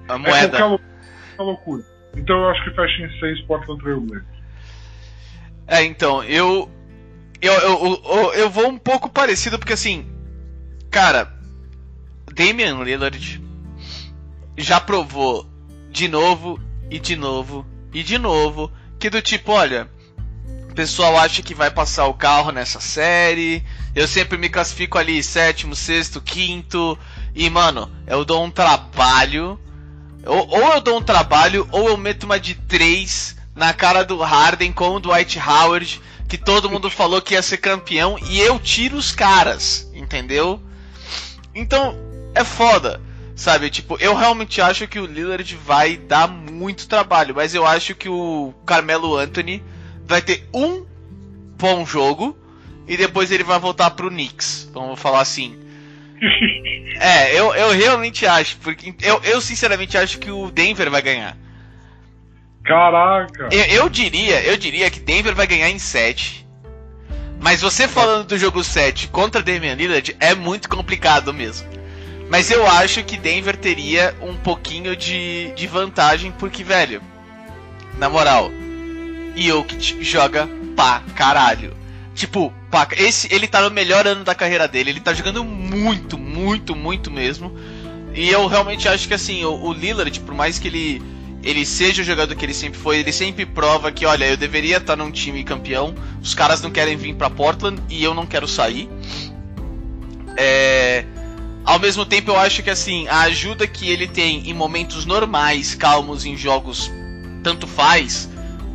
A 0.09 0.15
é 0.15 0.19
moeda. 0.19 0.49
qualquer 0.49 0.65
lou- 0.65 0.79
qualquer 1.37 1.43
loucura 1.43 1.83
então 2.17 2.37
eu 2.39 2.49
acho 2.51 2.65
que 2.65 2.71
fecha 2.71 3.03
em 3.03 3.19
6 3.21 3.41
Portland 3.43 3.83
Trail 3.83 4.01
Blazers 4.01 4.27
É, 5.67 5.85
então, 5.85 6.25
eu 6.25 6.71
eu, 7.41 7.53
eu, 7.53 8.03
eu. 8.05 8.33
eu 8.35 8.51
vou 8.51 8.67
um 8.69 8.79
pouco 8.79 9.09
parecido, 9.11 9.59
porque 9.61 9.75
assim. 9.75 10.05
Cara, 10.91 11.31
Damian 12.35 12.83
Lillard 12.83 13.41
já 14.57 14.81
provou 14.81 15.47
de 15.91 16.09
novo 16.09 16.59
e 16.91 16.99
de 16.99 17.17
novo 17.17 17.67
e 17.93 18.03
de 18.03 18.19
novo 18.19 18.71
que 18.99 19.09
do 19.11 19.23
tipo, 19.23 19.53
olha. 19.53 19.89
O 20.71 20.75
pessoal 20.75 21.17
acha 21.19 21.43
que 21.43 21.55
vai 21.55 21.71
passar 21.71 22.07
o 22.07 22.15
carro 22.15 22.53
nessa 22.53 22.81
série. 22.81 23.65
Eu 23.95 24.07
sempre 24.07 24.39
me 24.39 24.49
classifico 24.49 24.99
ali 24.99 25.23
sétimo, 25.23 25.75
sexto, 25.75 26.21
quinto. 26.21 26.99
E, 27.35 27.49
mano, 27.51 27.91
eu 28.07 28.25
dou 28.25 28.45
um 28.45 28.51
trabalho. 28.51 29.59
Ou, 30.25 30.49
ou 30.49 30.75
eu 30.75 30.81
dou 30.81 30.99
um 30.99 31.03
trabalho, 31.03 31.67
ou 31.73 31.89
eu 31.89 31.97
meto 31.97 32.25
uma 32.25 32.39
de 32.39 32.55
três 32.55 33.37
na 33.55 33.73
cara 33.73 34.05
do 34.05 34.19
Harden 34.19 34.73
com 34.73 34.91
o 34.91 35.01
Dwight 35.01 35.39
Howard, 35.39 36.01
que 36.29 36.39
todo 36.39 36.71
mundo 36.71 36.89
falou 36.89 37.21
que 37.21 37.35
ia 37.35 37.43
ser 37.43 37.57
campeão, 37.57 38.17
e 38.29 38.41
eu 38.41 38.59
tiro 38.59 38.97
os 38.97 39.11
caras, 39.11 39.91
entendeu? 39.93 40.63
Então, 41.55 41.97
é 42.35 42.45
foda, 42.45 43.01
sabe? 43.39 43.71
Tipo, 43.71 43.97
eu 44.01 44.15
realmente 44.17 44.61
acho 44.61 44.89
que 44.89 44.99
o 44.99 45.07
Lillard 45.07 45.55
vai 45.65 45.97
dar 45.97 46.27
muito 46.27 46.89
trabalho, 46.89 47.37
mas 47.37 47.55
eu 47.55 47.65
acho 47.65 47.95
que 47.95 48.09
o 48.09 48.53
Carmelo 48.67 49.17
Anthony 49.17 49.63
vai 50.05 50.21
ter 50.21 50.49
um 50.53 50.85
bom 51.57 51.87
jogo, 51.87 52.37
e 52.87 52.97
depois 52.97 53.31
ele 53.31 53.45
vai 53.45 53.59
voltar 53.61 53.91
pro 53.91 54.11
Knicks, 54.11 54.69
vamos 54.75 55.01
falar 55.01 55.21
assim. 55.21 55.57
É, 57.01 57.39
eu, 57.39 57.55
eu 57.55 57.71
realmente 57.71 58.27
acho, 58.27 58.57
porque 58.57 58.93
eu, 59.03 59.21
eu 59.23 59.41
sinceramente 59.41 59.97
acho 59.97 60.19
que 60.19 60.33
o 60.33 60.51
Denver 60.51 60.91
vai 60.91 61.01
ganhar. 61.01 61.37
Caraca! 62.65 63.51
Eu, 63.53 63.65
eu 63.67 63.89
diria, 63.89 64.43
eu 64.43 64.57
diria 64.57 64.91
que 64.91 64.99
Denver 64.99 65.33
vai 65.33 65.47
ganhar 65.47 65.71
em 65.71 65.79
7. 65.79 66.45
Mas 67.41 67.61
você 67.61 67.87
falando 67.87 68.27
do 68.27 68.37
jogo 68.37 68.65
7 68.65 69.07
contra 69.09 69.45
Damian 69.45 69.75
Lillard 69.75 70.17
é 70.19 70.35
muito 70.35 70.69
complicado 70.69 71.33
mesmo. 71.33 71.69
Mas 72.31 72.51
eu 72.51 72.67
acho 72.67 73.03
que 73.05 73.17
Denver 73.17 73.57
teria 73.57 74.15
um 74.21 74.37
pouquinho 74.37 74.95
de, 74.95 75.53
de 75.57 75.67
vantagem, 75.67 76.31
porque, 76.33 76.63
velho, 76.63 77.01
na 77.99 78.09
moral, 78.09 78.51
Jokic 79.35 80.03
joga 80.05 80.49
pra 80.77 81.03
caralho. 81.15 81.75
Tipo, 82.15 82.53
pá, 82.71 82.87
esse, 82.97 83.33
ele 83.33 83.47
tá 83.47 83.63
no 83.63 83.71
melhor 83.71 84.07
ano 84.07 84.25
da 84.25 84.35
carreira 84.35 84.67
dele, 84.67 84.91
ele 84.91 85.01
tá 85.01 85.15
jogando 85.15 85.45
muito, 85.45 86.19
muito, 86.19 86.75
muito 86.75 87.11
mesmo. 87.11 87.57
E 88.15 88.29
eu 88.29 88.47
realmente 88.47 88.89
acho 88.89 89.07
que 89.07 89.15
assim, 89.15 89.45
o, 89.45 89.55
o 89.55 89.73
Lillard, 89.73 90.19
por 90.21 90.35
mais 90.35 90.59
que 90.59 90.69
ele, 90.69 91.03
ele 91.43 91.65
seja 91.65 92.03
o 92.03 92.05
jogador 92.05 92.35
que 92.35 92.45
ele 92.45 92.55
sempre 92.55 92.79
foi, 92.79 92.99
ele 92.99 93.13
sempre 93.13 93.47
prova 93.47 93.93
que, 93.93 94.05
olha, 94.05 94.27
eu 94.27 94.37
deveria 94.37 94.79
estar 94.79 94.97
num 94.97 95.11
time 95.11 95.45
campeão, 95.45 95.95
os 96.21 96.35
caras 96.35 96.61
não 96.61 96.71
querem 96.71 96.97
vir 96.97 97.15
pra 97.15 97.31
Portland 97.31 97.81
e 97.89 98.03
eu 98.03 98.13
não 98.13 98.27
quero 98.27 98.49
sair. 98.49 98.89
É, 100.37 101.05
ao 101.65 101.79
mesmo 101.79 102.07
tempo, 102.07 102.31
eu 102.31 102.39
acho 102.39 102.63
que 102.63 102.71
assim, 102.71 103.07
a 103.09 103.21
ajuda 103.23 103.67
que 103.67 103.89
ele 103.91 104.07
tem 104.07 104.49
em 104.49 104.55
momentos 104.55 105.05
normais, 105.05 105.75
calmos, 105.75 106.25
em 106.25 106.37
jogos 106.37 106.91
tanto 107.43 107.67
faz, 107.67 108.29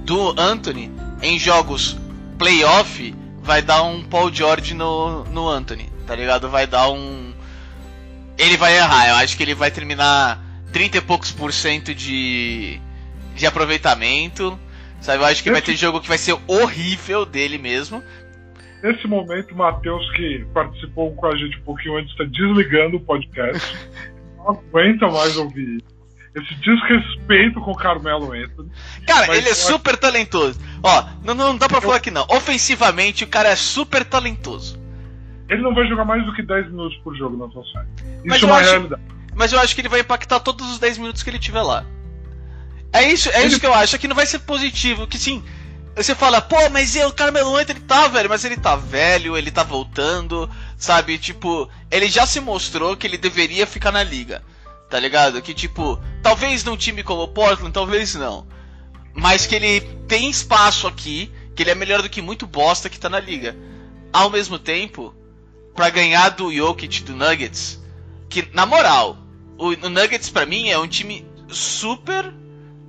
do 0.05 0.39
Anthony, 0.39 0.91
em 1.21 1.39
jogos 1.39 1.97
playoff, 2.37 3.15
vai 3.41 3.61
dar 3.61 3.83
um 3.83 4.03
Paul 4.03 4.33
George 4.33 4.73
no, 4.73 5.23
no 5.25 5.47
Anthony, 5.47 5.89
tá 6.05 6.15
ligado? 6.15 6.49
Vai 6.49 6.67
dar 6.67 6.89
um. 6.89 7.33
Ele 8.37 8.57
vai 8.57 8.77
errar, 8.77 9.09
eu 9.09 9.15
acho 9.15 9.37
que 9.37 9.43
ele 9.43 9.53
vai 9.53 9.69
terminar 9.69 10.41
30 10.71 10.97
e 10.97 11.01
poucos 11.01 11.31
por 11.31 11.53
cento 11.53 11.93
de, 11.93 12.79
de 13.35 13.45
aproveitamento. 13.45 14.59
Sabe, 14.99 15.21
eu 15.21 15.25
acho 15.25 15.43
que 15.43 15.51
vai 15.51 15.61
ter 15.61 15.75
jogo 15.75 15.99
que 15.99 16.07
vai 16.07 16.17
ser 16.17 16.37
horrível 16.47 17.25
dele 17.25 17.57
mesmo. 17.57 18.01
Nesse 18.83 19.07
momento, 19.07 19.53
o 19.53 19.57
Matheus, 19.57 20.11
que 20.11 20.45
participou 20.53 21.15
com 21.15 21.25
a 21.27 21.35
gente 21.37 21.57
um 21.57 21.61
pouquinho 21.63 21.97
antes, 21.97 22.11
está 22.11 22.25
desligando 22.25 22.97
o 22.97 22.99
podcast. 22.99 23.77
Não 24.37 24.49
aguenta 24.49 25.07
mais 25.07 25.37
ouvir 25.37 25.77
isso. 25.77 25.93
Esse 26.35 26.55
desrespeito 26.55 27.61
com 27.61 27.71
o 27.71 27.75
Carmelo 27.77 28.33
Anthony. 28.33 28.69
Cara, 29.07 29.27
ele 29.37 29.45
é 29.45 29.49
eu 29.49 29.51
acho- 29.53 29.67
super 29.71 29.95
talentoso. 29.95 30.59
Ó, 30.81 31.05
não, 31.23 31.35
não 31.35 31.55
dá 31.55 31.69
pra 31.69 31.79
falar 31.79 31.99
que 31.99 32.09
não. 32.09 32.25
Ofensivamente, 32.27 33.23
o 33.23 33.27
cara 33.27 33.49
é 33.49 33.55
super 33.55 34.03
talentoso. 34.03 34.77
Ele 35.47 35.61
não 35.61 35.75
vai 35.75 35.87
jogar 35.87 36.03
mais 36.05 36.25
do 36.25 36.33
que 36.33 36.41
10 36.41 36.71
minutos 36.71 36.97
por 37.03 37.15
jogo 37.15 37.37
na 37.37 37.51
sua 37.53 37.63
série. 37.71 37.87
Mas 38.25 38.37
Isso 38.37 38.45
é 38.45 38.49
eu 38.49 38.51
uma 38.51 38.59
acho- 38.59 38.69
realidade. 38.71 39.01
Mas 39.35 39.53
eu 39.53 39.59
acho 39.59 39.75
que 39.75 39.81
ele 39.81 39.89
vai 39.89 39.99
impactar 39.99 40.39
todos 40.39 40.67
os 40.71 40.79
10 40.79 40.97
minutos 40.97 41.21
que 41.21 41.29
ele 41.29 41.37
tiver 41.39 41.61
lá. 41.61 41.85
É 42.91 43.03
isso, 43.11 43.29
é 43.29 43.45
isso 43.45 43.59
que 43.59 43.65
eu 43.67 43.73
acho, 43.73 43.95
é 43.95 43.99
que 43.99 44.07
não 44.07 44.15
vai 44.15 44.25
ser 44.25 44.39
positivo, 44.39 45.05
que 45.07 45.17
sim. 45.19 45.43
Você 45.95 46.15
fala, 46.15 46.41
pô, 46.41 46.69
mas 46.71 46.95
e 46.95 47.05
o 47.05 47.13
Carmelo 47.13 47.55
Anthony 47.55 47.79
tá, 47.81 48.07
velho, 48.07 48.27
mas 48.27 48.43
ele 48.43 48.57
tá 48.57 48.75
velho, 48.75 49.37
ele 49.37 49.51
tá 49.51 49.61
voltando, 49.61 50.49
sabe? 50.75 51.19
Tipo, 51.19 51.69
ele 51.91 52.09
já 52.09 52.25
se 52.25 52.39
mostrou 52.39 52.97
que 52.97 53.05
ele 53.05 53.17
deveria 53.17 53.67
ficar 53.67 53.91
na 53.91 54.01
liga, 54.01 54.43
tá 54.89 54.99
ligado? 54.99 55.41
Que 55.41 55.53
tipo, 55.53 56.01
talvez 56.23 56.63
num 56.63 56.75
time 56.75 57.03
como 57.03 57.21
o 57.21 57.27
Portland, 57.27 57.71
talvez 57.71 58.15
não. 58.15 58.47
Mas 59.13 59.45
que 59.45 59.53
ele 59.53 59.81
tem 60.07 60.31
espaço 60.31 60.87
aqui, 60.87 61.31
que 61.55 61.61
ele 61.61 61.69
é 61.69 61.75
melhor 61.75 62.01
do 62.01 62.09
que 62.09 62.23
muito 62.23 62.47
bosta 62.47 62.89
que 62.89 62.99
tá 62.99 63.07
na 63.07 63.19
liga. 63.19 63.55
Ao 64.11 64.31
mesmo 64.31 64.57
tempo, 64.57 65.13
pra 65.75 65.91
ganhar 65.91 66.29
do 66.29 66.51
Jokic 66.51 67.03
do 67.03 67.15
Nuggets, 67.15 67.79
que 68.29 68.49
na 68.51 68.65
moral, 68.65 69.17
o, 69.59 69.67
o 69.67 69.89
Nuggets 69.89 70.31
pra 70.31 70.45
mim 70.45 70.69
é 70.69 70.77
um 70.79 70.87
time 70.87 71.23
super. 71.49 72.33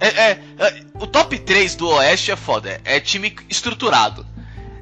É, 0.00 0.08
é- 0.08 0.40
é- 0.58 0.82
o 1.00 1.06
top 1.06 1.38
3 1.38 1.74
do 1.74 1.88
Oeste 1.88 2.30
é 2.30 2.36
foda. 2.36 2.80
É, 2.84 2.96
é 2.96 3.00
time 3.00 3.34
estruturado. 3.48 4.26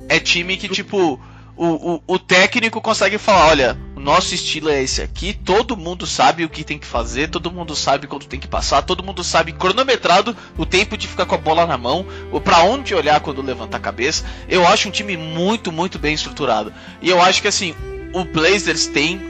É 0.08 0.18
time 0.18 0.56
que, 0.56 0.68
tipo, 0.68 1.20
o, 1.56 1.66
o, 1.94 2.02
o 2.06 2.18
técnico 2.18 2.80
consegue 2.80 3.18
falar: 3.18 3.48
olha, 3.48 3.78
o 3.94 4.00
nosso 4.00 4.34
estilo 4.34 4.68
é 4.68 4.82
esse 4.82 5.02
aqui. 5.02 5.32
Todo 5.32 5.76
mundo 5.76 6.06
sabe 6.06 6.44
o 6.44 6.48
que 6.48 6.64
tem 6.64 6.78
que 6.78 6.86
fazer. 6.86 7.28
Todo 7.28 7.52
mundo 7.52 7.76
sabe 7.76 8.06
quando 8.06 8.26
tem 8.26 8.40
que 8.40 8.48
passar. 8.48 8.82
Todo 8.82 9.02
mundo 9.02 9.22
sabe 9.22 9.52
cronometrado 9.52 10.36
o 10.56 10.66
tempo 10.66 10.96
de 10.96 11.06
ficar 11.06 11.26
com 11.26 11.34
a 11.34 11.38
bola 11.38 11.66
na 11.66 11.78
mão. 11.78 12.06
O 12.32 12.40
pra 12.40 12.62
onde 12.62 12.94
olhar 12.94 13.20
quando 13.20 13.42
levantar 13.42 13.76
a 13.78 13.80
cabeça. 13.80 14.24
Eu 14.48 14.66
acho 14.66 14.88
um 14.88 14.92
time 14.92 15.16
muito, 15.16 15.70
muito 15.70 15.98
bem 15.98 16.14
estruturado. 16.14 16.72
E 17.00 17.08
eu 17.08 17.20
acho 17.20 17.42
que, 17.42 17.48
assim, 17.48 17.74
o 18.12 18.24
Blazers 18.24 18.86
tem 18.86 19.20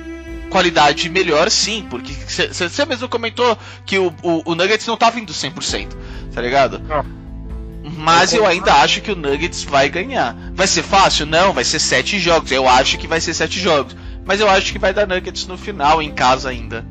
qualidade 0.52 1.08
melhor, 1.08 1.50
sim, 1.50 1.86
porque 1.88 2.12
você 2.12 2.84
mesmo 2.84 3.08
comentou 3.08 3.56
que 3.86 3.98
o, 3.98 4.12
o, 4.22 4.52
o 4.52 4.54
Nuggets 4.54 4.86
não 4.86 4.96
tava 4.96 5.18
indo 5.18 5.32
100%, 5.32 5.88
tá 6.32 6.42
ligado? 6.42 6.78
Não. 6.78 7.22
Mas 7.96 8.32
Eu 8.32 8.46
ainda 8.46 8.74
acho 8.74 9.00
que 9.00 9.10
o 9.10 9.16
Nuggets 9.16 9.64
vai 9.64 9.88
ganhar. 9.88 10.36
Vai 10.54 10.66
ser 10.66 10.82
fácil? 10.82 11.26
Não, 11.26 11.52
vai 11.52 11.64
ser 11.64 11.80
7 11.80 12.18
jogos. 12.18 12.52
Eu 12.52 12.68
acho 12.68 12.96
que 12.96 13.08
vai 13.08 13.20
ser 13.20 13.34
7 13.34 13.58
jogos. 13.58 13.96
Mas 14.24 14.40
eu 14.40 14.48
acho 14.48 14.72
que 14.72 14.78
vai 14.78 14.94
dar 14.94 15.06
Nuggets 15.06 15.46
no 15.46 15.58
final, 15.58 16.00
em 16.00 16.12
casa 16.12 16.50
ainda. 16.50 16.84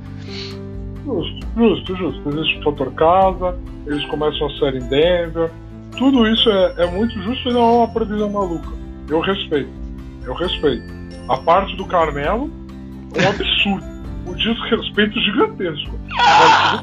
Justo, 1.05 1.47
justo, 1.55 1.95
justo. 1.95 2.29
Existe 2.29 2.59
o 2.59 2.63
fator 2.63 2.93
casa, 2.93 3.57
eles 3.87 4.03
começam 4.05 4.47
a 4.47 4.59
série 4.59 4.79
em 4.79 4.87
Denver. 4.87 5.49
Tudo 5.97 6.27
isso 6.27 6.49
é, 6.49 6.75
é 6.79 6.85
muito 6.87 7.13
justo 7.21 7.49
e 7.49 7.53
não 7.53 7.61
é 7.61 7.71
uma 7.77 7.87
previsão 7.87 8.29
maluca. 8.29 8.69
Eu 9.07 9.21
respeito. 9.21 9.69
Eu 10.25 10.33
respeito. 10.33 10.83
A 11.29 11.37
parte 11.37 11.75
do 11.77 11.85
Carmelo 11.85 12.51
um 13.15 13.29
absurdo. 13.29 13.85
Um 14.25 14.33
desrespeito 14.35 15.19
gigantesco. 15.19 15.99
Mas, 16.09 16.81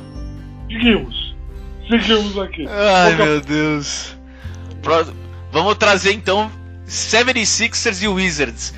seguimos. 0.70 1.36
Seguimos 1.88 2.38
aqui. 2.38 2.66
Ai, 2.68 3.14
meu 3.14 3.40
Deus. 3.40 4.16
Pró- 4.82 5.06
Vamos 5.50 5.76
trazer 5.76 6.12
então 6.12 6.50
76ers 6.86 8.02
e 8.02 8.08
Wizards. 8.08 8.74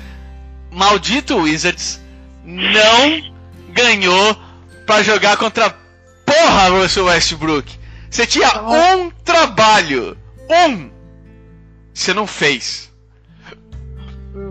Maldito 0.71 1.35
Wizards 1.37 2.01
não 2.45 3.33
ganhou 3.73 4.37
pra 4.85 5.03
jogar 5.03 5.35
contra 5.37 5.69
porra 6.25 6.69
Russell 6.69 7.05
Westbrook. 7.05 7.77
Você 8.09 8.25
tinha 8.25 8.47
um 8.63 9.09
trabalho. 9.25 10.17
Um. 10.49 10.89
Você 11.93 12.13
não 12.13 12.25
fez. 12.25 12.89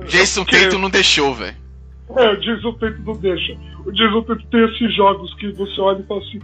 Jason 0.09 0.45
Tatum 0.45 0.79
não 0.79 0.91
deixou, 0.91 1.35
velho. 1.35 1.57
É, 2.17 2.31
o 2.31 2.41
Jason 2.41 2.77
não 3.05 3.17
deixa. 3.17 3.57
O 3.85 3.93
Jason 3.93 4.23
tem 4.51 4.65
esses 4.65 4.95
jogos 4.95 5.33
que 5.35 5.53
você 5.53 5.81
olha 5.81 6.01
e 6.01 6.07
fala 6.07 6.21
assim: 6.21 6.41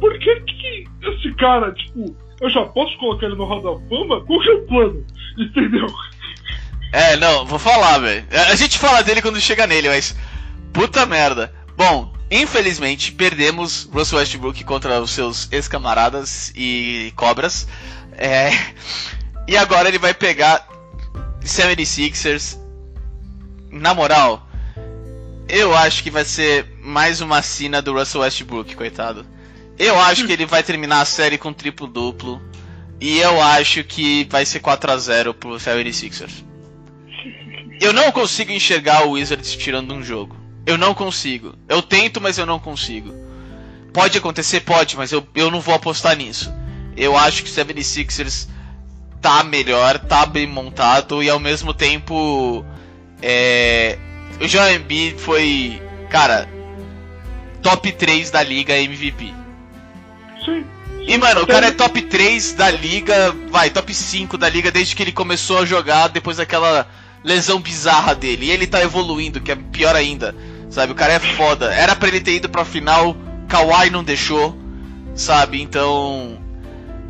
por 0.00 0.18
que, 0.18 0.40
que 0.40 0.84
esse 1.02 1.34
cara, 1.34 1.72
tipo, 1.72 2.14
eu 2.40 2.50
já 2.50 2.64
posso 2.66 2.96
colocar 2.98 3.26
ele 3.26 3.34
no 3.34 3.44
Hall 3.44 3.62
da 3.62 3.88
Fama? 3.88 4.24
Qual 4.24 4.40
que 4.40 4.50
é 4.50 4.54
o 4.54 4.66
plano? 4.66 5.04
Entendeu? 5.38 5.86
É, 6.92 7.16
não, 7.16 7.44
vou 7.44 7.58
falar, 7.58 7.98
velho. 7.98 8.24
A 8.50 8.54
gente 8.54 8.78
fala 8.78 9.02
dele 9.02 9.22
quando 9.22 9.40
chega 9.40 9.66
nele, 9.66 9.88
mas. 9.88 10.16
Puta 10.72 11.04
merda. 11.04 11.52
Bom, 11.76 12.12
infelizmente 12.30 13.12
perdemos 13.12 13.88
Russell 13.92 14.18
Westbrook 14.18 14.62
contra 14.64 15.00
os 15.00 15.10
seus 15.10 15.50
ex-camaradas 15.52 16.52
e 16.56 17.12
cobras. 17.16 17.66
É. 18.12 18.50
E 19.46 19.56
agora 19.56 19.88
ele 19.88 19.98
vai 19.98 20.14
pegar 20.14 20.66
76ers. 21.42 22.58
Na 23.70 23.92
moral, 23.92 24.47
eu 25.48 25.74
acho 25.74 26.02
que 26.02 26.10
vai 26.10 26.24
ser 26.24 26.66
mais 26.82 27.20
uma 27.20 27.40
cena 27.42 27.80
do 27.80 27.92
Russell 27.94 28.20
Westbrook, 28.20 28.76
coitado. 28.76 29.24
Eu 29.78 29.98
acho 29.98 30.26
que 30.26 30.32
ele 30.32 30.44
vai 30.44 30.62
terminar 30.62 31.00
a 31.00 31.04
série 31.04 31.38
com 31.38 31.52
triplo 31.52 31.86
duplo. 31.86 32.42
E 33.00 33.18
eu 33.18 33.40
acho 33.40 33.84
que 33.84 34.26
vai 34.28 34.44
ser 34.44 34.58
4 34.58 34.90
a 34.90 34.96
0 34.96 35.34
pro 35.34 35.50
76ers. 35.50 36.44
Eu 37.80 37.92
não 37.92 38.10
consigo 38.10 38.50
enxergar 38.50 39.06
o 39.06 39.12
Wizards 39.12 39.54
tirando 39.54 39.94
um 39.94 40.02
jogo. 40.02 40.36
Eu 40.66 40.76
não 40.76 40.94
consigo. 40.94 41.54
Eu 41.68 41.80
tento, 41.80 42.20
mas 42.20 42.38
eu 42.38 42.44
não 42.44 42.58
consigo. 42.58 43.14
Pode 43.92 44.18
acontecer? 44.18 44.60
Pode, 44.60 44.96
mas 44.96 45.12
eu, 45.12 45.26
eu 45.34 45.50
não 45.50 45.60
vou 45.60 45.74
apostar 45.74 46.16
nisso. 46.16 46.52
Eu 46.96 47.16
acho 47.16 47.44
que 47.44 47.50
o 47.50 47.52
76ers 47.54 48.48
tá 49.20 49.44
melhor, 49.44 49.98
tá 49.98 50.26
bem 50.26 50.46
montado 50.46 51.22
e 51.22 51.30
ao 51.30 51.38
mesmo 51.38 51.72
tempo. 51.72 52.64
É, 53.22 53.96
o 54.40 54.48
Joel 54.48 54.76
Embiid 54.76 55.20
foi, 55.20 55.82
cara, 56.10 56.48
top 57.62 57.90
3 57.92 58.30
da 58.30 58.42
liga 58.42 58.76
MVP. 58.76 59.32
Sim. 60.44 60.64
E, 61.00 61.16
mano, 61.16 61.42
o 61.42 61.46
cara 61.46 61.68
é 61.68 61.70
top 61.70 62.02
3 62.02 62.52
da 62.52 62.70
liga, 62.70 63.34
vai, 63.50 63.70
top 63.70 63.94
5 63.94 64.36
da 64.36 64.48
liga 64.48 64.70
desde 64.70 64.94
que 64.94 65.02
ele 65.02 65.12
começou 65.12 65.58
a 65.58 65.64
jogar 65.64 66.08
depois 66.08 66.36
daquela 66.36 66.86
lesão 67.24 67.60
bizarra 67.60 68.14
dele. 68.14 68.46
E 68.46 68.50
ele 68.50 68.66
tá 68.66 68.82
evoluindo, 68.82 69.40
que 69.40 69.50
é 69.50 69.56
pior 69.56 69.96
ainda. 69.96 70.34
Sabe, 70.70 70.92
o 70.92 70.94
cara 70.94 71.14
é 71.14 71.18
foda. 71.18 71.72
Era 71.72 71.96
pra 71.96 72.08
ele 72.08 72.20
ter 72.20 72.34
ido 72.34 72.48
pra 72.48 72.64
final, 72.64 73.16
Kawhi 73.48 73.90
não 73.90 74.04
deixou, 74.04 74.56
sabe? 75.14 75.62
Então. 75.62 76.38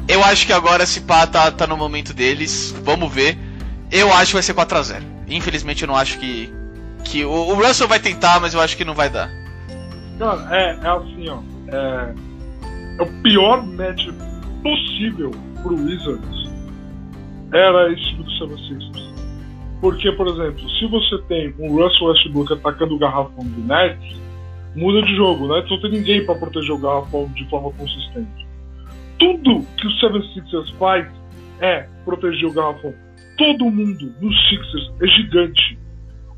Eu 0.06 0.24
acho 0.24 0.46
que 0.46 0.52
agora 0.52 0.84
esse 0.84 1.00
pá 1.00 1.26
tá, 1.26 1.50
tá 1.50 1.66
no 1.66 1.76
momento 1.76 2.14
deles. 2.14 2.74
Vamos 2.82 3.12
ver. 3.12 3.36
Eu 3.90 4.12
acho 4.12 4.28
que 4.28 4.34
vai 4.34 4.42
ser 4.42 4.54
4x0. 4.54 5.02
Infelizmente 5.28 5.82
eu 5.82 5.88
não 5.88 5.96
acho 5.96 6.18
que. 6.18 6.52
Que 7.04 7.24
o, 7.24 7.30
o 7.30 7.54
Russell 7.54 7.88
vai 7.88 7.98
tentar, 7.98 8.40
mas 8.40 8.54
eu 8.54 8.60
acho 8.60 8.76
que 8.76 8.84
não 8.84 8.94
vai 8.94 9.08
dar. 9.08 9.30
Cara, 10.18 10.56
é, 10.56 10.78
é 10.82 10.88
assim, 10.88 11.28
ó. 11.28 11.38
É, 11.68 12.14
é 12.98 13.02
o 13.02 13.22
pior 13.22 13.64
match 13.66 14.08
possível 14.62 15.30
pro 15.62 15.76
Wizards. 15.76 16.48
Era 17.52 17.92
esse 17.92 18.14
do 18.14 18.24
76ers. 18.24 19.08
Porque, 19.80 20.10
por 20.12 20.26
exemplo, 20.26 20.68
se 20.70 20.86
você 20.86 21.18
tem 21.28 21.54
um 21.58 21.76
Russell 21.76 22.08
Westbrook 22.08 22.52
atacando 22.52 22.96
o 22.96 22.98
garrafão 22.98 23.44
do 23.44 23.60
Nets, 23.60 24.20
muda 24.74 25.02
de 25.02 25.14
jogo. 25.14 25.48
Nets 25.48 25.70
não 25.70 25.80
tem 25.80 25.90
ninguém 25.92 26.26
para 26.26 26.34
proteger 26.34 26.72
o 26.72 26.78
garrafão 26.78 27.30
de 27.34 27.48
forma 27.48 27.70
consistente. 27.72 28.46
Tudo 29.18 29.64
que 29.76 29.86
o 29.86 29.90
76ers 29.90 30.74
faz 30.78 31.06
é 31.60 31.88
proteger 32.04 32.48
o 32.48 32.52
garrafão. 32.52 32.92
Todo 33.36 33.70
mundo 33.70 34.12
nos 34.20 34.48
Sixers 34.48 34.92
é 35.00 35.06
gigante. 35.06 35.78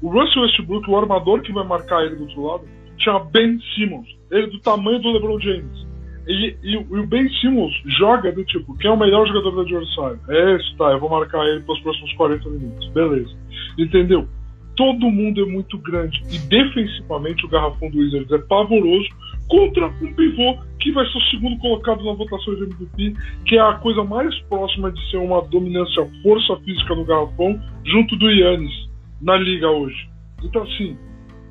O 0.02 0.08
Russell 0.08 0.42
Westbrook, 0.42 0.90
o 0.90 0.96
armador 0.96 1.42
que 1.42 1.52
vai 1.52 1.66
marcar 1.66 2.04
ele 2.04 2.16
do 2.16 2.22
outro 2.22 2.42
lado, 2.42 2.64
chama 2.98 3.24
Ben 3.24 3.58
Simmons. 3.74 4.08
Ele 4.30 4.46
é 4.46 4.50
do 4.50 4.58
tamanho 4.60 4.98
do 5.00 5.12
LeBron 5.12 5.38
James. 5.40 5.86
E, 6.26 6.56
e, 6.62 6.72
e, 6.72 6.76
o 6.76 7.06
Ben 7.06 7.28
Simmons 7.40 7.72
joga 7.98 8.30
do 8.32 8.44
tipo, 8.44 8.76
quem 8.78 8.90
é 8.90 8.94
o 8.94 8.98
melhor 8.98 9.26
jogador 9.26 9.50
do 9.50 9.60
adversário? 9.60 10.20
É 10.28 10.56
esse, 10.56 10.76
tá, 10.76 10.92
eu 10.92 11.00
vou 11.00 11.10
marcar 11.10 11.44
ele 11.46 11.60
pelos 11.60 11.80
próximos 11.80 12.12
40 12.14 12.48
minutos. 12.48 12.88
Beleza. 12.90 13.34
Entendeu? 13.78 14.28
Todo 14.76 15.10
mundo 15.10 15.42
é 15.42 15.46
muito 15.46 15.76
grande. 15.78 16.22
E 16.30 16.38
defensivamente 16.38 17.44
o 17.44 17.48
garrafão 17.48 17.90
do 17.90 17.98
Wizards 17.98 18.30
é 18.30 18.38
pavoroso 18.38 19.08
contra 19.48 19.88
um 19.88 20.14
pivô 20.14 20.56
que 20.78 20.92
vai 20.92 21.04
ser 21.06 21.18
o 21.18 21.22
segundo 21.22 21.58
colocado 21.58 22.04
na 22.04 22.12
votação 22.12 22.54
de 22.54 22.62
MVP, 22.62 23.14
que 23.44 23.56
é 23.56 23.60
a 23.60 23.74
coisa 23.74 24.04
mais 24.04 24.38
próxima 24.42 24.90
de 24.92 25.10
ser 25.10 25.18
uma 25.18 25.42
dominância 25.42 26.08
força 26.22 26.56
física 26.64 26.94
no 26.94 27.04
garrafão, 27.04 27.60
junto 27.84 28.16
do 28.16 28.30
Yannis 28.30 28.89
na 29.20 29.36
liga 29.36 29.68
hoje. 29.68 30.08
Então 30.42 30.62
assim, 30.62 30.96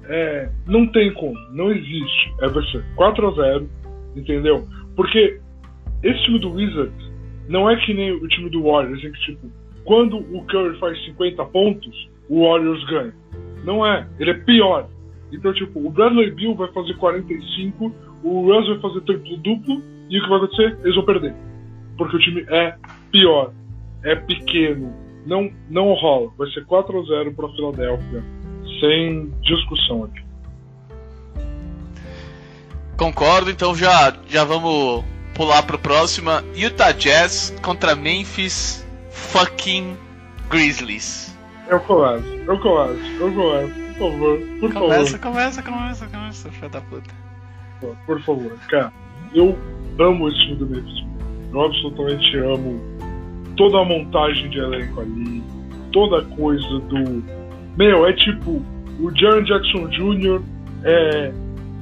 é, 0.06 0.50
não 0.66 0.88
tem 0.88 1.14
como, 1.14 1.38
não 1.52 1.72
existe. 1.72 2.34
É 2.42 2.50
ser 2.72 2.84
4 2.96 3.28
a 3.28 3.32
0 3.32 3.70
entendeu? 4.16 4.68
Porque 4.96 5.40
esse 6.04 6.24
time 6.24 6.40
do 6.40 6.52
Wizards 6.52 7.10
não 7.48 7.70
é 7.70 7.76
que 7.78 7.94
nem 7.94 8.12
o 8.12 8.28
time 8.28 8.50
do 8.50 8.64
Warriors, 8.64 9.04
em 9.04 9.12
que, 9.12 9.20
tipo, 9.22 9.52
quando 9.84 10.18
o 10.18 10.46
Curry 10.46 10.78
faz 10.80 11.04
50 11.06 11.44
pontos, 11.46 12.10
o 12.30 12.44
Warriors 12.44 12.84
ganha. 12.86 13.14
Não 13.64 13.86
é, 13.86 14.08
ele 14.20 14.32
é 14.32 14.34
pior. 14.36 14.88
Então, 15.32 15.52
tipo, 15.54 15.86
o 15.86 15.90
Bradley 15.90 16.32
Bill 16.32 16.56
vai 16.56 16.72
fazer 16.72 16.94
45, 16.96 17.92
o 18.24 18.42
Russ 18.42 18.68
vai 18.68 18.80
fazer 18.80 19.02
triplo-duplo, 19.02 19.82
e 20.10 20.20
o 20.20 20.24
que 20.24 20.30
vai 20.30 20.38
acontecer? 20.38 20.78
Eles 20.84 20.96
vão 20.96 21.06
perder. 21.06 21.34
Porque 21.98 22.16
o 22.16 22.20
time 22.20 22.46
é 22.50 22.76
pior, 23.12 23.52
é 24.04 24.16
pequeno, 24.16 24.94
não, 25.26 25.52
não 25.70 25.94
rola. 25.94 26.32
Vai 26.38 26.50
ser 26.52 26.66
4 26.66 27.00
a 27.00 27.04
0 27.04 27.34
para 27.34 27.50
Filadélfia, 27.50 28.24
sem 28.80 29.32
discussão 29.42 30.06
aqui. 30.06 30.24
Concordo, 32.98 33.50
então 33.50 33.74
já, 33.76 34.14
já 34.28 34.44
vamos 34.44 35.06
pular 35.34 35.64
pro 35.64 35.80
próximo. 35.80 36.32
Utah 36.54 36.92
Jazz 36.92 37.56
contra 37.62 37.96
Memphis 37.96 38.86
fucking 39.10 39.96
Grizzlies. 40.50 41.34
Eu 41.70 41.80
começo, 41.82 42.26
eu 42.26 42.60
começo, 42.60 43.06
eu 43.20 43.34
começo, 43.34 43.74
por 43.98 44.12
favor, 44.12 44.40
por 44.60 44.74
começa, 44.74 45.18
favor. 45.18 45.20
Começa, 45.20 45.62
começa, 45.62 46.08
começa, 46.08 46.52
filho 46.52 46.70
da 46.70 46.82
puta. 46.82 47.14
Por 48.06 48.22
favor, 48.24 48.52
cara, 48.68 48.92
eu 49.34 49.58
amo 50.00 50.28
esse 50.28 50.40
time 50.40 50.56
do 50.58 50.66
Memphis. 50.68 51.06
Eu 51.54 51.62
absolutamente 51.62 52.38
amo 52.38 52.99
toda 53.60 53.82
a 53.82 53.84
montagem 53.84 54.50
de 54.50 54.58
elenco 54.58 55.02
ali, 55.02 55.44
toda 55.92 56.20
a 56.20 56.26
coisa 56.38 56.80
do. 56.80 57.22
Meu, 57.78 58.08
é 58.08 58.14
tipo, 58.14 58.64
o 59.02 59.12
Jaron 59.14 59.44
Jackson 59.44 59.88
Jr. 59.90 60.42
é 60.86 61.34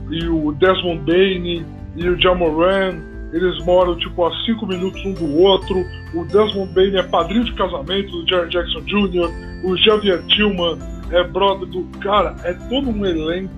e 0.09 0.25
o 0.25 0.53
Desmond 0.53 1.03
Bain 1.05 1.65
e 1.95 2.09
o 2.09 2.19
Jamoran, 2.19 2.97
eles 3.31 3.63
moram 3.65 3.95
tipo 3.97 4.25
a 4.25 4.31
cinco 4.45 4.65
minutos 4.65 5.05
um 5.05 5.13
do 5.13 5.37
outro. 5.37 5.85
O 6.15 6.25
Desmond 6.25 6.73
Bain 6.73 6.95
é 6.95 7.03
padrinho 7.03 7.43
de 7.43 7.53
casamento 7.53 8.09
do 8.09 8.27
Jaron 8.27 8.49
Jackson 8.49 8.81
Jr., 8.81 9.29
o 9.63 9.77
Javier 9.77 10.23
Tillman 10.27 10.79
é 11.11 11.23
brother 11.23 11.67
do. 11.67 11.83
Cara, 11.99 12.35
é 12.43 12.53
todo 12.69 12.89
um 12.89 13.05
elenco 13.05 13.53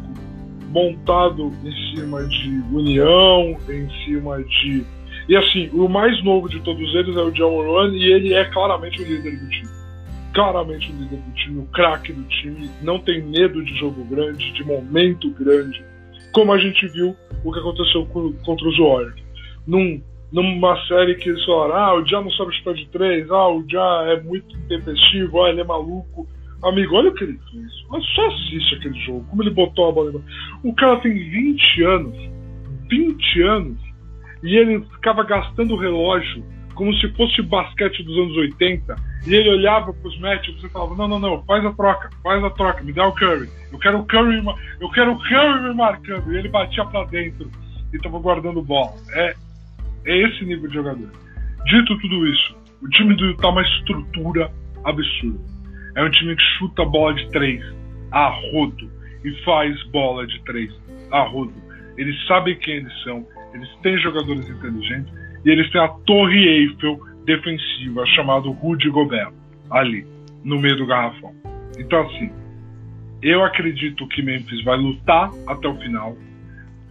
montado 0.69 1.53
em 1.63 1.95
cima 1.95 2.23
de 2.25 2.63
união, 2.73 3.57
em 3.69 3.89
cima 4.03 4.43
de. 4.43 4.83
E 5.29 5.37
assim, 5.37 5.69
o 5.71 5.87
mais 5.87 6.21
novo 6.23 6.49
de 6.49 6.59
todos 6.59 6.93
eles 6.95 7.15
é 7.15 7.21
o 7.21 7.33
Jamoran 7.33 7.95
e 7.95 8.03
ele 8.03 8.33
é 8.33 8.43
claramente 8.45 9.01
o 9.01 9.05
líder 9.05 9.37
do 9.37 9.49
time. 9.49 9.69
Claramente 10.33 10.91
o 10.91 10.95
líder 10.95 11.19
do 11.19 11.31
time, 11.35 11.59
o 11.59 11.65
craque 11.67 12.11
do 12.11 12.23
time, 12.23 12.69
não 12.81 12.99
tem 12.99 13.21
medo 13.21 13.63
de 13.63 13.73
jogo 13.75 14.03
grande, 14.05 14.51
de 14.51 14.63
momento 14.63 15.29
grande 15.31 15.87
como 16.31 16.53
a 16.53 16.57
gente 16.57 16.87
viu 16.89 17.15
o 17.43 17.51
que 17.51 17.59
aconteceu 17.59 18.05
com, 18.07 18.33
contra 18.45 18.67
os 18.67 18.77
Warriors. 18.77 19.21
Num, 19.65 20.01
numa 20.31 20.75
série 20.87 21.15
que 21.15 21.29
eles 21.29 21.43
falaram, 21.45 21.75
ah, 21.75 21.95
o 21.95 22.05
Já 22.05 22.21
não 22.21 22.31
sabe 22.31 22.55
chutar 22.55 22.73
de 22.73 22.87
três, 22.89 23.29
ah, 23.31 23.49
o 23.49 23.63
Já 23.69 24.03
é 24.07 24.21
muito 24.21 24.55
intempestivo, 24.55 25.43
ah, 25.43 25.49
ele 25.49 25.61
é 25.61 25.63
maluco. 25.63 26.27
Amigo, 26.63 26.95
olha 26.95 27.09
o 27.09 27.13
que 27.13 27.23
ele 27.23 27.39
fez. 27.51 27.71
Mas 27.89 28.05
só 28.13 28.27
assiste 28.27 28.75
aquele 28.75 28.99
jogo, 28.99 29.25
como 29.29 29.43
ele 29.43 29.51
botou 29.51 29.89
a 29.89 29.91
bola. 29.91 30.21
O 30.63 30.73
cara 30.73 30.97
tem 30.97 31.13
20 31.13 31.83
anos, 31.83 32.15
20 32.89 33.41
anos, 33.43 33.88
e 34.43 34.55
ele 34.55 34.81
ficava 34.95 35.23
gastando 35.23 35.73
o 35.73 35.77
relógio 35.77 36.43
como 36.79 36.93
se 36.95 37.09
fosse 37.09 37.41
basquete 37.41 38.01
dos 38.03 38.17
anos 38.17 38.37
80, 38.37 38.95
e 39.27 39.35
ele 39.35 39.49
olhava 39.49 39.91
para 39.93 40.07
os 40.07 40.17
matches 40.19 40.63
e 40.63 40.69
falava: 40.69 40.95
Não, 40.95 41.09
não, 41.09 41.19
não, 41.19 41.43
faz 41.43 41.65
a 41.65 41.73
troca, 41.73 42.09
faz 42.23 42.41
a 42.41 42.49
troca, 42.51 42.81
me 42.83 42.93
dá 42.93 43.05
o 43.05 43.11
Curry. 43.11 43.49
Eu 43.69 43.79
quero 43.79 43.99
o 43.99 44.05
Curry, 44.05 44.41
eu 44.79 44.89
quero 44.91 45.11
o 45.11 45.19
Curry 45.19 45.63
me 45.63 45.73
marcando. 45.75 46.31
E 46.31 46.37
ele 46.37 46.47
batia 46.47 46.85
para 46.85 47.03
dentro 47.07 47.51
e 47.91 47.97
estava 47.97 48.17
guardando 48.19 48.61
bola. 48.61 48.93
É, 49.11 49.35
é 50.05 50.17
esse 50.25 50.45
nível 50.45 50.69
de 50.69 50.75
jogador. 50.75 51.11
Dito 51.65 51.99
tudo 51.99 52.27
isso, 52.27 52.55
o 52.81 52.87
time 52.87 53.13
do 53.13 53.25
Utah 53.25 53.49
é 53.49 53.51
uma 53.51 53.61
estrutura 53.61 54.49
absurda. 54.85 55.39
É 55.95 56.03
um 56.03 56.11
time 56.11 56.33
que 56.33 56.43
chuta 56.57 56.85
bola 56.85 57.13
de 57.13 57.29
três 57.31 57.61
a 58.11 58.29
rodo 58.29 58.89
e 59.25 59.43
faz 59.43 59.83
bola 59.91 60.25
de 60.25 60.41
três 60.43 60.73
a 61.11 61.23
rodo. 61.23 61.53
Eles 61.97 62.15
sabem 62.25 62.57
quem 62.57 62.75
eles 62.75 63.03
são, 63.03 63.27
eles 63.53 63.69
têm 63.81 63.97
jogadores 63.99 64.49
inteligentes 64.49 65.11
e 65.45 65.49
eles 65.49 65.69
têm 65.71 65.81
a 65.81 65.87
Torre 65.87 66.47
Eiffel 66.47 66.99
defensiva 67.25 68.05
chamada 68.07 68.49
Rudy 68.49 68.89
Gobert 68.89 69.33
ali 69.69 70.05
no 70.43 70.59
meio 70.59 70.77
do 70.77 70.85
garrafão. 70.85 71.33
Então 71.77 72.01
assim, 72.01 72.31
eu 73.21 73.43
acredito 73.43 74.07
que 74.07 74.21
Memphis 74.21 74.63
vai 74.63 74.77
lutar 74.77 75.29
até 75.47 75.67
o 75.67 75.75
final. 75.75 76.15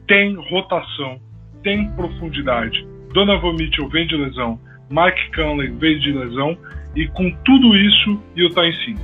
Tem 0.06 0.34
rotação, 0.34 1.20
tem 1.62 1.90
profundidade. 1.92 2.86
Donovan 3.12 3.54
Mitchell 3.54 3.88
vem 3.88 4.06
de 4.06 4.16
lesão, 4.16 4.60
Mike 4.90 5.34
Conley 5.34 5.70
veio 5.70 5.98
de 6.00 6.12
lesão, 6.12 6.56
e 6.94 7.06
com 7.08 7.30
tudo 7.44 7.76
isso, 7.76 8.22
Utah 8.36 8.66
em 8.66 8.72
5. 8.72 9.00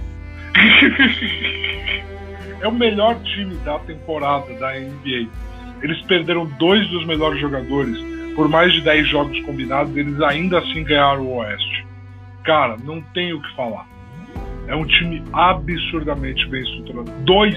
é 2.61 2.69
o 2.69 2.73
melhor 2.73 3.21
time 3.23 3.55
da 3.57 3.79
temporada 3.81 4.53
da 4.55 4.73
NBA. 4.73 5.29
Eles 5.85 6.01
perderam 6.03 6.47
dois 6.59 6.89
dos 6.89 7.07
melhores 7.07 7.41
jogadores 7.41 7.97
por 8.35 8.49
mais 8.49 8.73
de 8.73 8.81
10 8.81 9.09
jogos 9.09 9.41
combinados, 9.43 9.97
eles 9.97 10.21
ainda 10.21 10.59
assim 10.59 10.83
ganharam 10.83 11.23
o 11.23 11.37
Oeste. 11.37 11.87
Cara, 12.43 12.77
não 12.83 13.01
tem 13.01 13.33
o 13.33 13.41
que 13.41 13.55
falar. 13.55 13.87
É 14.67 14.75
um 14.75 14.85
time 14.85 15.23
absurdamente 15.33 16.47
bem 16.49 16.63
estruturado. 16.63 17.11
Dois 17.23 17.55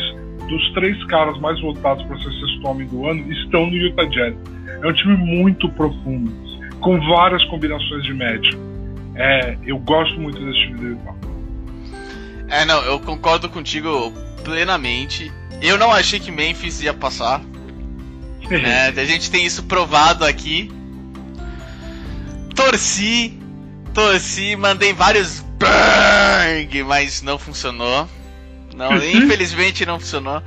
dos 0.47 0.73
três 0.73 1.03
caras 1.05 1.37
mais 1.39 1.59
votados 1.59 2.05
para 2.05 2.17
ser 2.17 2.31
sexto 2.31 2.67
homem 2.67 2.87
do 2.87 3.07
ano 3.07 3.31
estão 3.31 3.65
no 3.65 3.75
Utah 3.75 4.05
Jazz. 4.05 4.35
É 4.81 4.87
um 4.87 4.93
time 4.93 5.17
muito 5.17 5.67
profundo, 5.69 6.31
com 6.79 6.99
várias 7.09 7.43
combinações 7.45 8.03
de 8.03 8.13
média. 8.13 8.51
É, 9.15 9.57
eu 9.65 9.79
gosto 9.79 10.19
muito 10.19 10.39
desse 10.39 10.59
time 10.59 10.77
do 10.77 10.87
Utah. 10.89 11.15
É, 12.49 12.65
não, 12.65 12.81
eu 12.83 12.99
concordo 12.99 13.49
contigo 13.49 14.13
plenamente. 14.43 15.31
Eu 15.61 15.77
não 15.77 15.91
achei 15.91 16.19
que 16.19 16.31
Memphis 16.31 16.81
ia 16.81 16.93
passar. 16.93 17.41
Né? 18.49 18.87
A 18.89 19.05
gente 19.05 19.29
tem 19.29 19.45
isso 19.45 19.63
provado 19.63 20.25
aqui. 20.25 20.71
Torci, 22.55 23.37
torci, 23.93 24.55
mandei 24.55 24.93
vários 24.93 25.39
bang, 25.57 26.83
mas 26.83 27.21
não 27.21 27.37
funcionou. 27.37 28.07
Não, 28.75 28.91
uhum. 28.91 28.97
infelizmente 28.97 29.85
não 29.85 29.99
funcionou. 29.99 30.41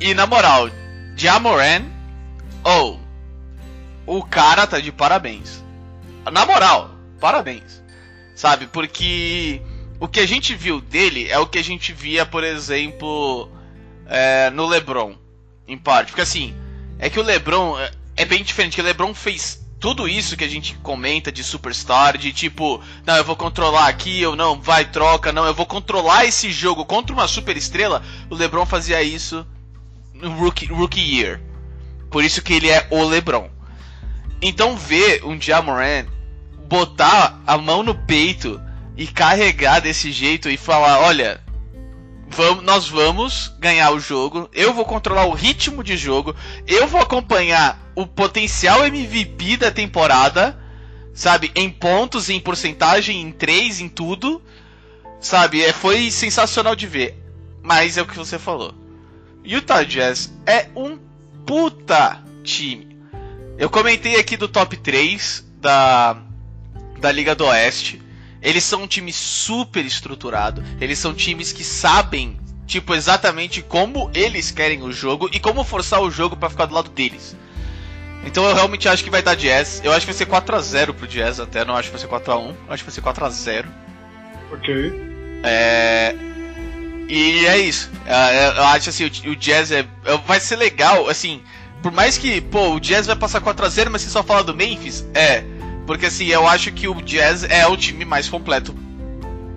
E 0.00 0.14
na 0.14 0.26
moral, 0.26 0.70
Jamoran, 1.16 1.82
ou 2.62 3.00
oh, 4.06 4.18
o 4.18 4.22
cara 4.22 4.66
tá 4.66 4.78
de 4.78 4.92
parabéns. 4.92 5.64
Na 6.30 6.44
moral, 6.44 6.90
parabéns. 7.20 7.82
Sabe? 8.34 8.66
Porque 8.66 9.60
o 9.98 10.06
que 10.06 10.20
a 10.20 10.26
gente 10.26 10.54
viu 10.54 10.80
dele 10.80 11.28
é 11.28 11.38
o 11.38 11.46
que 11.46 11.58
a 11.58 11.64
gente 11.64 11.92
via, 11.92 12.26
por 12.26 12.44
exemplo, 12.44 13.50
é, 14.06 14.50
no 14.50 14.66
LeBron, 14.66 15.14
em 15.66 15.78
parte. 15.78 16.08
Porque 16.08 16.22
assim, 16.22 16.54
é 16.98 17.10
que 17.10 17.20
o 17.20 17.22
LeBron 17.22 17.78
é, 17.78 17.90
é 18.16 18.24
bem 18.24 18.42
diferente. 18.42 18.74
Que 18.74 18.80
o 18.80 18.84
LeBron 18.84 19.14
fez 19.14 19.66
tudo 19.78 20.08
isso 20.08 20.36
que 20.36 20.44
a 20.44 20.48
gente 20.48 20.74
comenta 20.76 21.30
de 21.30 21.44
superstar, 21.44 22.16
de 22.16 22.32
tipo, 22.32 22.82
não, 23.04 23.16
eu 23.16 23.24
vou 23.24 23.36
controlar 23.36 23.88
aqui, 23.88 24.24
ou 24.24 24.34
não, 24.34 24.60
vai, 24.60 24.84
troca, 24.84 25.32
não, 25.32 25.44
eu 25.44 25.54
vou 25.54 25.66
controlar 25.66 26.24
esse 26.24 26.50
jogo 26.50 26.84
contra 26.84 27.12
uma 27.12 27.28
super 27.28 27.56
estrela. 27.56 28.02
O 28.30 28.34
LeBron 28.34 28.64
fazia 28.64 29.02
isso 29.02 29.46
no 30.14 30.30
rookie, 30.38 30.66
rookie 30.66 31.18
year. 31.18 31.40
Por 32.10 32.24
isso 32.24 32.42
que 32.42 32.54
ele 32.54 32.70
é 32.70 32.86
o 32.90 33.04
LeBron. 33.04 33.50
Então 34.40 34.76
ver 34.76 35.24
um 35.24 35.40
Jamoran 35.40 36.06
botar 36.68 37.40
a 37.46 37.56
mão 37.56 37.82
no 37.82 37.94
peito 37.94 38.60
e 38.96 39.06
carregar 39.06 39.80
desse 39.80 40.10
jeito 40.10 40.48
e 40.48 40.56
falar, 40.56 41.00
olha, 41.00 41.40
vamos, 42.36 42.64
nós 42.64 42.88
vamos 42.88 43.54
ganhar 43.58 43.90
o 43.90 43.98
jogo, 43.98 44.48
eu 44.52 44.74
vou 44.74 44.84
controlar 44.84 45.24
o 45.24 45.32
ritmo 45.32 45.82
de 45.82 45.96
jogo, 45.96 46.36
eu 46.66 46.86
vou 46.86 47.00
acompanhar 47.00 47.90
o 47.94 48.06
potencial 48.06 48.84
MVP 48.84 49.56
da 49.56 49.70
temporada, 49.70 50.56
sabe, 51.14 51.50
em 51.54 51.70
pontos, 51.70 52.28
em 52.28 52.38
porcentagem, 52.38 53.22
em 53.22 53.32
três, 53.32 53.80
em 53.80 53.88
tudo, 53.88 54.42
sabe, 55.18 55.62
é, 55.62 55.72
foi 55.72 56.10
sensacional 56.10 56.76
de 56.76 56.86
ver. 56.86 57.22
Mas 57.62 57.96
é 57.96 58.02
o 58.02 58.06
que 58.06 58.16
você 58.16 58.38
falou. 58.38 58.74
Utah 59.42 59.82
Jazz 59.82 60.32
é 60.44 60.68
um 60.76 60.98
puta 61.46 62.22
time. 62.44 62.96
Eu 63.58 63.70
comentei 63.70 64.20
aqui 64.20 64.36
do 64.36 64.46
top 64.46 64.76
3 64.76 65.44
da, 65.58 66.16
da 67.00 67.10
Liga 67.10 67.34
do 67.34 67.46
Oeste. 67.46 68.05
Eles 68.46 68.62
são 68.62 68.84
um 68.84 68.86
time 68.86 69.12
super 69.12 69.84
estruturado. 69.84 70.62
Eles 70.80 71.00
são 71.00 71.12
times 71.12 71.52
que 71.52 71.64
sabem, 71.64 72.38
tipo, 72.64 72.94
exatamente 72.94 73.60
como 73.60 74.08
eles 74.14 74.52
querem 74.52 74.84
o 74.84 74.92
jogo 74.92 75.28
e 75.32 75.40
como 75.40 75.64
forçar 75.64 76.00
o 76.00 76.12
jogo 76.12 76.36
para 76.36 76.48
ficar 76.48 76.66
do 76.66 76.74
lado 76.74 76.88
deles. 76.90 77.36
Então 78.24 78.44
eu 78.48 78.54
realmente 78.54 78.88
acho 78.88 79.02
que 79.02 79.10
vai 79.10 79.20
dar 79.20 79.34
Jazz. 79.34 79.80
Eu 79.82 79.90
acho 79.90 80.06
que 80.06 80.12
vai 80.12 80.14
ser 80.14 80.26
4x0 80.26 80.94
pro 80.94 81.08
Jazz 81.08 81.40
até. 81.40 81.64
Não 81.64 81.74
acho 81.74 81.90
que 81.90 81.98
vai 81.98 82.00
ser 82.00 82.24
4x1. 82.24 82.54
Acho 82.68 82.84
que 82.84 82.90
vai 82.90 82.94
ser 82.94 83.02
4x0. 83.02 83.66
Ok. 84.52 84.92
É. 85.42 86.14
E 87.08 87.46
é 87.46 87.58
isso. 87.58 87.90
É, 88.06 88.58
eu 88.58 88.64
acho 88.64 88.90
assim, 88.90 89.06
o 89.06 89.34
Jazz 89.34 89.72
é, 89.72 89.84
é, 90.04 90.16
vai 90.24 90.38
ser 90.38 90.54
legal, 90.54 91.08
assim. 91.08 91.42
Por 91.82 91.90
mais 91.90 92.16
que, 92.16 92.40
pô, 92.40 92.74
o 92.74 92.80
Jazz 92.80 93.08
vai 93.08 93.16
passar 93.16 93.40
4x0, 93.40 93.90
mas 93.90 94.02
você 94.02 94.10
só 94.10 94.22
fala 94.22 94.44
do 94.44 94.54
Memphis, 94.54 95.04
é. 95.14 95.44
Porque 95.86 96.06
assim, 96.06 96.26
eu 96.26 96.46
acho 96.46 96.72
que 96.72 96.88
o 96.88 97.00
Jazz 97.00 97.44
é 97.44 97.66
o 97.66 97.76
time 97.76 98.04
mais 98.04 98.28
completo 98.28 98.74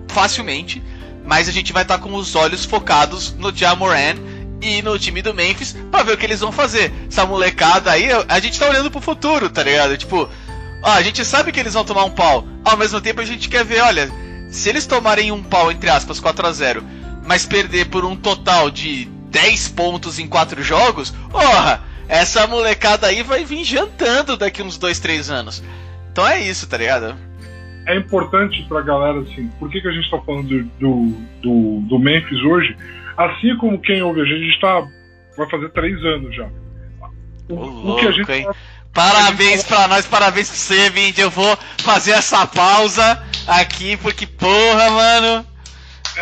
facilmente. 0.08 0.82
Mas 1.24 1.48
a 1.48 1.52
gente 1.52 1.72
vai 1.72 1.82
estar 1.82 1.98
tá 1.98 2.02
com 2.02 2.14
os 2.14 2.34
olhos 2.34 2.64
focados 2.64 3.34
no 3.34 3.54
Jamoran 3.54 4.16
e 4.62 4.82
no 4.82 4.98
time 4.98 5.22
do 5.22 5.34
Memphis 5.34 5.76
para 5.90 6.04
ver 6.04 6.12
o 6.14 6.16
que 6.16 6.26
eles 6.26 6.40
vão 6.40 6.52
fazer. 6.52 6.92
Essa 7.08 7.26
molecada 7.26 7.90
aí, 7.90 8.08
a 8.28 8.40
gente 8.40 8.58
tá 8.58 8.68
olhando 8.68 8.90
pro 8.90 9.00
futuro, 9.00 9.48
tá 9.48 9.62
ligado? 9.62 9.96
Tipo, 9.96 10.28
ó, 10.82 10.90
a 10.90 11.02
gente 11.02 11.24
sabe 11.24 11.52
que 11.52 11.60
eles 11.60 11.74
vão 11.74 11.84
tomar 11.84 12.04
um 12.04 12.10
pau. 12.10 12.46
Ao 12.64 12.76
mesmo 12.76 13.00
tempo 13.00 13.20
a 13.20 13.24
gente 13.24 13.48
quer 13.48 13.64
ver, 13.64 13.80
olha, 13.80 14.10
se 14.50 14.68
eles 14.68 14.86
tomarem 14.86 15.30
um 15.32 15.42
pau, 15.42 15.70
entre 15.70 15.90
aspas, 15.90 16.20
4 16.20 16.46
a 16.46 16.52
0 16.52 16.84
mas 17.24 17.46
perder 17.46 17.86
por 17.86 18.04
um 18.04 18.16
total 18.16 18.70
de 18.70 19.04
10 19.30 19.68
pontos 19.68 20.18
em 20.18 20.26
4 20.26 20.64
jogos, 20.64 21.12
porra, 21.30 21.80
essa 22.08 22.44
molecada 22.48 23.06
aí 23.06 23.22
vai 23.22 23.44
vir 23.44 23.62
jantando 23.62 24.36
daqui 24.36 24.62
uns 24.62 24.76
2, 24.76 24.98
3 24.98 25.30
anos. 25.30 25.62
Então 26.10 26.26
é 26.26 26.40
isso, 26.40 26.68
tá 26.68 26.76
ligado? 26.76 27.16
É 27.86 27.96
importante 27.96 28.62
pra 28.68 28.82
galera, 28.82 29.20
assim, 29.20 29.48
por 29.58 29.70
que, 29.70 29.80
que 29.80 29.88
a 29.88 29.92
gente 29.92 30.10
tá 30.10 30.20
falando 30.20 30.48
do, 30.48 30.64
do, 30.78 31.16
do, 31.40 31.80
do 31.88 31.98
Memphis 31.98 32.40
hoje? 32.42 32.76
Assim 33.16 33.56
como 33.56 33.80
quem 33.80 34.02
ouve 34.02 34.20
a 34.20 34.24
gente, 34.24 34.36
a 34.36 34.44
gente 34.44 34.60
tá, 34.60 34.88
vai 35.36 35.48
fazer 35.48 35.70
três 35.70 35.96
anos 36.04 36.34
já. 36.34 36.48
O, 37.48 37.92
o 37.92 37.96
que 37.96 38.06
a 38.06 38.12
gente 38.12 38.30
hein? 38.30 38.44
Tá, 38.44 38.54
parabéns 38.92 39.64
para 39.64 39.88
nós, 39.88 40.06
parabéns 40.06 40.48
pra 40.48 40.56
você, 40.56 40.90
Vint. 40.90 41.18
Eu 41.18 41.30
vou 41.30 41.58
fazer 41.82 42.12
essa 42.12 42.46
pausa 42.46 43.22
aqui, 43.46 43.96
porque, 43.96 44.26
porra, 44.26 44.90
mano. 44.90 45.46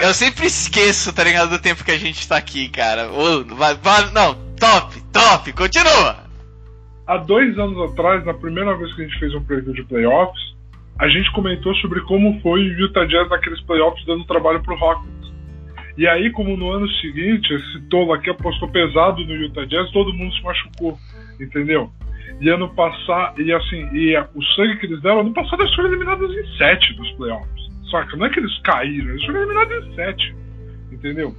Eu 0.00 0.14
sempre 0.14 0.46
esqueço, 0.46 1.12
tá 1.12 1.24
ligado, 1.24 1.50
do 1.50 1.58
tempo 1.58 1.82
que 1.82 1.90
a 1.90 1.98
gente 1.98 2.26
tá 2.28 2.36
aqui, 2.36 2.68
cara. 2.68 3.08
vai, 3.56 3.74
vai, 3.74 4.10
não, 4.12 4.34
top, 4.56 5.00
top, 5.12 5.52
continua 5.54 6.27
há 7.08 7.16
dois 7.16 7.58
anos 7.58 7.90
atrás, 7.90 8.24
na 8.24 8.34
primeira 8.34 8.76
vez 8.76 8.94
que 8.94 9.02
a 9.02 9.04
gente 9.06 9.18
fez 9.18 9.34
um 9.34 9.42
preview 9.42 9.72
de 9.72 9.82
playoffs, 9.84 10.56
a 11.00 11.08
gente 11.08 11.32
comentou 11.32 11.74
sobre 11.76 12.00
como 12.02 12.38
foi 12.40 12.60
o 12.60 12.80
Utah 12.80 13.06
Jazz 13.06 13.30
naqueles 13.30 13.60
playoffs 13.62 14.04
dando 14.04 14.26
trabalho 14.26 14.62
pro 14.62 14.76
Rockets. 14.76 15.32
E 15.96 16.06
aí, 16.06 16.30
como 16.30 16.56
no 16.56 16.70
ano 16.70 16.88
seguinte, 17.00 17.52
esse 17.52 17.80
tolo 17.88 18.12
aqui 18.12 18.30
apostou 18.30 18.68
pesado 18.68 19.24
no 19.24 19.34
Utah 19.34 19.64
Jazz, 19.64 19.90
todo 19.90 20.12
mundo 20.12 20.34
se 20.34 20.42
machucou, 20.44 20.98
entendeu? 21.40 21.90
E 22.40 22.48
ano 22.50 22.68
passado, 22.74 23.40
e 23.40 23.52
assim, 23.52 23.88
e 23.92 24.16
o 24.34 24.42
sangue 24.54 24.76
que 24.76 24.86
eles 24.86 25.00
deram, 25.00 25.20
ano 25.20 25.32
passado 25.32 25.62
eles 25.62 25.74
foram 25.74 25.88
eliminados 25.88 26.30
em 26.36 26.58
sete 26.58 26.94
dos 26.94 27.10
playoffs. 27.12 27.68
Saca? 27.90 28.16
Não 28.16 28.26
é 28.26 28.30
que 28.30 28.38
eles 28.38 28.56
caíram, 28.62 29.08
eles 29.08 29.24
foram 29.24 29.42
eliminados 29.42 29.86
em 29.86 29.94
sete, 29.94 30.34
entendeu? 30.92 31.34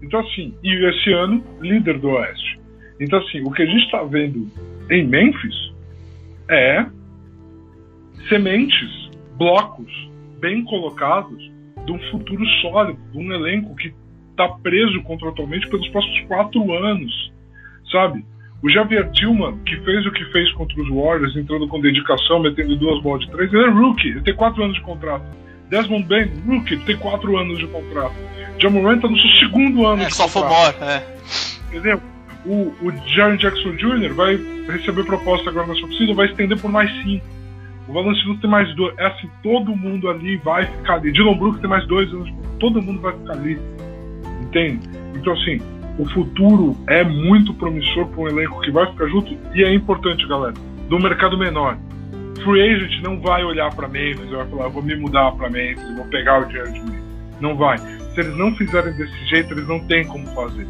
Então 0.00 0.20
assim, 0.20 0.54
e 0.62 0.72
esse 0.88 1.12
ano, 1.12 1.44
líder 1.60 1.98
do 1.98 2.10
Oeste. 2.10 2.60
Então 3.00 3.18
assim, 3.18 3.42
o 3.42 3.50
que 3.50 3.62
a 3.62 3.66
gente 3.66 3.84
está 3.84 4.02
vendo 4.04 4.48
em 4.90 5.06
Memphis 5.06 5.72
é 6.48 6.86
sementes, 8.28 9.10
blocos 9.36 9.92
bem 10.40 10.64
colocados 10.64 11.50
de 11.84 11.92
um 11.92 11.98
futuro 12.10 12.44
sólido, 12.60 12.98
de 13.12 13.18
um 13.18 13.32
elenco 13.32 13.74
que 13.76 13.94
está 14.30 14.48
preso 14.48 15.02
contratualmente 15.02 15.68
pelos 15.68 15.88
próximos 15.88 16.20
quatro 16.26 16.72
anos, 16.72 17.32
sabe? 17.90 18.24
O 18.62 18.68
Javier 18.68 19.10
Tillman, 19.12 19.58
que 19.64 19.76
fez 19.80 20.04
o 20.04 20.12
que 20.12 20.24
fez 20.26 20.52
contra 20.52 20.80
os 20.80 20.88
Warriors, 20.88 21.36
entrando 21.36 21.68
com 21.68 21.80
dedicação, 21.80 22.40
metendo 22.40 22.76
duas 22.76 23.00
bolas 23.02 23.24
de 23.24 23.30
três, 23.30 23.52
ele 23.52 23.64
é 23.64 23.70
rookie, 23.70 24.08
ele 24.08 24.20
tem 24.22 24.34
quatro 24.34 24.62
anos 24.62 24.76
de 24.76 24.82
contrato. 24.82 25.24
Desmond 25.70 26.06
Bain, 26.06 26.30
rookie, 26.46 26.76
tem 26.78 26.96
quatro 26.96 27.36
anos 27.36 27.58
de 27.58 27.66
contrato. 27.66 28.14
Jamoran 28.58 28.96
está 28.96 29.08
no 29.08 29.16
seu 29.16 29.30
segundo 29.38 29.86
ano 29.86 30.02
é, 30.02 30.06
de 30.06 30.16
contrato. 30.16 30.30
Sophomore, 30.30 30.76
é. 30.82 31.18
Entendeu? 31.68 32.02
O, 32.48 32.74
o 32.80 32.92
Jaron 33.06 33.36
Jackson 33.36 33.72
Jr. 33.72 34.14
vai 34.14 34.36
receber 34.68 35.04
proposta 35.04 35.50
agora 35.50 35.66
na 35.66 35.74
sua 35.74 35.86
oficina, 35.86 36.14
vai 36.14 36.26
estender 36.26 36.58
por 36.58 36.70
mais 36.70 36.90
cinco. 37.02 37.24
O 37.86 37.92
Valanciunas 37.92 38.40
tem 38.40 38.50
mais 38.50 38.74
dois. 38.74 38.94
É 38.98 39.06
assim, 39.06 39.30
todo 39.42 39.76
mundo 39.76 40.08
ali 40.08 40.36
vai 40.36 40.66
ficar 40.66 40.94
ali. 40.94 41.12
Dylan 41.12 41.36
Brooks 41.36 41.60
tem 41.60 41.70
mais 41.70 41.86
dois 41.86 42.10
anos. 42.12 42.30
Todo 42.58 42.82
mundo 42.82 43.00
vai 43.00 43.12
ficar 43.12 43.32
ali. 43.32 43.58
Entende? 44.42 44.88
Então, 45.14 45.32
assim, 45.32 45.58
o 45.98 46.06
futuro 46.10 46.76
é 46.86 47.02
muito 47.02 47.52
promissor 47.54 48.06
para 48.08 48.20
um 48.20 48.28
elenco 48.28 48.60
que 48.60 48.70
vai 48.70 48.86
ficar 48.90 49.06
junto. 49.08 49.36
E 49.54 49.64
é 49.64 49.72
importante, 49.72 50.26
galera, 50.26 50.54
do 50.88 50.98
mercado 50.98 51.38
menor. 51.38 51.78
Free 52.44 52.62
agent 52.62 53.02
não 53.02 53.20
vai 53.20 53.42
olhar 53.42 53.74
para 53.74 53.88
Memphis 53.88 54.30
vai 54.30 54.46
falar, 54.48 54.68
vou 54.68 54.82
me 54.82 54.94
mudar 54.94 55.32
para 55.32 55.50
Memphis, 55.50 55.96
vou 55.96 56.04
pegar 56.06 56.46
o 56.46 56.50
Jared 56.50 56.78
Memphis. 56.80 57.02
Não 57.40 57.56
vai. 57.56 57.78
Se 57.78 58.20
eles 58.20 58.36
não 58.36 58.54
fizerem 58.54 58.92
desse 58.96 59.24
jeito, 59.26 59.54
eles 59.54 59.66
não 59.66 59.80
têm 59.80 60.06
como 60.06 60.26
fazer. 60.34 60.66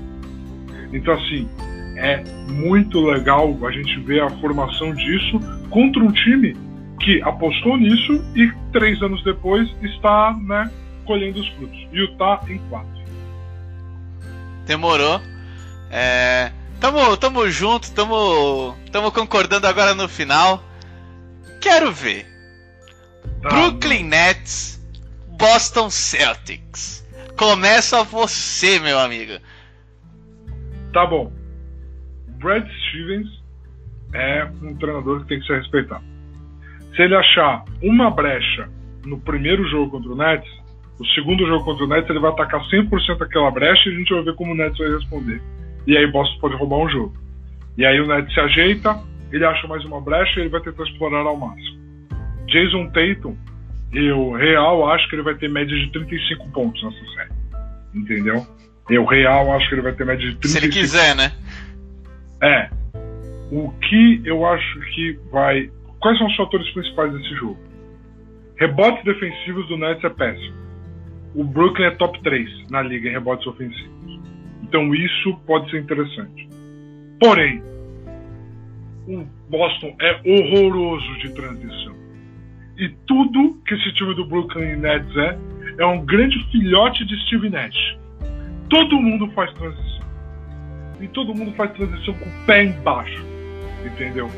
Então, 0.93 1.15
assim, 1.15 1.49
é 1.97 2.23
muito 2.51 3.01
legal 3.01 3.57
a 3.67 3.71
gente 3.71 3.99
ver 4.01 4.23
a 4.23 4.31
formação 4.39 4.95
disso 4.95 5.41
contra 5.71 6.03
um 6.03 6.13
time 6.13 6.57
que 7.01 7.21
apostou 7.23 7.77
nisso 7.77 8.25
e 8.35 8.51
três 8.73 9.01
anos 9.03 9.23
depois 9.25 9.69
está 9.83 10.37
né, 10.41 10.71
colhendo 11.05 11.41
os 11.41 11.49
frutos. 11.51 11.79
Utah 11.93 12.41
em 12.49 12.59
quatro. 12.69 12.99
Demorou. 14.67 15.21
É, 15.91 16.53
tamo, 16.81 17.17
tamo 17.17 17.49
junto, 17.51 17.91
tamo, 17.93 18.77
tamo 18.93 19.11
concordando 19.11 19.67
agora 19.67 19.95
no 19.95 20.09
final. 20.09 20.63
Quero 21.61 21.91
ver. 21.93 22.27
Tá, 23.43 23.49
Brooklyn 23.49 24.05
Nets, 24.05 24.81
Boston 25.39 25.91
Celtics. 25.91 27.07
Começa 27.37 28.03
você, 28.03 28.79
meu 28.81 28.99
amigo. 28.99 29.35
Tá 30.93 31.07
bom. 31.07 31.33
Brad 32.39 32.67
Stevens 32.89 33.29
é 34.15 34.49
um 34.63 34.75
treinador 34.77 35.21
que 35.21 35.29
tem 35.29 35.41
que 35.41 35.47
ser 35.47 35.59
respeitado. 35.59 36.05
Se 36.95 37.03
ele 37.03 37.15
achar 37.15 37.65
uma 37.83 38.11
brecha 38.11 38.69
no 39.05 39.21
primeiro 39.21 39.65
jogo 39.69 39.91
contra 39.91 40.11
o 40.11 40.17
Nets, 40.17 40.51
o 40.99 41.07
segundo 41.07 41.47
jogo 41.47 41.65
contra 41.65 41.85
o 41.85 41.89
Nets 41.89 42.11
ele 42.11 42.19
vai 42.19 42.31
atacar 42.31 42.61
100% 42.69 43.23
aquela 43.23 43.51
brecha 43.51 43.89
e 43.89 43.93
a 43.93 43.99
gente 43.99 44.13
vai 44.13 44.23
ver 44.23 44.35
como 44.35 44.53
o 44.53 44.57
Nets 44.57 44.79
vai 44.79 44.89
responder. 44.89 45.41
E 45.87 45.97
aí 45.97 46.07
Boston 46.11 46.41
pode 46.41 46.57
roubar 46.57 46.79
um 46.79 46.89
jogo. 46.89 47.15
E 47.77 47.87
aí 47.87 48.01
o 48.01 48.07
Nets 48.07 48.33
se 48.33 48.41
ajeita, 48.41 48.99
ele 49.31 49.45
acha 49.45 49.67
mais 49.69 49.85
uma 49.85 50.01
brecha 50.01 50.39
e 50.39 50.43
ele 50.43 50.49
vai 50.49 50.61
tentar 50.61 50.83
explorar 50.85 51.21
ao 51.21 51.37
máximo. 51.37 51.79
Jason 52.47 52.87
Tatum, 52.89 53.37
eu 53.93 54.33
real 54.33 54.91
acho 54.91 55.09
que 55.09 55.17
ele 55.17 55.23
vai 55.23 55.35
ter 55.35 55.49
média 55.49 55.77
de 55.77 55.91
35 55.93 56.51
pontos 56.51 56.83
nessa 56.83 57.15
série. 57.15 57.33
Entendeu? 57.95 58.47
Eu 58.89 59.05
real 59.05 59.53
acho 59.53 59.69
que 59.69 59.75
ele 59.75 59.83
vai 59.83 59.93
ter 59.93 60.05
média 60.07 60.27
de 60.27 60.37
35 60.37 60.49
Se 60.49 60.59
ele 60.59 60.73
quiser, 60.73 61.15
né? 61.15 61.33
é. 62.43 62.71
O 63.51 63.71
que 63.71 64.23
eu 64.25 64.47
acho 64.47 64.81
que 64.95 65.19
vai. 65.31 65.71
Quais 66.01 66.19
são 66.19 66.27
os 66.27 66.37
fatores 66.37 66.69
principais 66.73 67.13
desse 67.13 67.35
jogo? 67.37 67.59
Rebotes 68.57 69.05
defensivos 69.05 69.67
do 69.69 69.77
Nets 69.77 70.05
é 70.05 70.09
péssimo. 70.11 70.55
O 71.35 71.45
Brooklyn 71.45 71.87
é 71.87 71.91
top 71.93 72.21
3 72.23 72.71
na 72.71 72.83
liga 72.83 73.09
em 73.09 73.13
rebotes 73.13 73.47
ofensivos. 73.47 74.21
Então 74.63 74.95
isso 74.95 75.35
pode 75.47 75.71
ser 75.71 75.81
interessante. 75.81 76.49
Porém, 77.21 77.63
o 79.07 79.25
Boston 79.49 79.97
é 80.01 80.21
horroroso 80.27 81.19
de 81.21 81.33
transição. 81.33 81.95
E 82.77 82.89
tudo 83.07 83.61
que 83.67 83.75
esse 83.75 83.93
time 83.95 84.15
do 84.15 84.27
Brooklyn 84.27 84.77
Nets 84.77 85.17
é, 85.17 85.39
é 85.79 85.87
um 85.87 86.05
grande 86.05 86.39
filhote 86.51 87.05
de 87.07 87.17
Steve 87.25 87.49
Nash. 87.51 87.99
Todo 88.69 88.97
mundo 88.97 89.31
faz 89.33 89.53
transição. 89.55 90.07
E 91.01 91.09
todo 91.09 91.35
mundo 91.35 91.53
faz 91.53 91.73
transição 91.73 92.15
com 92.15 92.29
o 92.29 92.47
pé 92.47 92.65
embaixo. 92.65 93.25
Entendeu? 93.85 94.31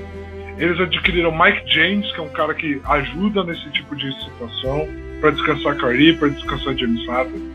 Eles 0.59 0.79
adquiriram 0.79 1.33
Mike 1.33 1.63
James, 1.73 2.13
que 2.13 2.21
é 2.21 2.23
um 2.23 2.29
cara 2.29 2.55
que 2.55 2.81
ajuda 2.85 3.43
nesse 3.45 3.69
tipo 3.71 3.97
de 3.97 4.13
situação, 4.23 4.87
para 5.21 5.31
descansar 5.31 5.77
Kyrie, 5.77 6.17
para 6.17 6.29
descansar 6.29 6.77
James 6.77 7.07
Harden. 7.07 7.51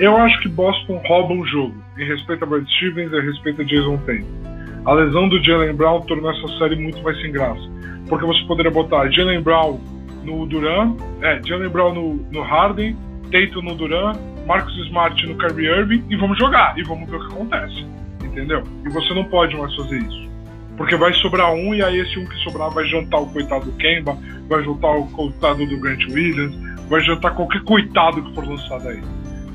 Eu 0.00 0.16
acho 0.16 0.40
que 0.40 0.48
Boston 0.48 1.00
rouba 1.06 1.34
um 1.34 1.44
jogo, 1.46 1.74
em 1.98 2.06
respeito 2.06 2.42
a 2.42 2.46
Brad 2.46 2.66
Stevens 2.66 3.12
e 3.12 3.16
em 3.16 3.20
respeito 3.20 3.62
a 3.62 3.64
Jason 3.64 3.98
Tatum. 3.98 4.50
A 4.86 4.94
lesão 4.94 5.28
do 5.28 5.42
Jalen 5.44 5.74
Brown 5.74 6.00
tornou 6.02 6.30
essa 6.30 6.48
série 6.58 6.74
muito 6.74 7.02
mais 7.02 7.20
sem 7.20 7.30
graça, 7.30 7.60
porque 8.08 8.24
você 8.24 8.42
poderia 8.46 8.70
botar 8.70 9.10
Jalen 9.10 9.42
Brown 9.42 9.78
no 10.24 10.46
Duran, 10.46 10.96
é, 11.20 11.40
Jalen 11.44 11.68
Brown 11.68 11.94
no, 11.94 12.14
no 12.32 12.40
Harden, 12.40 12.96
Tatum 13.30 13.62
no 13.62 13.74
Duran, 13.74 14.12
Marcus 14.46 14.76
Smart 14.86 15.26
no 15.26 15.36
Kyrie 15.36 15.68
Irving 15.68 16.04
e 16.08 16.16
vamos 16.16 16.38
jogar 16.38 16.76
e 16.78 16.82
vamos 16.82 17.08
ver 17.08 17.16
o 17.16 17.20
que 17.20 17.34
acontece, 17.34 17.86
entendeu? 18.22 18.62
E 18.84 18.88
você 18.90 19.14
não 19.14 19.24
pode 19.24 19.56
mais 19.56 19.74
fazer 19.74 19.98
isso. 19.98 20.30
Porque 20.76 20.96
vai 20.96 21.12
sobrar 21.14 21.52
um 21.52 21.74
e 21.74 21.82
aí 21.82 21.98
esse 21.98 22.18
um 22.18 22.26
que 22.26 22.34
sobrar 22.36 22.70
vai 22.70 22.84
jantar 22.86 23.20
o 23.20 23.26
coitado 23.26 23.66
do 23.66 23.72
Kemba, 23.72 24.16
vai 24.48 24.64
jantar 24.64 24.96
o 24.96 25.06
coitado 25.08 25.66
do 25.66 25.78
Grant 25.78 26.04
Williams, 26.08 26.54
vai 26.88 27.00
jantar 27.02 27.34
qualquer 27.34 27.62
coitado 27.64 28.22
que 28.22 28.34
for 28.34 28.46
lançado 28.46 28.88
aí. 28.88 29.02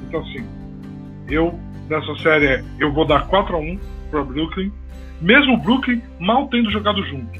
Então 0.07 0.21
assim, 0.21 0.45
eu 1.27 1.59
nessa 1.89 2.15
série 2.17 2.63
eu 2.79 2.93
vou 2.93 3.05
dar 3.05 3.27
4 3.27 3.55
a 3.55 3.59
1 3.59 3.79
para 4.11 4.23
Brooklyn, 4.23 4.71
mesmo 5.21 5.55
o 5.55 5.57
Brooklyn 5.57 6.01
mal 6.19 6.47
tendo 6.47 6.71
jogado 6.71 7.03
junto. 7.05 7.39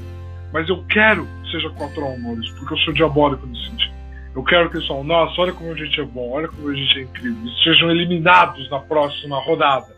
Mas 0.52 0.68
eu 0.70 0.84
quero 0.90 1.28
que 1.44 1.52
seja 1.52 1.70
4 1.70 2.04
a 2.04 2.08
1 2.08 2.22
Maurício, 2.22 2.56
porque 2.56 2.74
eu 2.74 2.78
sou 2.80 2.94
diabólico 2.94 3.46
nesse 3.46 3.70
sentido. 3.70 3.95
Eu 4.36 4.44
quero 4.44 4.70
que 4.70 4.78
eles 4.78 4.88
falem, 4.88 5.06
nossa, 5.06 5.42
olha 5.42 5.54
como 5.54 5.72
a 5.72 5.76
gente 5.76 6.00
é 6.00 6.04
bom, 6.04 6.32
olha 6.32 6.50
como 6.50 6.70
a 6.70 6.76
gente 6.76 7.00
é 7.00 7.02
incrível. 7.04 7.46
E 7.46 7.64
sejam 7.64 7.90
eliminados 7.90 8.70
na 8.70 8.80
próxima 8.80 9.40
rodada. 9.42 9.96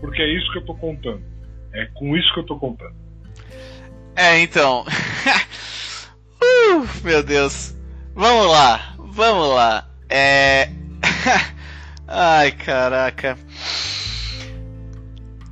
Porque 0.00 0.22
é 0.22 0.28
isso 0.28 0.50
que 0.52 0.58
eu 0.58 0.64
tô 0.64 0.74
contando. 0.74 1.22
É 1.74 1.86
com 1.94 2.16
isso 2.16 2.32
que 2.32 2.40
eu 2.40 2.46
tô 2.46 2.58
contando. 2.58 2.94
É, 4.16 4.40
então. 4.40 4.84
uh, 6.42 7.04
meu 7.04 7.22
Deus. 7.22 7.74
Vamos 8.14 8.50
lá, 8.50 8.94
vamos 8.98 9.48
lá. 9.54 9.88
É. 10.08 10.70
Ai, 12.08 12.52
caraca. 12.52 13.36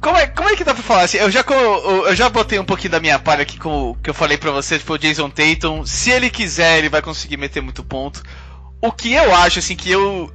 Como 0.02 0.16
é, 0.16 0.26
como 0.26 0.48
é 0.50 0.56
que 0.56 0.64
dá 0.64 0.74
pra 0.74 0.82
falar 0.82 1.02
assim? 1.02 1.18
Eu 1.18 1.30
já, 1.30 1.44
eu 1.48 2.16
já 2.16 2.28
botei 2.28 2.58
um 2.58 2.64
pouquinho 2.64 2.90
da 2.90 2.98
minha 2.98 3.20
palha 3.20 3.42
aqui 3.42 3.56
com 3.56 3.90
o 3.90 3.94
que 3.94 4.10
eu 4.10 4.14
falei 4.14 4.36
pra 4.36 4.50
você, 4.50 4.76
tipo, 4.76 4.92
o 4.92 4.98
Jason 4.98 5.30
Tatum. 5.30 5.86
Se 5.86 6.10
ele 6.10 6.28
quiser, 6.28 6.78
ele 6.78 6.88
vai 6.88 7.00
conseguir 7.00 7.36
meter 7.36 7.62
muito 7.62 7.84
ponto. 7.84 8.20
O 8.80 8.90
que 8.90 9.12
eu 9.12 9.32
acho, 9.32 9.60
assim, 9.60 9.76
que 9.76 9.88
eu. 9.88 10.28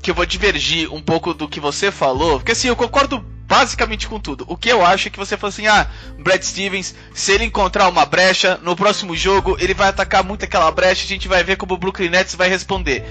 Que 0.00 0.10
eu 0.10 0.14
vou 0.14 0.24
divergir 0.24 0.90
um 0.90 1.02
pouco 1.02 1.34
do 1.34 1.46
que 1.46 1.60
você 1.60 1.90
falou, 1.90 2.38
porque 2.38 2.52
assim, 2.52 2.68
eu 2.68 2.76
concordo 2.76 3.18
basicamente 3.46 4.08
com 4.08 4.18
tudo. 4.18 4.46
O 4.48 4.56
que 4.56 4.70
eu 4.70 4.82
acho 4.82 5.08
é 5.08 5.10
que 5.10 5.18
você 5.18 5.36
falou 5.36 5.50
assim: 5.50 5.66
ah, 5.66 5.86
Brad 6.18 6.42
Stevens, 6.42 6.94
se 7.12 7.32
ele 7.32 7.44
encontrar 7.44 7.88
uma 7.88 8.06
brecha 8.06 8.58
no 8.62 8.74
próximo 8.74 9.14
jogo, 9.14 9.58
ele 9.60 9.74
vai 9.74 9.88
atacar 9.88 10.24
muito 10.24 10.46
aquela 10.46 10.70
brecha, 10.70 11.04
a 11.04 11.08
gente 11.08 11.28
vai 11.28 11.44
ver 11.44 11.56
como 11.56 11.74
o 11.74 11.76
Brooklyn 11.76 12.08
Nets 12.08 12.34
vai 12.34 12.48
responder. 12.48 13.04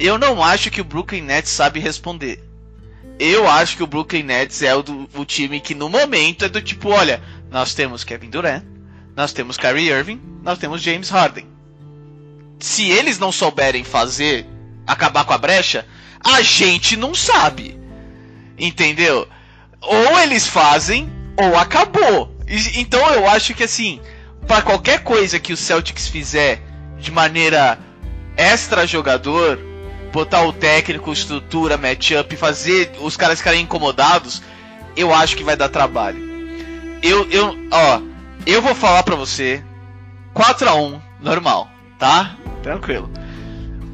Eu 0.00 0.18
não 0.18 0.42
acho 0.42 0.68
que 0.68 0.80
o 0.80 0.84
Brooklyn 0.84 1.22
Nets 1.22 1.52
sabe 1.52 1.78
responder. 1.78 2.47
Eu 3.18 3.48
acho 3.48 3.76
que 3.76 3.82
o 3.82 3.86
Brooklyn 3.86 4.22
Nets 4.22 4.62
é 4.62 4.74
o, 4.74 4.82
do, 4.82 5.08
o 5.14 5.24
time 5.24 5.60
que 5.60 5.74
no 5.74 5.88
momento 5.88 6.44
é 6.44 6.48
do 6.48 6.62
tipo, 6.62 6.90
olha, 6.90 7.22
nós 7.50 7.74
temos 7.74 8.04
Kevin 8.04 8.30
Durant, 8.30 8.62
nós 9.16 9.32
temos 9.32 9.56
Kyrie 9.56 9.90
Irving, 9.90 10.20
nós 10.42 10.58
temos 10.58 10.80
James 10.80 11.08
Harden. 11.08 11.46
Se 12.60 12.88
eles 12.88 13.18
não 13.18 13.32
souberem 13.32 13.82
fazer, 13.82 14.46
acabar 14.86 15.24
com 15.24 15.32
a 15.32 15.38
brecha, 15.38 15.84
a 16.22 16.42
gente 16.42 16.96
não 16.96 17.14
sabe. 17.14 17.78
Entendeu? 18.56 19.28
Ou 19.80 20.18
eles 20.20 20.46
fazem, 20.46 21.10
ou 21.36 21.56
acabou. 21.56 22.36
Então 22.76 23.04
eu 23.12 23.28
acho 23.28 23.54
que 23.54 23.64
assim, 23.64 24.00
para 24.46 24.62
qualquer 24.62 25.02
coisa 25.02 25.38
que 25.38 25.52
o 25.52 25.56
Celtics 25.56 26.08
fizer 26.08 26.62
de 26.98 27.10
maneira 27.10 27.78
extra 28.36 28.86
jogador, 28.86 29.58
botar 30.12 30.42
o 30.42 30.52
técnico, 30.52 31.12
estrutura, 31.12 31.76
matchup, 31.76 32.36
fazer 32.36 32.92
os 33.00 33.16
caras 33.16 33.38
ficarem 33.38 33.62
incomodados, 33.62 34.42
eu 34.96 35.14
acho 35.14 35.36
que 35.36 35.44
vai 35.44 35.56
dar 35.56 35.68
trabalho. 35.68 36.18
Eu, 37.02 37.28
eu, 37.30 37.56
ó, 37.70 38.00
eu 38.46 38.60
vou 38.60 38.74
falar 38.74 39.02
pra 39.02 39.14
você 39.14 39.62
4 40.34 40.68
a 40.68 40.74
1 40.74 41.00
normal, 41.20 41.68
tá? 41.98 42.36
Tranquilo. 42.62 43.10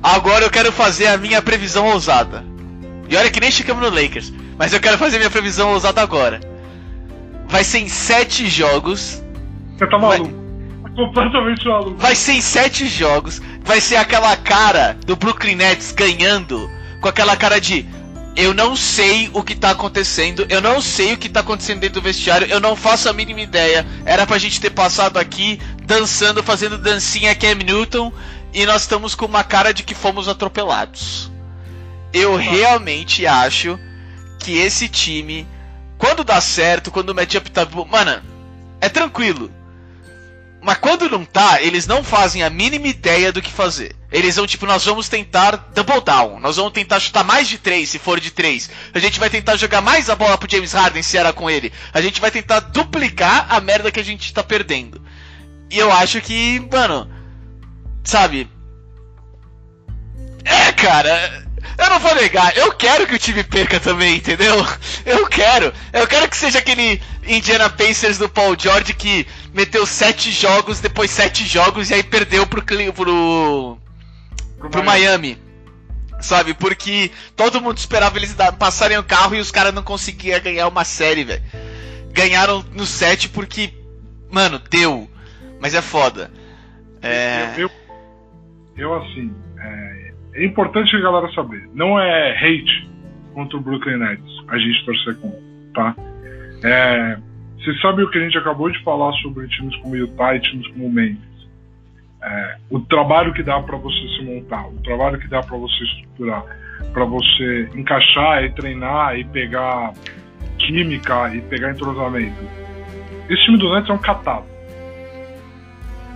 Agora 0.03 0.45
eu 0.45 0.51
quero 0.51 0.71
fazer 0.73 1.07
a 1.07 1.17
minha 1.17 1.41
previsão 1.43 1.87
ousada. 1.87 2.45
E 3.09 3.17
olha 3.17 3.31
que 3.31 3.41
nem 3.41 3.51
chegamos 3.51 3.83
no 3.83 3.95
Lakers, 3.95 4.33
mas 4.57 4.73
eu 4.73 4.81
quero 4.81 4.99
fazer 4.99 5.19
minha 5.19 5.31
previsão 5.31 5.73
ousada 5.73 6.01
agora. 6.01 6.41
Vai 7.47 7.65
ser 7.65 7.79
em 7.79 7.89
7 7.89 8.47
jogos. 8.49 9.23
Você 9.77 9.87
tá 9.87 9.99
maluco? 9.99 10.31
Vai 10.31 10.44
completamente 10.95 11.67
maluco. 11.67 11.97
Vai 11.99 12.15
ser 12.15 12.33
em 12.33 12.41
sete 12.41 12.87
jogos. 12.87 13.41
Vai 13.63 13.81
ser 13.81 13.97
aquela 13.97 14.37
cara 14.37 14.97
do 15.07 15.17
Brooklyn 15.17 15.57
Nets 15.57 15.93
ganhando. 15.93 16.71
Com 17.01 17.09
aquela 17.09 17.37
cara 17.37 17.61
de. 17.61 17.87
Eu 18.37 18.53
não 18.53 18.75
sei 18.75 19.31
o 19.33 19.43
que 19.43 19.55
tá 19.55 19.71
acontecendo. 19.71 20.47
Eu 20.49 20.61
não 20.61 20.81
sei 20.81 21.13
o 21.13 21.19
que 21.19 21.29
tá 21.29 21.41
acontecendo 21.41 21.81
dentro 21.81 22.01
do 22.01 22.05
vestiário. 22.05 22.47
Eu 22.49 22.61
não 22.61 22.75
faço 22.75 23.09
a 23.09 23.13
mínima 23.13 23.41
ideia. 23.41 23.87
Era 24.05 24.27
pra 24.27 24.39
gente 24.39 24.61
ter 24.61 24.71
passado 24.71 25.19
aqui 25.19 25.61
dançando, 25.85 26.43
fazendo 26.43 26.79
dancinha 26.79 27.35
Cam 27.35 27.55
Newton. 27.55 28.13
E 28.53 28.65
nós 28.67 28.83
estamos 28.83 29.15
com 29.15 29.27
uma 29.27 29.45
cara 29.45 29.73
de 29.73 29.83
que 29.83 29.95
fomos 29.95 30.29
atropelados. 30.29 31.31
Eu 32.13 32.37
realmente 32.37 33.27
acho 33.27 33.79
que 34.39 34.57
esse 34.59 34.89
time, 34.89 35.47
quando 35.99 36.23
dá 36.23 36.41
certo, 36.41 36.91
quando 36.91 37.11
o 37.11 37.15
matchup 37.15 37.51
tá. 37.51 37.67
Mano, 37.91 38.23
é 38.81 38.89
tranquilo. 38.89 39.51
Mas 40.65 40.79
quando 40.79 41.11
não 41.11 41.27
tá, 41.27 41.61
eles 41.61 41.87
não 41.87 42.03
fazem 42.03 42.43
a 42.43 42.49
mínima 42.49 42.87
ideia 42.87 43.31
do 43.31 43.43
que 43.43 43.53
fazer. 43.53 43.95
Eles 44.11 44.37
vão, 44.37 44.47
tipo, 44.47 44.65
nós 44.65 44.83
vamos 44.83 45.11
tentar 45.11 45.57
double 45.75 46.01
down. 46.01 46.41
Nós 46.41 46.57
vamos 46.57 46.73
tentar 46.73 46.99
chutar 47.01 47.23
mais 47.23 47.47
de 47.47 47.59
3 47.59 47.87
se 47.87 47.99
for 47.99 48.19
de 48.19 48.31
3. 48.31 48.71
A 48.95 48.99
gente 48.99 49.21
vai 49.21 49.29
tentar 49.29 49.57
jogar 49.57 49.83
mais 49.83 50.09
a 50.09 50.15
bola 50.15 50.39
pro 50.39 50.51
James 50.51 50.73
Harden 50.73 51.03
se 51.03 51.19
era 51.19 51.35
com 51.35 51.51
ele. 51.51 51.71
A 51.93 52.01
gente 52.01 52.19
vai 52.19 52.31
tentar 52.31 52.61
duplicar 52.61 53.47
a 53.51 53.61
merda 53.61 53.93
que 53.93 54.01
a 54.01 54.05
gente 54.05 54.33
tá 54.33 54.43
perdendo. 54.43 55.03
E 55.71 55.79
eu 55.79 55.93
acho 55.93 56.19
que, 56.23 56.59
mano. 56.73 57.11
Sabe? 58.03 58.49
É, 60.47 60.73
cara. 60.73 61.44
Eu 61.79 61.91
não 61.91 61.99
vou 61.99 62.15
negar, 62.15 62.57
eu 62.57 62.73
quero 62.73 63.07
que 63.07 63.15
o 63.15 63.19
time 63.19 63.43
perca 63.43 63.81
também, 63.81 64.17
entendeu? 64.17 64.55
Eu 65.05 65.27
quero. 65.27 65.73
Eu 65.93 66.07
quero 66.07 66.29
que 66.29 66.37
seja 66.37 66.59
aquele 66.59 67.01
Indiana 67.27 67.69
Pacers 67.71 68.19
do 68.19 68.29
Paul 68.29 68.57
George 68.59 68.95
que 68.95 69.27
meteu 69.53 69.85
sete 69.87 70.31
jogos, 70.31 70.81
depois 70.81 71.11
sete 71.11 71.47
jogos 71.47 71.91
e 71.91 71.95
aí 71.95 72.03
perdeu 72.03 72.47
pro, 72.47 72.63
Cle- 72.63 72.93
pro, 72.93 73.79
pro 74.71 74.85
Miami. 74.85 75.39
Sabe? 76.21 76.55
Porque 76.55 77.11
todo 77.37 77.61
mundo 77.61 77.77
esperava 77.77 78.17
eles 78.17 78.35
passarem 78.59 78.97
o 78.97 79.03
carro 79.05 79.35
e 79.35 79.41
os 79.41 79.51
caras 79.51 79.75
não 79.75 79.83
conseguiam 79.83 80.41
ganhar 80.41 80.69
uma 80.69 80.85
série, 80.85 81.25
velho. 81.25 81.43
Ganharam 82.13 82.65
no 82.73 82.87
set 82.87 83.29
porque, 83.29 83.75
mano, 84.31 84.59
deu. 84.71 85.11
Mas 85.61 85.75
é 85.75 85.83
foda. 85.83 86.31
É. 87.03 87.53
Eu, 87.57 87.69
eu, 87.69 87.71
eu, 88.77 88.95
assim, 89.03 89.35
é, 89.59 89.94
é 90.35 90.45
importante 90.45 90.95
a 90.97 91.01
galera 91.01 91.33
saber. 91.33 91.69
Não 91.73 91.99
é 91.99 92.33
hate 92.33 92.91
contra 93.33 93.57
o 93.57 93.61
Brooklyn 93.61 93.99
Nets 93.99 94.45
a 94.49 94.59
gente 94.59 94.85
torcer 94.85 95.17
contra, 95.17 95.41
tá? 95.75 95.97
É, 96.65 97.19
você 97.59 97.75
sabe 97.81 98.03
o 98.03 98.11
que 98.11 98.19
a 98.19 98.21
gente 98.21 98.37
acabou 98.37 98.71
de 98.71 98.83
falar 98.83 99.13
sobre 99.15 99.49
times 99.49 99.77
como 99.77 99.97
Utah 99.97 100.35
e 100.35 100.41
times 100.41 100.67
como 100.69 100.91
Memphis. 100.91 101.49
É, 102.23 102.57
o 102.71 102.81
trabalho 102.81 103.33
que 103.33 103.43
dá 103.43 103.61
para 103.61 103.77
você 103.77 104.09
se 104.17 104.25
montar, 104.25 104.67
o 104.67 104.79
trabalho 104.83 105.19
que 105.19 105.29
dá 105.29 105.41
para 105.41 105.57
você 105.57 105.85
estruturar, 105.85 106.45
para 106.93 107.05
você 107.05 107.69
encaixar 107.75 108.45
e 108.45 108.51
treinar 108.51 109.19
e 109.19 109.25
pegar 109.25 109.93
química 110.59 111.35
e 111.35 111.41
pegar 111.43 111.71
entrosamento. 111.71 112.43
Esse 113.29 113.45
time 113.45 113.59
do 113.59 113.73
Nets 113.73 113.91
é 113.91 113.93
um 113.93 113.99
catado. 113.99 114.47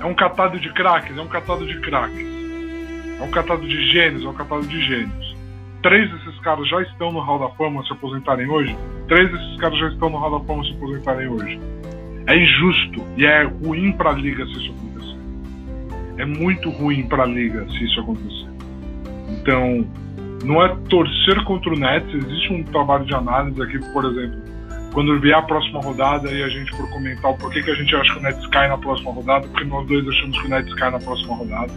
É 0.00 0.04
um 0.04 0.14
catado 0.14 0.58
de 0.58 0.72
craques, 0.72 1.16
é 1.16 1.20
um 1.20 1.28
catado 1.28 1.66
de 1.66 1.80
craques. 1.80 2.37
É 3.18 3.22
um 3.22 3.30
catado 3.30 3.66
de 3.66 3.92
gênios, 3.92 4.24
é 4.24 4.28
um 4.28 4.34
catado 4.34 4.66
de 4.66 4.80
gênios. 4.82 5.36
Três 5.82 6.10
desses 6.10 6.40
caras 6.40 6.68
já 6.68 6.82
estão 6.82 7.12
no 7.12 7.20
Hall 7.20 7.38
da 7.38 7.48
Fama 7.50 7.82
se 7.84 7.92
aposentarem 7.92 8.48
hoje. 8.48 8.76
Três 9.06 9.30
desses 9.30 9.56
caras 9.58 9.78
já 9.78 9.88
estão 9.88 10.10
no 10.10 10.18
Hall 10.18 10.38
da 10.38 10.46
Fama 10.46 10.64
se 10.64 10.72
aposentarem 10.72 11.28
hoje. 11.28 11.60
É 12.26 12.36
injusto 12.36 13.04
e 13.16 13.24
é 13.24 13.44
ruim 13.44 13.92
pra 13.92 14.12
liga 14.12 14.44
se 14.46 14.52
isso 14.52 14.72
acontecer. 14.72 15.16
É 16.18 16.24
muito 16.24 16.70
ruim 16.70 17.06
pra 17.06 17.24
liga 17.24 17.66
se 17.68 17.84
isso 17.84 18.00
acontecer. 18.00 18.48
Então, 19.30 19.86
não 20.44 20.62
é 20.64 20.76
torcer 20.88 21.42
contra 21.44 21.72
o 21.72 21.78
Nets, 21.78 22.12
existe 22.14 22.52
um 22.52 22.62
trabalho 22.64 23.04
de 23.04 23.14
análise 23.14 23.60
aqui, 23.60 23.78
por 23.92 24.04
exemplo, 24.04 24.38
quando 24.92 25.20
vier 25.20 25.36
a 25.36 25.42
próxima 25.42 25.80
rodada 25.80 26.30
e 26.30 26.42
a 26.42 26.48
gente 26.48 26.70
for 26.76 26.88
comentar 26.90 27.30
o 27.30 27.34
porquê 27.36 27.62
que 27.62 27.70
a 27.70 27.74
gente 27.74 27.94
acha 27.94 28.12
que 28.12 28.18
o 28.18 28.22
Nets 28.22 28.46
cai 28.48 28.68
na 28.68 28.78
próxima 28.78 29.12
rodada, 29.12 29.46
porque 29.48 29.64
nós 29.64 29.86
dois 29.86 30.06
achamos 30.08 30.40
que 30.40 30.46
o 30.46 30.50
Nets 30.50 30.74
cai 30.74 30.90
na 30.90 30.98
próxima 30.98 31.34
rodada, 31.34 31.72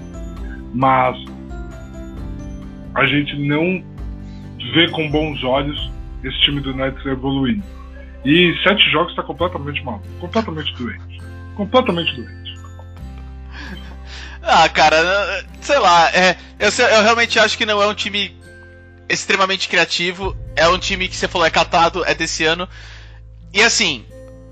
mas 0.74 1.18
a 2.96 3.06
gente 3.06 3.36
não 3.38 3.84
vê 4.74 4.90
com 4.92 5.10
bons 5.10 5.44
olhos 5.44 5.92
esse 6.24 6.40
time 6.42 6.62
do 6.62 6.74
Nets 6.76 7.06
evoluindo. 7.06 7.64
E 8.24 8.54
sete 8.64 8.82
jogos 8.92 9.12
está 9.12 9.24
completamente 9.24 9.84
mal, 9.84 10.02
completamente 10.20 10.74
doente, 10.76 11.20
completamente 11.56 12.14
doente. 12.16 12.42
Ah, 14.44 14.68
cara, 14.70 14.98
sei 15.62 15.78
lá, 15.80 16.10
é, 16.12 16.36
eu, 16.60 16.70
eu 16.70 17.04
realmente 17.04 17.38
acho 17.40 17.58
que 17.58 17.66
não 17.66 17.82
é 17.82 17.88
um 17.88 17.94
time 17.94 18.36
extremamente 19.08 19.68
criativo. 19.70 20.36
É 20.56 20.68
um 20.68 20.78
time 20.80 21.08
que 21.08 21.16
você 21.16 21.28
falou 21.28 21.46
é 21.46 21.50
catado, 21.52 22.04
é 22.06 22.14
desse 22.16 22.44
ano. 22.46 22.68
E 23.54 23.62
assim, 23.62 24.04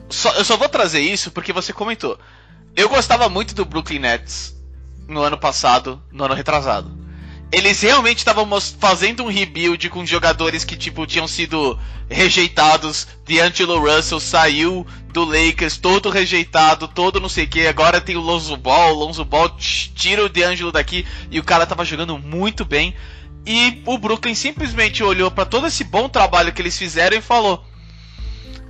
só- 0.10 0.34
eu 0.34 0.46
só 0.46 0.58
vou 0.58 0.70
trazer 0.70 1.00
isso 1.02 1.32
porque 1.32 1.52
você 1.54 1.74
comentou. 1.74 2.20
Eu 2.76 2.88
gostava 2.90 3.30
muito 3.30 3.56
do 3.56 3.66
Brooklyn 3.66 4.00
Nets 4.00 4.56
no 5.10 5.22
ano 5.22 5.38
passado, 5.38 6.02
no 6.12 6.24
ano 6.24 6.36
retrasado. 6.36 6.98
Eles 7.52 7.82
realmente 7.82 8.20
estavam 8.20 8.48
fazendo 8.80 9.24
um 9.24 9.28
rebuild 9.28 9.90
com 9.90 10.06
jogadores 10.06 10.64
que 10.64 10.78
tipo 10.78 11.08
tinham 11.08 11.28
sido 11.28 11.80
rejeitados. 12.08 13.08
D'Angelo 13.28 13.80
Russell 13.80 14.20
saiu 14.20 14.86
do 15.12 15.26
Lakers 15.26 15.78
todo 15.78 16.12
rejeitado, 16.12 16.88
todo 16.88 17.20
não 17.20 17.28
sei 17.28 17.46
o 17.46 17.50
que. 17.50 17.66
Agora 17.66 18.00
tem 18.00 18.16
o 18.16 18.22
Lonzo 18.22 18.56
Ball, 18.56 18.94
o 18.94 19.00
Lonzo 19.00 19.26
Ball 19.26 19.50
tira 19.58 20.24
o 20.24 20.30
D'Angelo 20.30 20.72
daqui 20.72 21.08
e 21.32 21.40
o 21.40 21.44
cara 21.44 21.66
tava 21.66 21.84
jogando 21.84 22.20
muito 22.20 22.64
bem. 22.64 22.94
E 23.48 23.82
o 23.84 23.98
Brooklyn 23.98 24.36
simplesmente 24.36 25.04
olhou 25.04 25.32
pra 25.32 25.44
todo 25.44 25.66
esse 25.66 25.84
bom 25.84 26.08
trabalho 26.08 26.54
que 26.54 26.62
eles 26.62 26.78
fizeram 26.78 27.18
e 27.18 27.22
falou: 27.22 27.66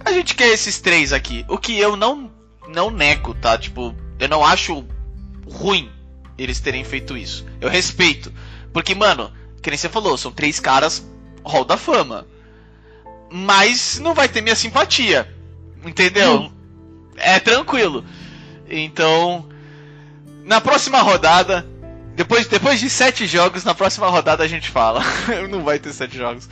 A 0.05 0.13
gente 0.13 0.35
quer 0.35 0.47
esses 0.53 0.79
três 0.79 1.11
aqui. 1.11 1.43
O 1.49 1.57
que 1.57 1.77
eu 1.77 1.97
não, 1.97 2.31
não 2.69 2.89
nego, 2.89 3.33
tá? 3.33 3.57
Tipo, 3.57 3.93
eu 4.17 4.29
não 4.29 4.45
acho 4.45 4.85
ruim 5.51 5.91
eles 6.41 6.59
terem 6.59 6.83
feito 6.83 7.17
isso. 7.17 7.45
Eu 7.59 7.69
respeito. 7.69 8.31
Porque, 8.71 8.95
mano, 8.95 9.31
que 9.61 9.69
nem 9.69 9.77
você 9.77 9.89
falou, 9.89 10.17
são 10.17 10.31
três 10.31 10.59
caras 10.59 11.05
Hall 11.43 11.65
da 11.65 11.77
Fama. 11.77 12.25
Mas 13.29 13.99
não 13.99 14.13
vai 14.13 14.27
ter 14.29 14.41
minha 14.41 14.55
simpatia. 14.55 15.27
Entendeu? 15.85 16.51
É 17.17 17.39
tranquilo. 17.39 18.05
Então, 18.69 19.47
na 20.43 20.61
próxima 20.61 21.01
rodada, 21.01 21.65
depois, 22.15 22.47
depois 22.47 22.79
de 22.79 22.89
sete 22.89 23.27
jogos, 23.27 23.63
na 23.63 23.75
próxima 23.75 24.07
rodada 24.07 24.43
a 24.43 24.47
gente 24.47 24.69
fala. 24.69 25.01
não 25.49 25.63
vai 25.63 25.79
ter 25.79 25.91
sete 25.93 26.17
jogos. 26.17 26.49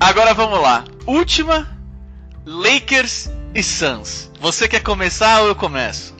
Agora 0.00 0.34
vamos 0.34 0.60
lá. 0.60 0.84
Última: 1.06 1.68
Lakers 2.44 3.30
e 3.54 3.62
Suns. 3.62 4.30
Você 4.40 4.68
quer 4.68 4.82
começar 4.82 5.40
ou 5.42 5.48
eu 5.48 5.54
começo? 5.54 6.17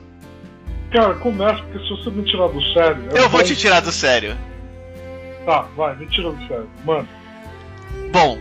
Cara, 0.91 1.13
começa, 1.15 1.61
porque 1.63 1.79
se 1.79 1.89
você 1.89 2.09
me 2.09 2.23
tirar 2.23 2.47
do 2.47 2.61
sério. 2.73 3.09
Eu 3.11 3.29
vou 3.29 3.43
te 3.43 3.55
tirar 3.55 3.79
do 3.79 3.91
sério. 3.91 4.37
Tá, 5.45 5.67
vai, 5.75 5.95
me 5.95 6.07
tira 6.07 6.31
do 6.31 6.47
sério. 6.47 6.69
Mano, 6.83 7.07
Bom, 8.11 8.37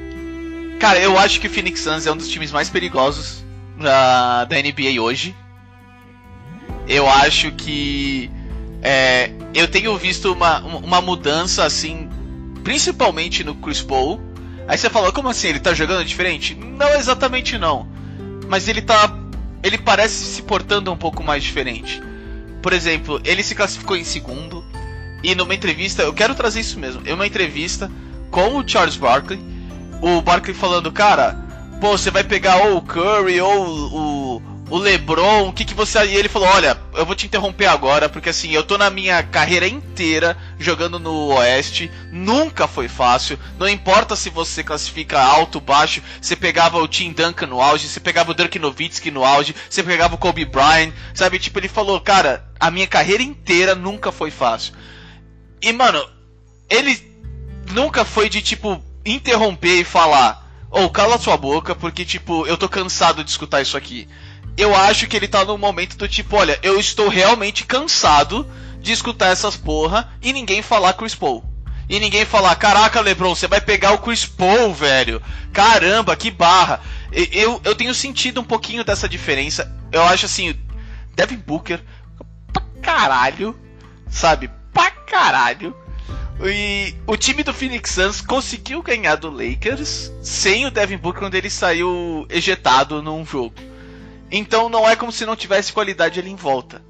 cara, 0.80 0.98
eu 0.98 1.18
acho 1.18 1.40
que 1.40 1.46
o 1.46 1.50
Phoenix 1.50 1.80
Suns 1.80 2.06
é 2.06 2.12
um 2.12 2.16
dos 2.16 2.28
times 2.28 2.50
mais 2.50 2.70
perigosos 2.70 3.44
da, 3.78 4.44
da 4.44 4.56
NBA 4.56 5.00
hoje. 5.00 5.36
Eu 6.86 7.06
acho 7.06 7.52
que 7.52 8.30
é, 8.82 9.30
eu 9.54 9.68
tenho 9.68 9.96
visto 9.96 10.32
uma, 10.32 10.60
uma 10.60 11.00
mudança 11.02 11.64
assim, 11.64 12.08
principalmente 12.64 13.44
no 13.44 13.54
Chris 13.56 13.82
Paul. 13.82 14.20
Aí 14.66 14.78
você 14.78 14.88
falou, 14.88 15.12
como 15.12 15.28
assim? 15.28 15.48
Ele 15.48 15.60
tá 15.60 15.74
jogando 15.74 16.04
diferente? 16.04 16.54
Não 16.54 16.94
exatamente 16.94 17.58
não. 17.58 17.86
Mas 18.48 18.68
ele 18.68 18.80
tá. 18.80 19.14
Ele 19.62 19.76
parece 19.76 20.24
se 20.24 20.42
portando 20.42 20.90
um 20.90 20.96
pouco 20.96 21.22
mais 21.22 21.42
diferente. 21.42 22.00
Por 22.62 22.72
exemplo, 22.72 23.20
ele 23.24 23.42
se 23.42 23.54
classificou 23.54 23.96
em 23.96 24.04
segundo. 24.04 24.64
E 25.22 25.34
numa 25.34 25.54
entrevista, 25.54 26.02
eu 26.02 26.12
quero 26.12 26.34
trazer 26.34 26.60
isso 26.60 26.78
mesmo. 26.78 27.02
Em 27.06 27.12
uma 27.12 27.26
entrevista 27.26 27.90
com 28.30 28.56
o 28.56 28.68
Charles 28.68 28.96
Barkley, 28.96 29.40
o 30.00 30.20
Barkley 30.20 30.54
falando, 30.54 30.92
cara, 30.92 31.36
pô, 31.80 31.96
você 31.96 32.10
vai 32.10 32.24
pegar 32.24 32.56
ou 32.56 32.76
o 32.76 32.82
Curry 32.82 33.40
ou 33.40 33.66
o, 33.66 34.42
o 34.70 34.78
LeBron, 34.78 35.48
o 35.48 35.52
que 35.52 35.64
que 35.64 35.74
você. 35.74 36.04
E 36.06 36.16
ele 36.16 36.28
falou, 36.28 36.48
olha, 36.48 36.78
eu 36.94 37.06
vou 37.06 37.14
te 37.14 37.26
interromper 37.26 37.66
agora, 37.66 38.08
porque 38.08 38.28
assim, 38.28 38.52
eu 38.52 38.62
tô 38.62 38.76
na 38.76 38.90
minha 38.90 39.22
carreira 39.22 39.66
inteira 39.66 40.36
jogando 40.58 40.98
no 40.98 41.34
Oeste, 41.34 41.90
nunca 42.12 42.68
foi 42.68 42.88
fácil, 42.88 43.38
não 43.58 43.68
importa 43.68 44.14
se 44.14 44.30
você 44.30 44.62
classifica 44.62 45.20
alto, 45.20 45.60
baixo, 45.60 46.02
você 46.20 46.36
pegava 46.36 46.78
o 46.78 46.88
Tim 46.88 47.12
Duncan 47.12 47.46
no 47.46 47.60
auge, 47.60 47.88
você 47.88 48.00
pegava 48.00 48.30
o 48.30 48.34
Dirk 48.34 48.58
Nowitzki 48.58 49.10
no 49.10 49.24
auge, 49.24 49.54
você 49.68 49.82
pegava 49.82 50.14
o 50.14 50.18
Kobe 50.18 50.44
Bryant, 50.44 50.92
sabe? 51.14 51.38
Tipo, 51.38 51.58
ele 51.58 51.68
falou, 51.68 52.00
cara, 52.00 52.47
a 52.58 52.70
minha 52.70 52.86
carreira 52.86 53.22
inteira 53.22 53.74
nunca 53.74 54.10
foi 54.10 54.30
fácil. 54.30 54.74
E, 55.60 55.72
mano, 55.72 56.04
ele 56.68 57.00
nunca 57.72 58.04
foi 58.04 58.28
de, 58.28 58.42
tipo, 58.42 58.82
interromper 59.04 59.80
e 59.80 59.84
falar, 59.84 60.46
ou 60.70 60.90
cala 60.90 61.18
sua 61.18 61.36
boca, 61.36 61.74
porque, 61.74 62.04
tipo, 62.04 62.46
eu 62.46 62.56
tô 62.56 62.68
cansado 62.68 63.24
de 63.24 63.30
escutar 63.30 63.62
isso 63.62 63.76
aqui. 63.76 64.08
Eu 64.56 64.74
acho 64.74 65.06
que 65.06 65.16
ele 65.16 65.28
tá 65.28 65.44
num 65.44 65.58
momento 65.58 65.96
do 65.96 66.08
tipo, 66.08 66.36
olha, 66.36 66.58
eu 66.62 66.78
estou 66.78 67.08
realmente 67.08 67.64
cansado 67.64 68.46
de 68.80 68.92
escutar 68.92 69.28
essas 69.28 69.56
porra 69.56 70.12
e 70.20 70.32
ninguém 70.32 70.62
falar 70.62 70.94
Chris 70.94 71.14
Paul. 71.14 71.44
E 71.88 71.98
ninguém 71.98 72.24
falar, 72.24 72.54
caraca, 72.56 73.00
Lebron, 73.00 73.34
você 73.34 73.46
vai 73.46 73.60
pegar 73.60 73.92
o 73.92 73.98
Chris 73.98 74.26
Paul, 74.26 74.74
velho. 74.74 75.22
Caramba, 75.52 76.14
que 76.14 76.30
barra. 76.30 76.80
Eu, 77.10 77.60
eu 77.64 77.74
tenho 77.74 77.94
sentido 77.94 78.40
um 78.40 78.44
pouquinho 78.44 78.84
dessa 78.84 79.08
diferença. 79.08 79.74
Eu 79.90 80.02
acho 80.02 80.26
assim, 80.26 80.54
Devin 81.16 81.36
Booker, 81.36 81.80
caralho, 82.88 83.54
sabe? 84.08 84.50
Pra 84.72 84.90
caralho. 84.90 85.76
E 86.42 86.94
o 87.06 87.18
time 87.18 87.42
do 87.42 87.52
Phoenix 87.52 87.90
Suns 87.90 88.22
conseguiu 88.22 88.82
ganhar 88.82 89.16
do 89.16 89.28
Lakers 89.28 90.10
sem 90.22 90.64
o 90.64 90.70
Devin 90.70 90.96
Booker 90.96 91.20
quando 91.20 91.34
ele 91.34 91.50
saiu 91.50 92.26
ejetado 92.30 93.02
num 93.02 93.26
jogo. 93.26 93.54
Então 94.30 94.70
não 94.70 94.88
é 94.88 94.96
como 94.96 95.12
se 95.12 95.26
não 95.26 95.36
tivesse 95.36 95.70
qualidade 95.70 96.18
ali 96.18 96.30
em 96.30 96.36
volta. 96.36 96.82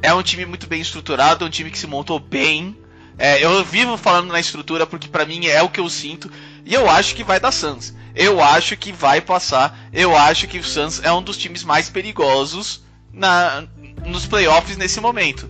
É 0.00 0.14
um 0.14 0.22
time 0.22 0.46
muito 0.46 0.68
bem 0.68 0.80
estruturado, 0.80 1.44
um 1.44 1.50
time 1.50 1.70
que 1.70 1.78
se 1.78 1.86
montou 1.86 2.20
bem. 2.20 2.78
É, 3.18 3.44
eu 3.44 3.64
vivo 3.64 3.96
falando 3.96 4.30
na 4.30 4.38
estrutura 4.38 4.86
porque 4.86 5.08
pra 5.08 5.26
mim 5.26 5.46
é 5.46 5.60
o 5.62 5.68
que 5.68 5.80
eu 5.80 5.88
sinto. 5.88 6.30
E 6.64 6.72
eu 6.72 6.88
acho 6.88 7.16
que 7.16 7.24
vai 7.24 7.40
dar 7.40 7.50
Suns. 7.50 7.92
Eu 8.14 8.40
acho 8.40 8.76
que 8.76 8.92
vai 8.92 9.20
passar. 9.20 9.76
Eu 9.92 10.16
acho 10.16 10.46
que 10.46 10.58
o 10.58 10.64
Suns 10.64 11.00
é 11.02 11.12
um 11.12 11.22
dos 11.22 11.36
times 11.36 11.64
mais 11.64 11.90
perigosos 11.90 12.84
na, 13.12 13.64
nos 14.06 14.26
playoffs 14.26 14.76
nesse 14.76 15.00
momento. 15.00 15.48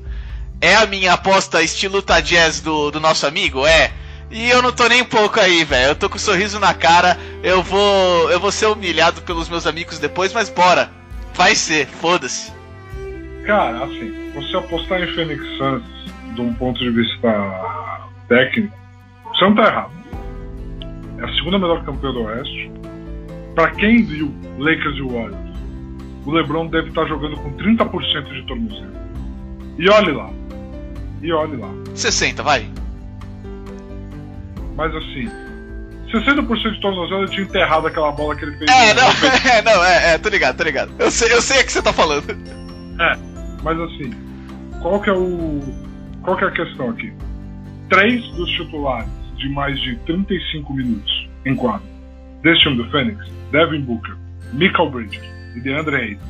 É 0.60 0.76
a 0.76 0.86
minha 0.86 1.14
aposta 1.14 1.62
estilo 1.62 2.02
Tajazz 2.02 2.60
do, 2.60 2.90
do 2.90 3.00
nosso 3.00 3.26
amigo? 3.26 3.66
É. 3.66 3.92
E 4.30 4.48
eu 4.48 4.62
não 4.62 4.70
tô 4.70 4.86
nem 4.86 5.02
um 5.02 5.06
pouco 5.06 5.40
aí, 5.40 5.64
velho. 5.64 5.90
Eu 5.90 5.96
tô 5.96 6.08
com 6.08 6.16
um 6.16 6.20
sorriso 6.20 6.60
na 6.60 6.74
cara. 6.74 7.18
Eu 7.42 7.62
vou. 7.62 8.30
Eu 8.30 8.38
vou 8.38 8.52
ser 8.52 8.66
humilhado 8.66 9.22
pelos 9.22 9.48
meus 9.48 9.66
amigos 9.66 9.98
depois, 9.98 10.32
mas 10.32 10.48
bora. 10.48 10.90
Vai 11.34 11.54
ser, 11.54 11.86
foda-se. 11.86 12.52
Cara, 13.46 13.84
assim, 13.84 14.30
você 14.34 14.56
apostar 14.56 15.02
em 15.02 15.14
Phoenix 15.14 15.42
Suns 15.56 15.82
de 16.34 16.40
um 16.40 16.52
ponto 16.54 16.78
de 16.78 16.90
vista 16.90 17.90
técnico, 18.28 18.76
você 19.24 19.44
não 19.44 19.54
tá 19.54 19.62
errado. 19.66 19.90
É 21.18 21.24
a 21.24 21.34
segunda 21.34 21.58
melhor 21.58 21.84
campeã 21.84 22.12
do 22.12 22.22
Oeste. 22.24 22.70
Pra 23.54 23.70
quem 23.72 24.04
viu 24.04 24.32
Lakers 24.58 24.96
e 24.96 25.02
Warriors, 25.02 25.49
o 26.30 26.34
LeBron 26.34 26.66
deve 26.68 26.88
estar 26.88 27.04
jogando 27.06 27.36
com 27.36 27.52
30% 27.54 28.32
de 28.32 28.42
tornozelo. 28.46 28.92
E 29.78 29.88
olhe 29.88 30.12
lá. 30.12 30.30
E 31.22 31.32
olhe 31.32 31.56
lá. 31.56 31.68
60, 31.94 32.42
vai. 32.42 32.68
Mas 34.76 34.94
assim, 34.94 35.28
60% 36.12 36.72
de 36.74 36.80
tornozelo 36.80 37.22
ele 37.22 37.30
tinha 37.30 37.42
enterrado 37.42 37.86
aquela 37.86 38.12
bola 38.12 38.34
que 38.36 38.44
ele 38.44 38.56
fez. 38.56 38.70
É, 38.70 38.94
no- 38.94 39.00
não, 39.00 39.08
é, 39.52 39.62
não, 39.62 39.84
é, 39.84 40.14
é, 40.14 40.18
tô 40.18 40.28
ligado, 40.28 40.56
tô 40.56 40.62
ligado. 40.64 40.92
Eu 40.98 41.10
sei, 41.10 41.32
eu 41.32 41.42
sei 41.42 41.60
o 41.60 41.64
que 41.64 41.72
você 41.72 41.82
tá 41.82 41.92
falando. 41.92 42.30
É, 42.30 43.16
mas 43.62 43.78
assim, 43.80 44.10
qual 44.80 45.00
que 45.00 45.10
é 45.10 45.12
o. 45.12 45.60
Qual 46.22 46.36
que 46.36 46.44
é 46.44 46.48
a 46.48 46.52
questão 46.52 46.90
aqui? 46.90 47.12
Três 47.88 48.22
dos 48.32 48.48
titulares 48.50 49.08
de 49.36 49.48
mais 49.48 49.78
de 49.80 49.96
35 50.06 50.72
minutos 50.74 51.28
em 51.46 51.56
quadro 51.56 51.82
desse 52.42 52.60
time 52.60 52.76
do 52.76 52.90
Fênix, 52.90 53.18
Devin 53.50 53.80
Booker, 53.82 54.14
Michael 54.52 54.90
Bridges 54.90 55.39
e 55.54 55.60
DeAndre 55.60 55.96
Ayton, 55.96 56.24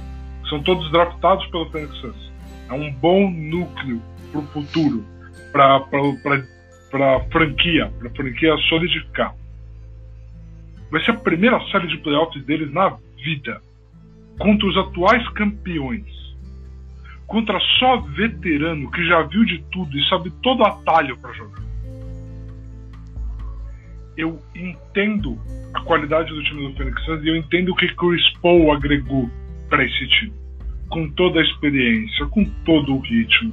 são 0.48 0.62
todos 0.62 0.90
draftados 0.90 1.46
pelo 1.46 1.70
Phoenix 1.70 1.94
Suns. 1.98 2.32
É 2.68 2.72
um 2.72 2.92
bom 2.92 3.30
núcleo 3.30 4.02
pro 4.32 4.42
futuro, 4.42 5.04
pra, 5.52 5.80
pra, 5.80 6.00
pra, 6.22 6.42
pra 6.90 7.20
franquia, 7.30 7.92
pra 7.98 8.10
franquia 8.10 8.56
solidificar. 8.68 9.34
Vai 10.90 11.04
ser 11.04 11.12
a 11.12 11.14
primeira 11.14 11.60
série 11.70 11.86
de 11.88 11.98
playoffs 11.98 12.44
deles 12.44 12.72
na 12.72 12.96
vida 13.16 13.60
contra 14.38 14.66
os 14.66 14.76
atuais 14.76 15.28
campeões 15.30 16.20
contra 17.30 17.60
só 17.78 17.98
veterano 18.00 18.90
que 18.90 19.06
já 19.06 19.22
viu 19.22 19.44
de 19.44 19.62
tudo 19.70 19.96
e 19.96 20.08
sabe 20.08 20.30
todo 20.42 20.64
atalho 20.64 21.16
para 21.18 21.32
jogar. 21.32 21.69
Eu 24.20 24.38
entendo 24.54 25.38
a 25.74 25.80
qualidade 25.82 26.32
do 26.32 26.42
time 26.42 26.68
do 26.68 26.76
Phoenix 26.76 27.04
Suns 27.04 27.22
e 27.24 27.28
eu 27.28 27.36
entendo 27.36 27.70
o 27.70 27.74
que 27.74 27.88
Chris 27.94 28.22
Paul 28.42 28.72
agregou 28.72 29.30
para 29.68 29.84
esse 29.84 30.06
time, 30.08 30.32
com 30.88 31.08
toda 31.12 31.40
a 31.40 31.42
experiência, 31.42 32.26
com 32.26 32.44
todo 32.64 32.94
o 32.94 33.00
ritmo. 33.00 33.52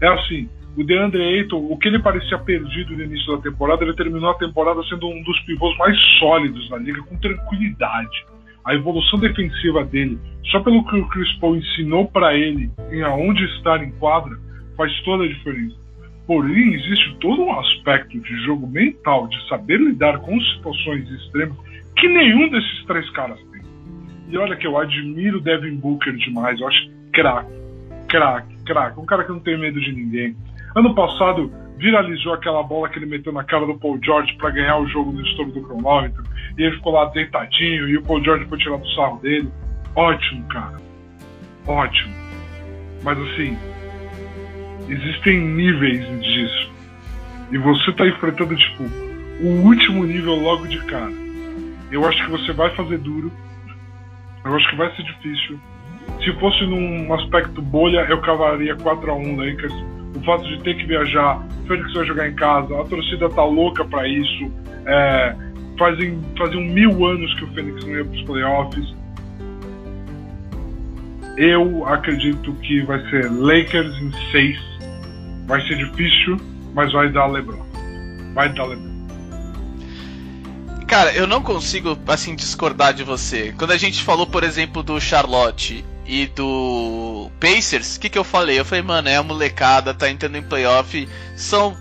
É 0.00 0.08
assim, 0.08 0.48
o 0.76 0.84
DeAndre 0.84 1.22
Ayton, 1.22 1.66
o 1.70 1.76
que 1.78 1.88
ele 1.88 1.98
parecia 1.98 2.38
perdido 2.38 2.96
no 2.96 3.02
início 3.02 3.36
da 3.36 3.42
temporada, 3.42 3.82
ele 3.82 3.94
terminou 3.94 4.30
a 4.30 4.38
temporada 4.38 4.82
sendo 4.84 5.08
um 5.08 5.22
dos 5.22 5.40
pivôs 5.40 5.76
mais 5.78 5.98
sólidos 6.18 6.68
na 6.70 6.78
liga, 6.78 7.02
com 7.02 7.16
tranquilidade 7.18 8.24
a 8.64 8.74
evolução 8.74 9.18
defensiva 9.18 9.84
dele, 9.84 10.18
só 10.50 10.60
pelo 10.60 10.84
que 10.86 10.96
o 10.96 11.08
Chris 11.08 11.30
Paul 11.34 11.56
ensinou 11.56 12.08
para 12.08 12.34
ele 12.34 12.70
em 12.90 13.02
aonde 13.02 13.44
estar 13.56 13.82
em 13.82 13.90
quadra, 13.92 14.38
faz 14.76 14.90
toda 15.02 15.24
a 15.24 15.28
diferença. 15.28 15.76
Porém, 16.26 16.74
existe 16.74 17.16
todo 17.20 17.42
um 17.42 17.58
aspecto 17.58 18.18
de 18.18 18.44
jogo 18.44 18.66
mental, 18.66 19.28
de 19.28 19.48
saber 19.48 19.78
lidar 19.78 20.18
com 20.20 20.40
situações 20.40 21.08
extremas, 21.10 21.56
que 21.96 22.08
nenhum 22.08 22.48
desses 22.48 22.84
três 22.86 23.08
caras 23.10 23.38
tem. 23.52 23.62
E 24.28 24.38
olha 24.38 24.56
que 24.56 24.66
eu 24.66 24.78
admiro 24.78 25.38
o 25.38 25.40
Devin 25.40 25.76
Booker 25.76 26.14
demais, 26.16 26.58
eu 26.60 26.66
acho 26.66 26.90
craque, 27.12 27.52
craque, 28.08 28.56
craque, 28.64 29.00
um 29.00 29.04
cara 29.04 29.24
que 29.24 29.32
não 29.32 29.40
tem 29.40 29.58
medo 29.58 29.78
de 29.78 29.92
ninguém. 29.92 30.34
Ano 30.74 30.94
passado 30.94 31.52
viralizou 31.76 32.32
aquela 32.32 32.62
bola 32.62 32.88
que 32.88 32.98
ele 32.98 33.06
meteu 33.06 33.32
na 33.32 33.44
cara 33.44 33.66
do 33.66 33.78
Paul 33.78 33.98
George 34.02 34.34
para 34.36 34.50
ganhar 34.50 34.78
o 34.78 34.88
jogo 34.88 35.12
no 35.12 35.20
estouro 35.20 35.52
do 35.52 35.60
cronômetro, 35.60 36.22
e 36.56 36.62
ele 36.62 36.76
ficou 36.76 36.92
lá 36.92 37.04
deitadinho 37.06 37.88
e 37.88 37.98
o 37.98 38.02
Paul 38.02 38.24
George 38.24 38.46
foi 38.46 38.58
tirar 38.58 38.78
do 38.78 38.88
sarro 38.94 39.20
dele. 39.20 39.48
Ótimo, 39.94 40.42
cara. 40.48 40.80
Ótimo. 41.66 42.14
Mas 43.02 43.18
assim, 43.18 43.58
existem 44.88 45.40
níveis 45.40 46.06
disso. 46.20 46.72
E 47.52 47.58
você 47.58 47.92
tá 47.92 48.06
enfrentando, 48.06 48.56
tipo, 48.56 48.84
o 49.40 49.66
último 49.66 50.04
nível 50.04 50.34
logo 50.34 50.66
de 50.66 50.78
cara. 50.84 51.12
Eu 51.90 52.06
acho 52.06 52.24
que 52.24 52.30
você 52.30 52.52
vai 52.52 52.74
fazer 52.74 52.98
duro. 52.98 53.30
Eu 54.44 54.54
acho 54.54 54.68
que 54.70 54.76
vai 54.76 54.94
ser 54.96 55.02
difícil. 55.02 55.58
Se 56.22 56.32
fosse 56.38 56.64
num 56.66 57.12
aspecto 57.14 57.60
bolha, 57.62 58.06
eu 58.08 58.20
cavaria 58.20 58.76
4x1 58.76 59.36
Lakers. 59.36 59.74
O 60.16 60.20
fato 60.24 60.44
de 60.44 60.62
ter 60.62 60.76
que 60.76 60.86
viajar, 60.86 61.38
o 61.38 61.66
Fênix 61.66 61.92
vai 61.92 62.06
jogar 62.06 62.28
em 62.28 62.34
casa, 62.34 62.80
a 62.80 62.84
torcida 62.84 63.28
tá 63.30 63.44
louca 63.44 63.84
pra 63.84 64.06
isso. 64.06 64.50
É, 64.86 65.36
fazem, 65.78 66.20
faziam 66.38 66.62
mil 66.62 67.04
anos 67.04 67.34
que 67.34 67.44
o 67.44 67.48
Fênix 67.48 67.84
não 67.84 67.96
ia 67.96 68.04
pros 68.04 68.22
playoffs. 68.22 68.94
Eu 71.36 71.86
acredito 71.86 72.52
que 72.54 72.82
vai 72.82 73.00
ser 73.10 73.30
Lakers 73.30 74.00
em 74.00 74.12
6. 74.30 74.73
Vai 75.46 75.60
ser 75.66 75.76
difícil, 75.76 76.36
mas 76.74 76.92
vai 76.92 77.10
dar 77.10 77.26
LeBron. 77.26 77.64
Vai 78.34 78.52
dar 78.52 78.64
LeBron. 78.64 78.94
Cara, 80.86 81.12
eu 81.12 81.26
não 81.26 81.42
consigo, 81.42 81.98
assim, 82.06 82.36
discordar 82.36 82.94
de 82.94 83.02
você. 83.02 83.54
Quando 83.58 83.72
a 83.72 83.76
gente 83.76 84.02
falou, 84.02 84.26
por 84.26 84.44
exemplo, 84.44 84.82
do 84.82 85.00
Charlotte 85.00 85.84
e 86.06 86.26
do 86.26 87.30
Pacers, 87.40 87.96
o 87.96 88.00
que, 88.00 88.08
que 88.08 88.18
eu 88.18 88.24
falei? 88.24 88.58
Eu 88.60 88.64
falei, 88.64 88.82
mano, 88.82 89.08
é 89.08 89.16
a 89.16 89.22
molecada, 89.22 89.94
tá 89.94 90.10
entrando 90.10 90.36
em 90.36 90.42
playoff, 90.42 91.08
são 91.36 91.76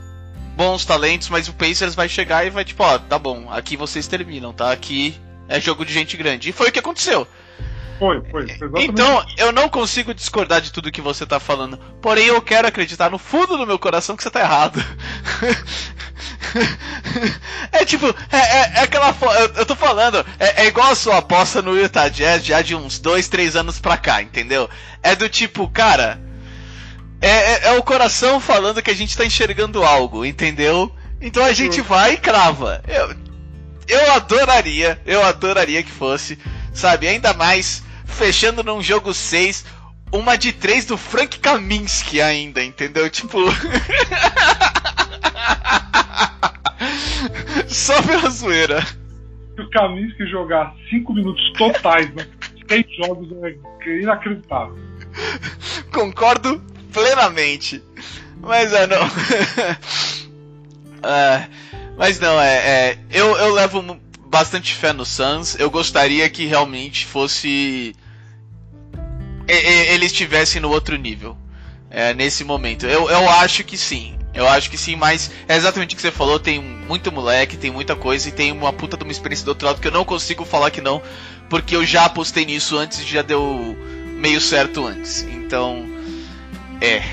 bons 0.56 0.86
talentos, 0.86 1.30
mas 1.30 1.48
o 1.48 1.54
Pacers 1.54 1.96
vai 1.96 2.08
chegar 2.08 2.46
e 2.46 2.50
vai, 2.50 2.64
tipo, 2.64 2.84
ó, 2.84 2.98
tá 2.98 3.20
bom, 3.20 3.52
aqui 3.52 3.76
vocês 3.76 4.08
terminam, 4.08 4.54
tá? 4.54 4.72
Aqui 4.72 5.16
é 5.48 5.60
jogo 5.60 5.86
de 5.86 5.94
gente 5.94 6.16
grande. 6.16 6.50
E 6.50 6.54
foi 6.54 6.70
o 6.70 6.72
que 6.72 6.80
aconteceu. 6.80 7.28
Foi, 8.04 8.22
foi. 8.30 8.46
Então, 8.84 9.26
eu 9.38 9.54
não 9.54 9.70
consigo 9.70 10.14
discordar 10.14 10.60
de 10.60 10.74
tudo 10.74 10.92
que 10.92 11.00
você 11.00 11.26
tá 11.26 11.40
falando. 11.40 11.78
Porém, 12.02 12.26
eu 12.26 12.42
quero 12.42 12.68
acreditar 12.68 13.10
no 13.10 13.18
fundo 13.18 13.58
do 13.58 13.66
meu 13.66 13.80
coração 13.80 14.18
que 14.18 14.24
você 14.24 14.30
tá 14.30 14.42
errado. 14.42 14.84
é 17.72 17.86
tipo, 17.86 18.08
é, 18.30 18.38
é- 18.38 18.72
é 18.76 18.80
aquela. 18.82 19.16
Eu, 19.40 19.54
eu 19.56 19.66
tô 19.66 19.74
falando, 19.76 20.18
é, 20.38 20.64
é 20.64 20.68
igual 20.68 20.92
a 20.92 20.96
sua 20.96 21.20
aposta 21.20 21.62
no 21.62 21.80
Utah 21.80 22.10
Jazz 22.10 22.44
já 22.44 22.62
de 22.62 22.76
uns 22.76 23.00
dois, 23.00 23.30
três 23.30 23.56
anos 23.56 23.80
pra 23.80 23.96
cá, 23.96 24.22
entendeu? 24.22 24.70
É 25.02 25.16
do 25.16 25.30
tipo, 25.30 25.70
cara. 25.70 26.20
É, 27.22 27.30
é- 27.30 27.62
é 27.68 27.72
o 27.80 27.84
coração 27.84 28.38
falando 28.42 28.82
que 28.82 28.92
a 28.92 28.96
gente 28.96 29.16
tá 29.16 29.26
enxergando 29.26 29.82
algo, 29.82 30.26
entendeu? 30.26 30.94
Então 31.22 31.46
a 31.46 31.54
gente 31.54 31.80
vai 31.80 32.16
e 32.16 32.18
crava. 32.18 32.84
Eu, 32.86 33.16
eu 33.88 34.12
adoraria, 34.12 35.00
eu 35.06 35.24
adoraria 35.24 35.82
que 35.82 35.92
fosse, 35.92 36.38
sabe? 36.74 37.08
Ainda 37.08 37.34
mais 37.34 37.82
fechando 38.14 38.64
num 38.64 38.82
jogo 38.82 39.14
6, 39.14 39.66
uma 40.12 40.38
de 40.38 40.54
3 40.54 40.86
do 40.86 40.98
Frank 40.98 41.40
Kaminsky 41.40 42.22
ainda, 42.22 42.64
entendeu? 42.64 43.10
Tipo. 43.10 43.40
Só 47.68 48.02
pela 48.04 48.30
zoeira. 48.30 48.82
Se 48.86 49.62
o 49.62 49.70
Kaminsky 49.72 50.26
jogar 50.28 50.74
5 50.90 51.14
minutos 51.14 51.52
totais 51.54 52.14
nos 52.14 52.28
6 52.70 52.86
jogos 52.98 53.30
é 53.42 53.56
inacreditável. 54.00 54.78
Concordo 55.92 56.64
plenamente. 56.92 57.84
Mas 58.42 58.74
é, 58.74 58.88
não. 58.88 59.02
É, 61.06 61.50
mas 61.98 62.18
não, 62.18 62.40
é. 62.40 62.56
é, 62.56 62.98
eu, 63.12 63.36
eu 63.36 63.54
levo 63.54 64.00
bastante 64.28 64.74
fé 64.74 64.94
no 64.94 65.06
Suns. 65.06 65.60
Eu 65.60 65.70
gostaria 65.70 66.30
que 66.30 66.46
realmente 66.46 67.06
fosse. 67.06 67.94
Eles 69.48 70.12
estivessem 70.12 70.62
no 70.62 70.70
outro 70.70 70.96
nível. 70.98 71.38
é, 71.94 72.12
nesse 72.12 72.44
momento. 72.44 72.88
Eu, 72.88 73.08
eu 73.10 73.30
acho 73.30 73.64
que 73.64 73.78
sim. 73.78 74.16
Eu 74.34 74.50
acho 74.50 74.68
que 74.72 74.78
sim, 74.80 74.96
mas 74.96 75.30
é 75.48 75.56
exatamente 75.56 75.94
o 75.94 75.96
que 75.96 76.02
você 76.02 76.12
falou. 76.12 76.40
Tem 76.40 76.60
muito 76.60 77.12
moleque, 77.12 77.56
tem 77.56 77.70
muita 77.70 77.96
coisa 77.96 78.28
e 78.28 78.32
tem 78.32 78.52
uma 78.52 78.74
puta 78.74 78.98
de 78.98 79.04
uma 79.04 79.12
experiência 79.12 79.46
do 79.46 79.50
outro 79.50 79.68
lado 79.68 79.80
que 79.80 79.88
eu 79.88 79.92
não 79.92 80.04
consigo 80.04 80.44
falar 80.44 80.72
que 80.72 80.82
não, 80.82 81.04
porque 81.48 81.76
eu 81.76 81.86
já 81.86 82.06
apostei 82.06 82.44
nisso 82.44 82.76
antes 82.76 83.00
e 83.00 83.06
já 83.06 83.22
deu 83.22 83.78
meio 84.18 84.42
certo 84.42 84.88
antes. 84.88 85.22
Então, 85.22 85.86
é. 86.82 87.04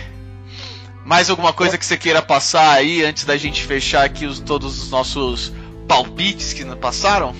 Mais 1.04 1.28
alguma 1.28 1.52
coisa 1.52 1.76
que 1.76 1.84
você 1.84 1.98
queira 1.98 2.22
passar 2.22 2.70
aí 2.72 3.04
antes 3.04 3.24
da 3.24 3.36
gente 3.36 3.62
fechar 3.62 4.04
aqui 4.04 4.24
os, 4.24 4.40
todos 4.40 4.82
os 4.82 4.90
nossos 4.90 5.52
palpites 5.86 6.54
que 6.54 6.64
passaram? 6.76 7.34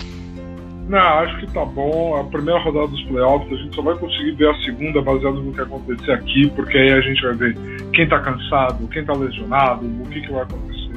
Não, 0.89 0.99
acho 0.99 1.39
que 1.39 1.53
tá 1.53 1.65
bom. 1.65 2.17
A 2.17 2.25
primeira 2.25 2.61
rodada 2.61 2.89
dos 2.89 3.03
playoffs, 3.05 3.53
a 3.53 3.63
gente 3.63 3.75
só 3.75 3.83
vai 3.83 3.97
conseguir 3.97 4.33
ver 4.33 4.49
a 4.49 4.55
segunda 4.63 5.01
baseado 5.01 5.41
no 5.41 5.53
que 5.53 5.61
acontecer 5.61 6.13
aqui, 6.13 6.51
porque 6.51 6.77
aí 6.77 6.93
a 6.93 7.01
gente 7.01 7.23
vai 7.23 7.35
ver 7.35 7.57
quem 7.93 8.09
tá 8.09 8.19
cansado, 8.21 8.89
quem 8.89 9.05
tá 9.05 9.13
lesionado, 9.13 9.87
o 9.87 10.09
que, 10.09 10.21
que 10.21 10.33
vai 10.33 10.43
acontecer. 10.43 10.91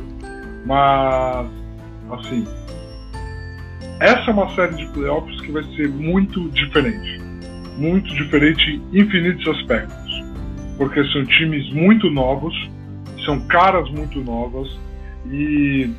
Mas, 0.66 1.48
assim, 2.12 2.46
essa 4.00 4.32
é 4.32 4.34
uma 4.34 4.50
série 4.50 4.76
de 4.76 4.86
playoffs 4.88 5.40
que 5.42 5.52
vai 5.52 5.64
ser 5.76 5.88
muito 5.90 6.50
diferente. 6.50 7.22
Muito 7.78 8.14
diferente 8.16 8.82
em 8.92 9.00
infinitos 9.00 9.48
aspectos. 9.48 10.24
Porque 10.78 11.04
são 11.06 11.26
times 11.26 11.72
muito 11.72 12.10
novos, 12.10 12.54
são 13.24 13.40
caras 13.48 13.90
muito 13.92 14.20
novas 14.20 14.68
e 15.32 15.90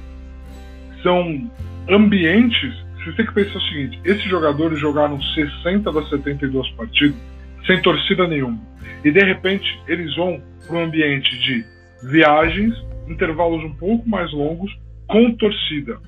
são 1.03 1.51
ambientes. 1.89 2.84
Você 3.05 3.13
tem 3.13 3.27
que 3.27 3.35
pensar 3.35 3.59
o 3.59 3.63
seguinte: 3.63 4.01
esses 4.05 4.25
jogadores 4.25 4.79
jogaram 4.79 5.21
60 5.21 5.93
das 5.93 6.09
72 6.09 6.71
partidas 6.71 7.35
sem 7.67 7.81
torcida 7.83 8.27
nenhuma. 8.27 8.61
E 9.05 9.11
de 9.11 9.21
repente 9.21 9.81
eles 9.87 10.15
vão 10.17 10.41
para 10.67 10.77
um 10.77 10.85
ambiente 10.85 11.39
de 11.41 11.65
viagens, 12.11 12.75
intervalos 13.09 13.63
um 13.65 13.75
pouco 13.75 14.09
mais 14.09 14.33
longos, 14.33 14.71
com 15.07 15.35
torcida. 15.37 15.99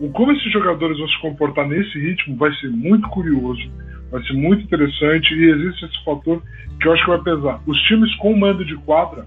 O 0.00 0.10
como 0.10 0.32
esses 0.32 0.52
jogadores 0.52 0.98
vão 0.98 1.08
se 1.08 1.20
comportar 1.20 1.68
nesse 1.68 1.98
ritmo 1.98 2.36
vai 2.36 2.52
ser 2.56 2.68
muito 2.68 3.08
curioso, 3.08 3.62
vai 4.10 4.22
ser 4.24 4.32
muito 4.32 4.64
interessante 4.64 5.34
e 5.34 5.50
existe 5.50 5.84
esse 5.84 6.04
fator 6.04 6.42
que 6.80 6.88
eu 6.88 6.92
acho 6.92 7.04
que 7.04 7.10
vai 7.10 7.22
pesar. 7.22 7.62
Os 7.66 7.78
times 7.82 8.14
com 8.16 8.36
mando 8.36 8.64
de 8.64 8.76
quadra, 8.78 9.26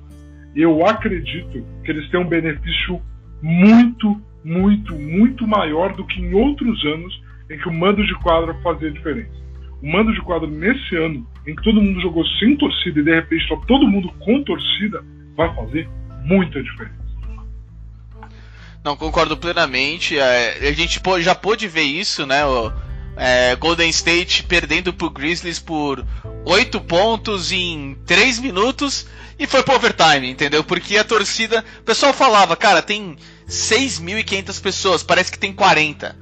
eu 0.56 0.86
acredito 0.86 1.64
que 1.84 1.92
eles 1.92 2.10
têm 2.10 2.20
um 2.20 2.28
benefício 2.28 3.00
muito, 3.42 4.22
muito, 4.48 4.96
muito 4.96 5.46
maior 5.46 5.94
do 5.94 6.08
que 6.08 6.22
em 6.22 6.34
outros 6.34 6.84
anos 6.86 7.22
em 7.50 7.58
que 7.58 7.68
o 7.68 7.74
mando 7.74 8.06
de 8.06 8.16
quadra 8.20 8.54
fazia 8.64 8.90
diferença. 8.90 9.36
O 9.82 9.92
mando 9.92 10.14
de 10.14 10.22
quadra 10.22 10.48
nesse 10.48 10.96
ano, 10.96 11.28
em 11.46 11.54
que 11.54 11.62
todo 11.64 11.82
mundo 11.82 12.00
jogou 12.00 12.26
sem 12.40 12.56
torcida 12.56 13.02
e 13.02 13.04
de 13.04 13.14
repente 13.14 13.44
está 13.44 13.58
todo 13.68 13.88
mundo 13.88 14.10
com 14.20 14.42
torcida, 14.44 15.04
vai 15.36 15.54
fazer 15.54 15.90
muita 16.24 16.64
diferença. 16.64 16.96
Não, 18.84 18.96
concordo 18.96 19.36
plenamente. 19.36 20.18
É, 20.18 20.70
a 20.70 20.72
gente 20.72 21.02
já 21.20 21.36
pôde 21.36 21.68
ver 21.68 21.84
isso, 21.84 22.26
né? 22.26 22.46
O, 22.46 22.72
é, 23.18 23.56
Golden 23.58 23.90
State 23.90 24.44
perdendo 24.44 24.94
pro 24.94 25.10
Grizzlies 25.10 25.60
por 25.60 26.06
8 26.46 26.80
pontos 26.82 27.52
em 27.52 27.98
3 28.06 28.40
minutos 28.40 29.08
e 29.38 29.46
foi 29.46 29.62
pro 29.62 29.76
overtime, 29.76 30.30
entendeu? 30.30 30.64
Porque 30.64 30.98
a 30.98 31.04
torcida. 31.04 31.66
O 31.82 31.84
pessoal 31.84 32.14
falava, 32.14 32.56
cara, 32.56 32.82
tem 32.82 33.18
6.500 33.48 34.62
pessoas, 34.62 35.04
parece 35.04 35.32
que 35.32 35.40
tem 35.40 35.54
40. 35.54 36.16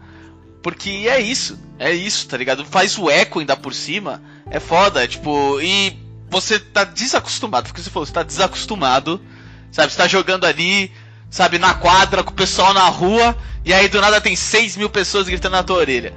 Porque 0.61 0.89
é 1.07 1.19
isso, 1.19 1.59
é 1.77 1.91
isso, 1.91 2.27
tá 2.27 2.37
ligado? 2.37 2.63
Faz 2.65 2.97
o 2.97 3.09
eco 3.09 3.39
ainda 3.39 3.55
por 3.55 3.73
cima, 3.73 4.21
é 4.49 4.59
foda, 4.59 5.07
tipo, 5.07 5.59
e 5.61 5.97
você 6.29 6.59
tá 6.59 6.83
desacostumado, 6.83 7.67
porque 7.67 7.81
você 7.81 7.89
falou, 7.89 8.05
você 8.05 8.13
tá 8.13 8.23
desacostumado, 8.23 9.21
sabe? 9.71 9.91
Você 9.91 9.97
tá 9.97 10.07
jogando 10.07 10.45
ali, 10.45 10.91
sabe, 11.29 11.59
na 11.59 11.73
quadra, 11.73 12.23
com 12.23 12.31
o 12.31 12.35
pessoal 12.35 12.73
na 12.73 12.87
rua, 12.89 13.35
e 13.63 13.73
aí 13.73 13.87
do 13.87 14.01
nada 14.01 14.21
tem 14.21 14.35
6 14.35 14.77
mil 14.77 14.89
pessoas 14.89 15.27
gritando 15.27 15.53
na 15.53 15.63
tua 15.63 15.77
orelha. 15.77 16.13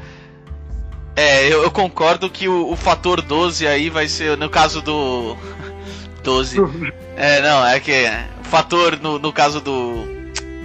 É, 1.17 1.47
eu, 1.49 1.63
eu 1.63 1.71
concordo 1.71 2.31
que 2.31 2.49
o, 2.49 2.71
o, 2.71 2.77
fator 2.77 3.21
12 3.21 3.67
aí 3.67 3.91
vai 3.91 4.09
ser, 4.09 4.37
no 4.37 4.49
caso 4.49 4.81
do. 4.81 5.37
12. 6.23 6.59
É, 7.21 7.43
não, 7.43 7.67
é 7.67 7.81
que. 7.81 7.93
O 8.41 8.45
fator 8.45 8.97
no, 9.01 9.19
no 9.19 9.33
caso 9.33 9.61
do 9.61 10.18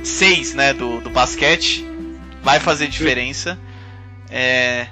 6, 0.03 0.53
né, 0.53 0.73
do, 0.73 0.99
do 1.01 1.09
basquete, 1.09 1.85
vai 2.43 2.59
fazer 2.59 2.87
diferença. 2.87 3.57
É... 4.29 4.87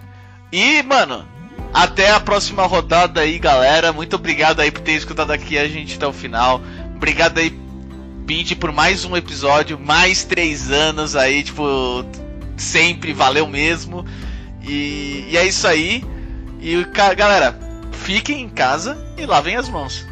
E, 0.51 0.81
mano, 0.83 1.27
até 1.73 2.11
a 2.11 2.19
próxima 2.19 2.65
rodada 2.65 3.21
aí, 3.21 3.39
galera. 3.39 3.93
Muito 3.93 4.15
obrigado 4.15 4.59
aí 4.59 4.71
por 4.71 4.81
ter 4.81 4.93
escutado 4.93 5.31
aqui 5.31 5.57
a 5.57 5.67
gente 5.67 5.95
até 5.95 6.07
o 6.07 6.13
final. 6.13 6.61
Obrigado 6.95 7.37
aí, 7.37 7.57
Pinte, 8.25 8.55
por 8.55 8.71
mais 8.71 9.03
um 9.05 9.15
episódio, 9.15 9.79
mais 9.79 10.23
três 10.23 10.71
anos 10.71 11.15
aí, 11.15 11.43
tipo, 11.43 12.05
sempre, 12.55 13.13
valeu 13.13 13.47
mesmo. 13.47 14.05
E, 14.63 15.27
e 15.29 15.37
é 15.37 15.45
isso 15.45 15.67
aí. 15.67 16.03
E, 16.61 16.85
galera, 17.15 17.57
fiquem 17.91 18.41
em 18.41 18.49
casa 18.49 18.97
e 19.17 19.25
lavem 19.25 19.55
as 19.55 19.67
mãos. 19.67 20.05